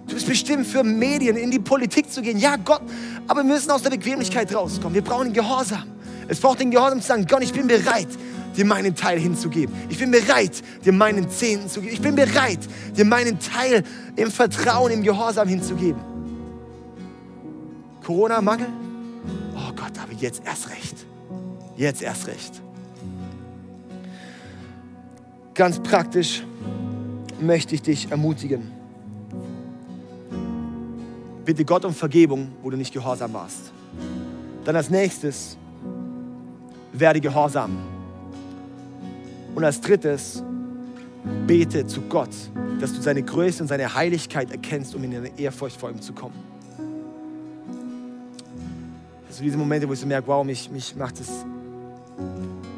Du 0.07 0.13
bist 0.13 0.27
bestimmt 0.27 0.67
für 0.67 0.83
Medien, 0.83 1.35
in 1.35 1.49
die 1.51 1.59
Politik 1.59 2.11
zu 2.11 2.21
gehen. 2.21 2.37
Ja, 2.37 2.57
Gott, 2.57 2.81
aber 3.27 3.43
wir 3.43 3.53
müssen 3.53 3.71
aus 3.71 3.81
der 3.81 3.89
Bequemlichkeit 3.89 4.53
rauskommen. 4.53 4.93
Wir 4.93 5.01
brauchen 5.01 5.33
Gehorsam. 5.33 5.83
Es 6.27 6.39
braucht 6.39 6.59
den 6.59 6.71
Gehorsam 6.71 7.01
zu 7.01 7.07
sagen, 7.07 7.25
Gott, 7.27 7.43
ich 7.43 7.53
bin 7.53 7.67
bereit, 7.67 8.07
dir 8.55 8.65
meinen 8.65 8.95
Teil 8.95 9.19
hinzugeben. 9.19 9.75
Ich 9.89 9.97
bin 9.97 10.11
bereit, 10.11 10.63
dir 10.83 10.93
meinen 10.93 11.29
Zehnten 11.29 11.69
zu 11.69 11.81
geben. 11.81 11.93
Ich 11.93 12.01
bin 12.01 12.15
bereit, 12.15 12.59
dir 12.95 13.05
meinen 13.05 13.39
Teil 13.39 13.83
im 14.15 14.31
Vertrauen, 14.31 14.91
im 14.91 15.01
Gehorsam 15.01 15.47
hinzugeben. 15.47 16.01
Corona-Mangel? 18.03 18.67
Oh 19.55 19.71
Gott, 19.75 19.97
aber 20.01 20.13
jetzt 20.19 20.43
erst 20.45 20.69
recht. 20.69 21.05
Jetzt 21.75 22.03
erst 22.03 22.27
recht. 22.27 22.61
Ganz 25.55 25.79
praktisch 25.79 26.43
möchte 27.39 27.75
ich 27.75 27.81
dich 27.81 28.11
ermutigen. 28.11 28.71
Bitte 31.45 31.63
Gott 31.63 31.85
um 31.85 31.93
Vergebung, 31.93 32.49
wo 32.61 32.69
du 32.69 32.77
nicht 32.77 32.93
gehorsam 32.93 33.33
warst. 33.33 33.71
Dann 34.65 34.75
als 34.75 34.89
nächstes, 34.89 35.57
werde 36.91 37.21
gehorsam. 37.21 37.77
Und 39.53 39.63
als 39.63 39.79
drittes, 39.79 40.43
bete 41.47 41.85
zu 41.87 42.01
Gott, 42.01 42.31
dass 42.79 42.93
du 42.93 43.01
seine 43.01 43.23
Größe 43.23 43.63
und 43.63 43.69
seine 43.69 43.93
Heiligkeit 43.93 44.51
erkennst, 44.51 44.95
um 44.95 45.03
in 45.03 45.15
eine 45.15 45.39
Ehrfurcht 45.39 45.79
vor 45.79 45.89
ihm 45.89 46.01
zu 46.01 46.13
kommen. 46.13 46.35
Also 49.27 49.43
diese 49.43 49.57
Momente, 49.57 49.87
wo 49.87 49.93
ich 49.93 49.99
so 49.99 50.07
merke, 50.07 50.27
wow, 50.27 50.45
mich, 50.45 50.69
mich 50.71 50.95
macht 50.95 51.19
es, 51.19 51.29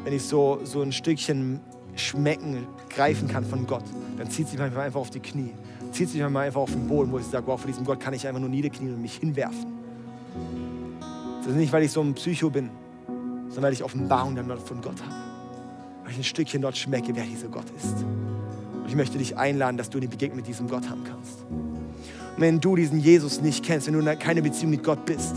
wenn 0.04 0.12
ich 0.12 0.22
so, 0.22 0.60
so 0.64 0.82
ein 0.82 0.92
Stückchen 0.92 1.60
schmecken, 1.94 2.66
greifen 2.90 3.28
kann 3.28 3.44
von 3.44 3.66
Gott, 3.66 3.84
dann 4.16 4.30
zieht 4.30 4.48
sich 4.48 4.58
manchmal 4.58 4.86
einfach 4.86 5.00
auf 5.00 5.10
die 5.10 5.20
Knie, 5.20 5.52
zieht 5.92 6.08
sich 6.08 6.20
manchmal 6.20 6.46
einfach 6.46 6.60
auf 6.60 6.70
den 6.70 6.86
Boden, 6.86 7.12
wo 7.12 7.18
ich 7.18 7.26
sage, 7.26 7.46
wow, 7.46 7.60
vor 7.60 7.68
diesem 7.68 7.84
Gott 7.84 8.00
kann 8.00 8.14
ich 8.14 8.26
einfach 8.26 8.40
nur 8.40 8.48
niederknien 8.48 8.94
und 8.94 9.02
mich 9.02 9.16
hinwerfen. 9.16 9.66
Das 11.38 11.48
ist 11.48 11.56
nicht, 11.56 11.72
weil 11.72 11.82
ich 11.82 11.92
so 11.92 12.00
ein 12.00 12.14
Psycho 12.14 12.50
bin, 12.50 12.70
sondern 13.48 13.64
weil 13.64 13.72
ich 13.72 13.82
Offenbarung 13.82 14.34
dann 14.34 14.46
von 14.58 14.80
Gott 14.80 15.00
habe. 15.02 15.14
Weil 16.04 16.12
ich 16.12 16.18
ein 16.18 16.24
Stückchen 16.24 16.62
dort 16.62 16.76
schmecke, 16.76 17.14
wer 17.14 17.24
dieser 17.24 17.48
Gott 17.48 17.66
ist. 17.76 18.04
Und 18.82 18.88
ich 18.88 18.94
möchte 18.94 19.18
dich 19.18 19.36
einladen, 19.36 19.76
dass 19.76 19.90
du 19.90 19.98
eine 19.98 20.08
Begegnung 20.08 20.36
mit 20.36 20.46
diesem 20.46 20.68
Gott 20.68 20.88
haben 20.88 21.04
kannst. 21.04 21.44
Und 21.48 22.42
wenn 22.42 22.60
du 22.60 22.76
diesen 22.76 23.00
Jesus 23.00 23.40
nicht 23.40 23.64
kennst, 23.64 23.86
wenn 23.86 23.94
du 23.94 24.16
keine 24.16 24.42
Beziehung 24.42 24.70
mit 24.70 24.84
Gott 24.84 25.04
bist, 25.04 25.34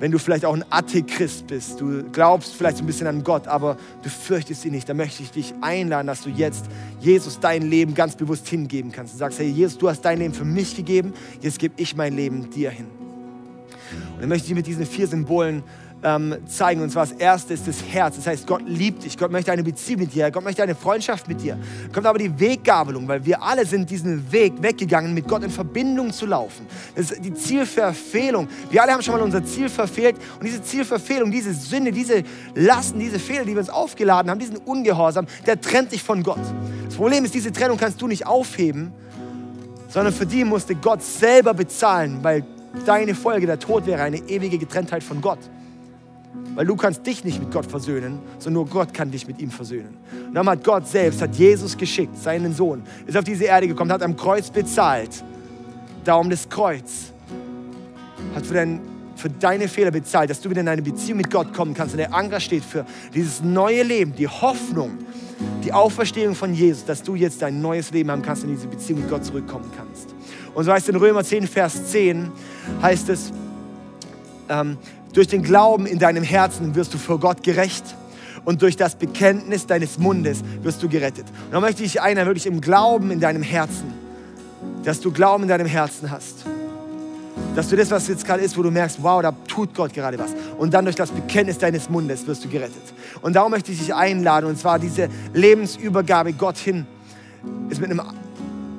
wenn 0.00 0.10
du 0.10 0.18
vielleicht 0.18 0.46
auch 0.46 0.54
ein 0.54 0.64
Atheist 0.70 1.46
bist, 1.46 1.80
du 1.80 2.02
glaubst 2.10 2.54
vielleicht 2.54 2.78
ein 2.78 2.86
bisschen 2.86 3.06
an 3.06 3.22
Gott, 3.22 3.46
aber 3.46 3.76
du 4.02 4.08
fürchtest 4.08 4.64
ihn 4.64 4.72
nicht, 4.72 4.88
dann 4.88 4.96
möchte 4.96 5.22
ich 5.22 5.30
dich 5.30 5.54
einladen, 5.60 6.06
dass 6.06 6.22
du 6.22 6.30
jetzt 6.30 6.64
Jesus 7.00 7.38
dein 7.38 7.62
Leben 7.62 7.94
ganz 7.94 8.16
bewusst 8.16 8.48
hingeben 8.48 8.90
kannst. 8.90 9.14
Du 9.14 9.18
sagst, 9.18 9.38
hey 9.38 9.48
Jesus, 9.48 9.76
du 9.76 9.88
hast 9.90 10.00
dein 10.00 10.18
Leben 10.18 10.32
für 10.32 10.46
mich 10.46 10.74
gegeben, 10.74 11.12
jetzt 11.42 11.58
gebe 11.58 11.74
ich 11.76 11.94
mein 11.94 12.16
Leben 12.16 12.50
dir 12.50 12.70
hin. 12.70 12.86
Und 14.14 14.20
dann 14.20 14.28
möchte 14.30 14.48
ich 14.48 14.54
mit 14.54 14.66
diesen 14.66 14.86
vier 14.86 15.06
Symbolen 15.06 15.62
ähm, 16.02 16.36
zeigen. 16.46 16.82
Und 16.82 16.90
zwar 16.90 17.06
das 17.06 17.12
erste 17.12 17.54
ist 17.54 17.66
das 17.66 17.82
Herz. 17.82 18.16
Das 18.16 18.26
heißt, 18.26 18.46
Gott 18.46 18.62
liebt 18.66 19.04
dich. 19.04 19.16
Gott 19.18 19.30
möchte 19.30 19.52
eine 19.52 19.62
Beziehung 19.62 20.00
mit 20.00 20.14
dir. 20.14 20.30
Gott 20.30 20.44
möchte 20.44 20.62
eine 20.62 20.74
Freundschaft 20.74 21.28
mit 21.28 21.42
dir. 21.42 21.58
Kommt 21.92 22.06
aber 22.06 22.18
die 22.18 22.38
Weggabelung, 22.38 23.06
weil 23.08 23.24
wir 23.24 23.42
alle 23.42 23.66
sind 23.66 23.90
diesen 23.90 24.30
Weg 24.32 24.54
weggegangen, 24.62 25.14
mit 25.14 25.28
Gott 25.28 25.42
in 25.42 25.50
Verbindung 25.50 26.12
zu 26.12 26.26
laufen. 26.26 26.66
Das 26.94 27.10
ist 27.10 27.24
die 27.24 27.34
Zielverfehlung. 27.34 28.48
Wir 28.70 28.82
alle 28.82 28.92
haben 28.92 29.02
schon 29.02 29.14
mal 29.14 29.22
unser 29.22 29.44
Ziel 29.44 29.68
verfehlt. 29.68 30.16
Und 30.38 30.46
diese 30.46 30.62
Zielverfehlung, 30.62 31.30
diese 31.30 31.52
Sünde, 31.52 31.92
diese 31.92 32.22
Lasten, 32.54 32.98
diese 32.98 33.18
Fehler, 33.18 33.44
die 33.44 33.52
wir 33.52 33.60
uns 33.60 33.70
aufgeladen 33.70 34.30
haben, 34.30 34.38
diesen 34.38 34.56
Ungehorsam, 34.56 35.26
der 35.46 35.60
trennt 35.60 35.92
dich 35.92 36.02
von 36.02 36.22
Gott. 36.22 36.40
Das 36.86 36.96
Problem 36.96 37.24
ist, 37.24 37.34
diese 37.34 37.52
Trennung 37.52 37.76
kannst 37.76 38.00
du 38.00 38.06
nicht 38.06 38.26
aufheben, 38.26 38.92
sondern 39.88 40.12
für 40.12 40.26
die 40.26 40.44
musste 40.44 40.74
Gott 40.74 41.02
selber 41.02 41.52
bezahlen, 41.52 42.18
weil 42.22 42.44
deine 42.86 43.14
Folge, 43.14 43.46
der 43.46 43.58
Tod 43.58 43.86
wäre 43.86 44.02
eine 44.02 44.18
ewige 44.28 44.58
Getrenntheit 44.58 45.02
von 45.02 45.20
Gott. 45.20 45.38
Weil 46.54 46.66
du 46.66 46.76
kannst 46.76 47.06
dich 47.06 47.24
nicht 47.24 47.40
mit 47.40 47.50
Gott 47.50 47.66
versöhnen, 47.66 48.18
sondern 48.38 48.64
nur 48.64 48.66
Gott 48.66 48.94
kann 48.94 49.10
dich 49.10 49.26
mit 49.26 49.40
ihm 49.40 49.50
versöhnen. 49.50 49.96
Und 50.28 50.34
dann 50.34 50.48
hat 50.48 50.64
Gott 50.64 50.86
selbst, 50.86 51.22
hat 51.22 51.34
Jesus 51.34 51.76
geschickt, 51.76 52.16
seinen 52.16 52.54
Sohn, 52.54 52.82
ist 53.06 53.16
auf 53.16 53.24
diese 53.24 53.44
Erde 53.44 53.68
gekommen, 53.68 53.90
hat 53.92 54.02
am 54.02 54.16
Kreuz 54.16 54.50
bezahlt. 54.50 55.24
Darum 56.04 56.30
das 56.30 56.48
Kreuz. 56.48 57.12
Hat 58.34 58.46
für, 58.46 58.54
dein, 58.54 58.80
für 59.16 59.30
deine 59.30 59.68
Fehler 59.68 59.90
bezahlt, 59.90 60.30
dass 60.30 60.40
du 60.40 60.50
wieder 60.50 60.60
in 60.60 60.68
eine 60.68 60.82
Beziehung 60.82 61.18
mit 61.18 61.30
Gott 61.30 61.52
kommen 61.52 61.74
kannst. 61.74 61.94
Und 61.94 61.98
der 61.98 62.14
Anker 62.14 62.40
steht 62.40 62.64
für 62.64 62.84
dieses 63.14 63.42
neue 63.42 63.82
Leben, 63.82 64.14
die 64.14 64.28
Hoffnung, 64.28 64.98
die 65.64 65.72
Auferstehung 65.72 66.34
von 66.34 66.54
Jesus, 66.54 66.84
dass 66.84 67.02
du 67.02 67.14
jetzt 67.14 67.42
dein 67.42 67.60
neues 67.60 67.90
Leben 67.90 68.10
haben 68.10 68.22
kannst 68.22 68.44
und 68.44 68.50
in 68.50 68.56
diese 68.56 68.68
Beziehung 68.68 69.00
mit 69.00 69.10
Gott 69.10 69.24
zurückkommen 69.24 69.70
kannst. 69.76 70.14
Und 70.54 70.64
so 70.64 70.72
heißt 70.72 70.88
es 70.88 70.94
in 70.94 71.00
Römer 71.00 71.24
10, 71.24 71.46
Vers 71.46 71.90
10, 71.90 72.30
heißt 72.82 73.08
es, 73.08 73.32
ähm, 74.48 74.76
durch 75.12 75.28
den 75.28 75.42
Glauben 75.42 75.86
in 75.86 75.98
deinem 75.98 76.22
Herzen 76.22 76.74
wirst 76.74 76.94
du 76.94 76.98
vor 76.98 77.18
Gott 77.18 77.42
gerecht 77.42 77.84
und 78.44 78.62
durch 78.62 78.76
das 78.76 78.94
Bekenntnis 78.94 79.66
deines 79.66 79.98
Mundes 79.98 80.42
wirst 80.62 80.82
du 80.82 80.88
gerettet. 80.88 81.26
Und 81.46 81.52
da 81.52 81.60
möchte 81.60 81.82
ich 81.82 82.00
einer 82.00 82.26
wirklich 82.26 82.46
im 82.46 82.60
Glauben 82.60 83.10
in 83.10 83.20
deinem 83.20 83.42
Herzen, 83.42 83.92
dass 84.84 85.00
du 85.00 85.12
Glauben 85.12 85.44
in 85.44 85.48
deinem 85.48 85.66
Herzen 85.66 86.10
hast. 86.10 86.44
Dass 87.56 87.68
du 87.68 87.76
das, 87.76 87.90
was 87.90 88.06
jetzt 88.08 88.24
gerade 88.24 88.42
ist, 88.42 88.56
wo 88.56 88.62
du 88.62 88.70
merkst, 88.70 89.02
wow, 89.02 89.20
da 89.22 89.32
tut 89.48 89.74
Gott 89.74 89.92
gerade 89.92 90.18
was. 90.18 90.30
Und 90.58 90.72
dann 90.72 90.84
durch 90.84 90.96
das 90.96 91.10
Bekenntnis 91.10 91.58
deines 91.58 91.90
Mundes 91.90 92.26
wirst 92.26 92.44
du 92.44 92.48
gerettet. 92.48 92.82
Und 93.22 93.34
darum 93.34 93.50
möchte 93.50 93.72
ich 93.72 93.78
dich 93.78 93.94
einladen, 93.94 94.46
und 94.46 94.58
zwar 94.58 94.78
diese 94.78 95.08
Lebensübergabe 95.34 96.32
Gott 96.34 96.58
hin, 96.58 96.86
ist 97.68 97.80
mit 97.80 97.90
einem 97.90 98.02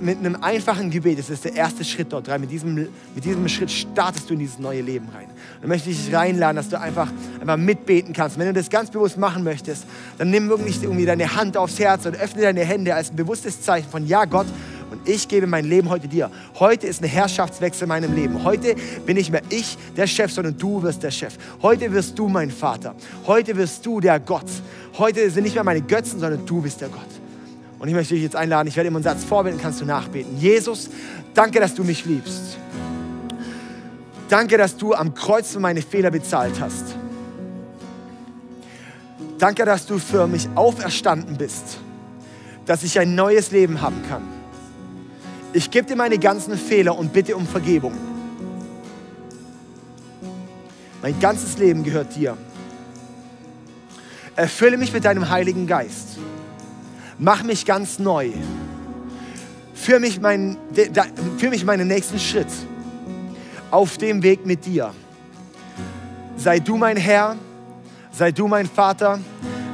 mit 0.01 0.17
einem 0.17 0.35
einfachen 0.41 0.89
Gebet, 0.89 1.19
das 1.19 1.29
ist 1.29 1.45
der 1.45 1.55
erste 1.55 1.83
Schritt 1.83 2.11
dort 2.11 2.27
rein. 2.27 2.41
Mit 2.41 2.51
diesem, 2.51 2.73
mit 2.73 3.23
diesem 3.23 3.47
Schritt 3.47 3.71
startest 3.71 4.29
du 4.29 4.33
in 4.33 4.39
dieses 4.39 4.59
neue 4.59 4.81
Leben 4.81 5.07
rein. 5.13 5.27
Dann 5.59 5.69
möchte 5.69 5.89
ich 5.89 6.05
dich 6.05 6.13
reinladen, 6.13 6.55
dass 6.55 6.69
du 6.69 6.79
einfach, 6.79 7.11
einfach 7.39 7.57
mitbeten 7.57 8.13
kannst. 8.13 8.37
Wenn 8.39 8.47
du 8.47 8.53
das 8.53 8.69
ganz 8.69 8.89
bewusst 8.89 9.17
machen 9.17 9.43
möchtest, 9.43 9.85
dann 10.17 10.31
nimm 10.31 10.49
wirklich 10.49 10.81
irgendwie 10.81 11.05
deine 11.05 11.35
Hand 11.35 11.55
aufs 11.55 11.79
Herz 11.79 12.05
und 12.05 12.15
öffne 12.17 12.41
deine 12.41 12.65
Hände 12.65 12.95
als 12.95 13.11
ein 13.11 13.15
bewusstes 13.15 13.61
Zeichen 13.61 13.89
von, 13.89 14.07
ja 14.07 14.25
Gott, 14.25 14.47
und 14.91 15.07
ich 15.07 15.29
gebe 15.29 15.47
mein 15.47 15.63
Leben 15.63 15.89
heute 15.89 16.09
dir. 16.09 16.29
Heute 16.59 16.85
ist 16.85 17.01
ein 17.01 17.07
Herrschaftswechsel 17.07 17.83
in 17.83 17.89
meinem 17.89 18.13
Leben. 18.13 18.43
Heute 18.43 18.75
bin 19.05 19.15
nicht 19.15 19.31
mehr 19.31 19.41
ich 19.49 19.77
der 19.95 20.05
Chef, 20.05 20.33
sondern 20.33 20.57
du 20.57 20.83
wirst 20.83 21.01
der 21.01 21.11
Chef. 21.11 21.37
Heute 21.61 21.93
wirst 21.93 22.19
du 22.19 22.27
mein 22.27 22.51
Vater. 22.51 22.93
Heute 23.25 23.55
wirst 23.55 23.85
du 23.85 24.01
der 24.01 24.19
Gott. 24.19 24.51
Heute 24.97 25.29
sind 25.29 25.43
nicht 25.43 25.55
mehr 25.55 25.63
meine 25.63 25.81
Götzen, 25.81 26.19
sondern 26.19 26.45
du 26.45 26.61
bist 26.61 26.81
der 26.81 26.89
Gott. 26.89 27.20
Und 27.81 27.87
ich 27.87 27.95
möchte 27.95 28.13
dich 28.13 28.21
jetzt 28.21 28.35
einladen, 28.35 28.67
ich 28.67 28.75
werde 28.75 28.89
immer 28.89 28.97
einen 28.97 29.03
Satz 29.03 29.23
vorbeten, 29.23 29.59
kannst 29.59 29.81
du 29.81 29.85
nachbeten. 29.85 30.37
Jesus, 30.37 30.91
danke, 31.33 31.59
dass 31.59 31.73
du 31.73 31.83
mich 31.83 32.05
liebst. 32.05 32.59
Danke, 34.29 34.55
dass 34.59 34.77
du 34.77 34.93
am 34.93 35.15
Kreuz 35.15 35.51
für 35.51 35.59
meine 35.59 35.81
Fehler 35.81 36.11
bezahlt 36.11 36.61
hast. 36.61 36.95
Danke, 39.39 39.65
dass 39.65 39.87
du 39.87 39.97
für 39.97 40.27
mich 40.27 40.47
auferstanden 40.53 41.37
bist, 41.37 41.79
dass 42.67 42.83
ich 42.83 42.99
ein 42.99 43.15
neues 43.15 43.49
Leben 43.49 43.81
haben 43.81 44.03
kann. 44.07 44.21
Ich 45.51 45.71
gebe 45.71 45.87
dir 45.87 45.95
meine 45.95 46.19
ganzen 46.19 46.59
Fehler 46.59 46.95
und 46.95 47.11
bitte 47.11 47.35
um 47.35 47.47
Vergebung. 47.47 47.97
Mein 51.01 51.19
ganzes 51.19 51.57
Leben 51.57 51.83
gehört 51.83 52.15
dir. 52.15 52.37
Erfülle 54.35 54.77
mich 54.77 54.93
mit 54.93 55.03
deinem 55.03 55.29
Heiligen 55.29 55.65
Geist. 55.65 56.19
Mach 57.23 57.43
mich 57.43 57.67
ganz 57.67 57.99
neu. 57.99 58.31
Führ 59.75 59.99
mich, 59.99 60.19
mein, 60.19 60.57
führ 61.37 61.51
mich 61.51 61.63
meinen 61.63 61.87
nächsten 61.87 62.17
Schritt 62.17 62.47
auf 63.69 63.99
dem 63.99 64.23
Weg 64.23 64.43
mit 64.43 64.65
dir. 64.65 64.91
Sei 66.35 66.59
du 66.59 66.77
mein 66.77 66.97
Herr, 66.97 67.35
sei 68.11 68.31
du 68.31 68.47
mein 68.47 68.65
Vater, 68.65 69.19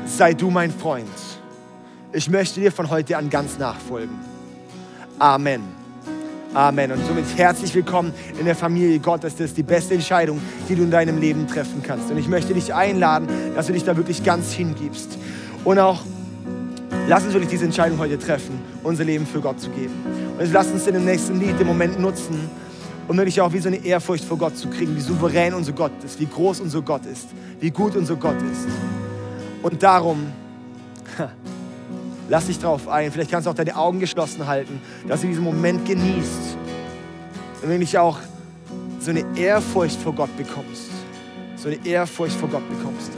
sei 0.06 0.34
du 0.34 0.50
mein 0.50 0.72
Freund. 0.72 1.08
Ich 2.12 2.30
möchte 2.30 2.60
dir 2.60 2.70
von 2.70 2.90
heute 2.90 3.16
an 3.16 3.30
ganz 3.30 3.58
nachfolgen. 3.58 4.18
Amen. 5.18 5.62
Amen. 6.54 6.92
Und 6.92 7.06
somit 7.06 7.26
herzlich 7.38 7.74
willkommen 7.74 8.14
in 8.38 8.44
der 8.44 8.56
Familie 8.56 9.00
Gottes. 9.00 9.38
Das 9.38 9.52
ist 9.52 9.58
die 9.58 9.64
beste 9.64 9.94
Entscheidung, 9.94 10.42
die 10.68 10.76
du 10.76 10.84
in 10.84 10.92
deinem 10.92 11.18
Leben 11.18 11.48
treffen 11.48 11.82
kannst. 11.82 12.12
Und 12.12 12.18
ich 12.18 12.28
möchte 12.28 12.54
dich 12.54 12.74
einladen, 12.74 13.30
dass 13.56 13.68
du 13.68 13.74
dich 13.74 13.86
da 13.86 13.96
wirklich 13.96 14.22
ganz 14.26 14.52
hingibst. 14.52 15.18
Und 15.64 15.80
auch 15.80 16.02
Lass 17.08 17.24
uns 17.24 17.32
wirklich 17.34 17.52
diese 17.52 17.64
Entscheidung 17.64 17.98
heute 18.00 18.20
treffen, 18.20 18.60
unser 18.84 19.06
Leben 19.06 19.26
für 19.26 19.40
Gott 19.40 19.62
zu 19.62 19.70
geben. 19.70 19.94
Und 20.38 20.52
lass 20.52 20.68
uns 20.68 20.86
in 20.88 20.94
dem 20.94 21.06
nächsten 21.06 21.40
Lied 21.40 21.58
den 21.58 21.66
Moment 21.66 21.98
nutzen, 21.98 22.50
um 23.08 23.16
wirklich 23.16 23.40
auch 23.40 23.54
wie 23.54 23.60
so 23.60 23.70
eine 23.70 23.78
Ehrfurcht 23.78 24.26
vor 24.26 24.38
Gott 24.38 24.58
zu 24.58 24.70
kriegen, 24.70 24.94
wie 24.94 25.00
souverän 25.00 25.54
unser 25.54 25.72
Gott 25.72 25.94
ist, 26.04 26.20
wie 26.20 26.26
groß 26.26 26.60
unser 26.60 26.82
Gott 26.82 27.06
ist, 27.06 27.28
wie 27.62 27.72
gut 27.72 27.96
unser 27.96 28.18
Gott 28.18 28.36
ist. 28.52 28.68
Und 29.64 29.82
darum, 29.82 30.34
lass 32.30 32.48
dich 32.48 32.60
drauf 32.60 32.90
ein. 32.90 33.10
Vielleicht 33.10 33.32
kannst 33.32 33.46
du 33.46 33.52
auch 33.52 33.56
deine 33.56 33.78
Augen 33.78 34.02
geschlossen 34.02 34.46
halten, 34.46 34.82
dass 35.08 35.22
du 35.22 35.28
diesen 35.28 35.46
Moment 35.46 35.86
genießt 35.86 36.58
und 37.62 37.70
wirklich 37.70 37.98
auch 37.98 38.20
so 39.00 39.12
eine 39.12 39.24
Ehrfurcht 39.38 40.02
vor 40.02 40.14
Gott 40.14 40.36
bekommst. 40.36 40.90
So 41.56 41.70
eine 41.70 41.78
Ehrfurcht 41.86 42.36
vor 42.36 42.50
Gott 42.50 42.68
bekommst. 42.68 43.12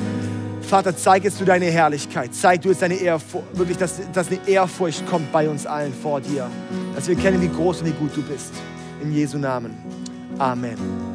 Vater, 0.70 0.95
zeig 0.95 1.24
jetzt 1.24 1.41
du 1.41 1.45
deine 1.45 1.65
Herrlichkeit. 1.65 2.34
Zeig 2.36 2.61
du 2.61 2.70
jetzt 2.70 2.84
deine 2.84 2.93
Ehrfurcht, 2.93 3.57
wirklich, 3.57 3.78
dass, 3.78 3.99
dass 4.13 4.28
eine 4.28 4.39
Ehrfurcht 4.47 5.03
kommt 5.07 5.32
bei 5.32 5.49
uns 5.49 5.65
allen 5.65 5.93
vor 5.93 6.22
dir. 6.22 6.47
Dass 6.95 7.07
wir 7.07 7.15
kennen, 7.15 7.41
wie 7.41 7.47
groß 7.47 7.82
und 7.82 7.88
wie 7.88 7.91
gut 7.91 8.15
du 8.15 8.22
bist. 8.22 8.53
In 9.01 9.11
Jesu 9.11 9.39
Namen. 9.39 9.76
Amen. 10.38 11.09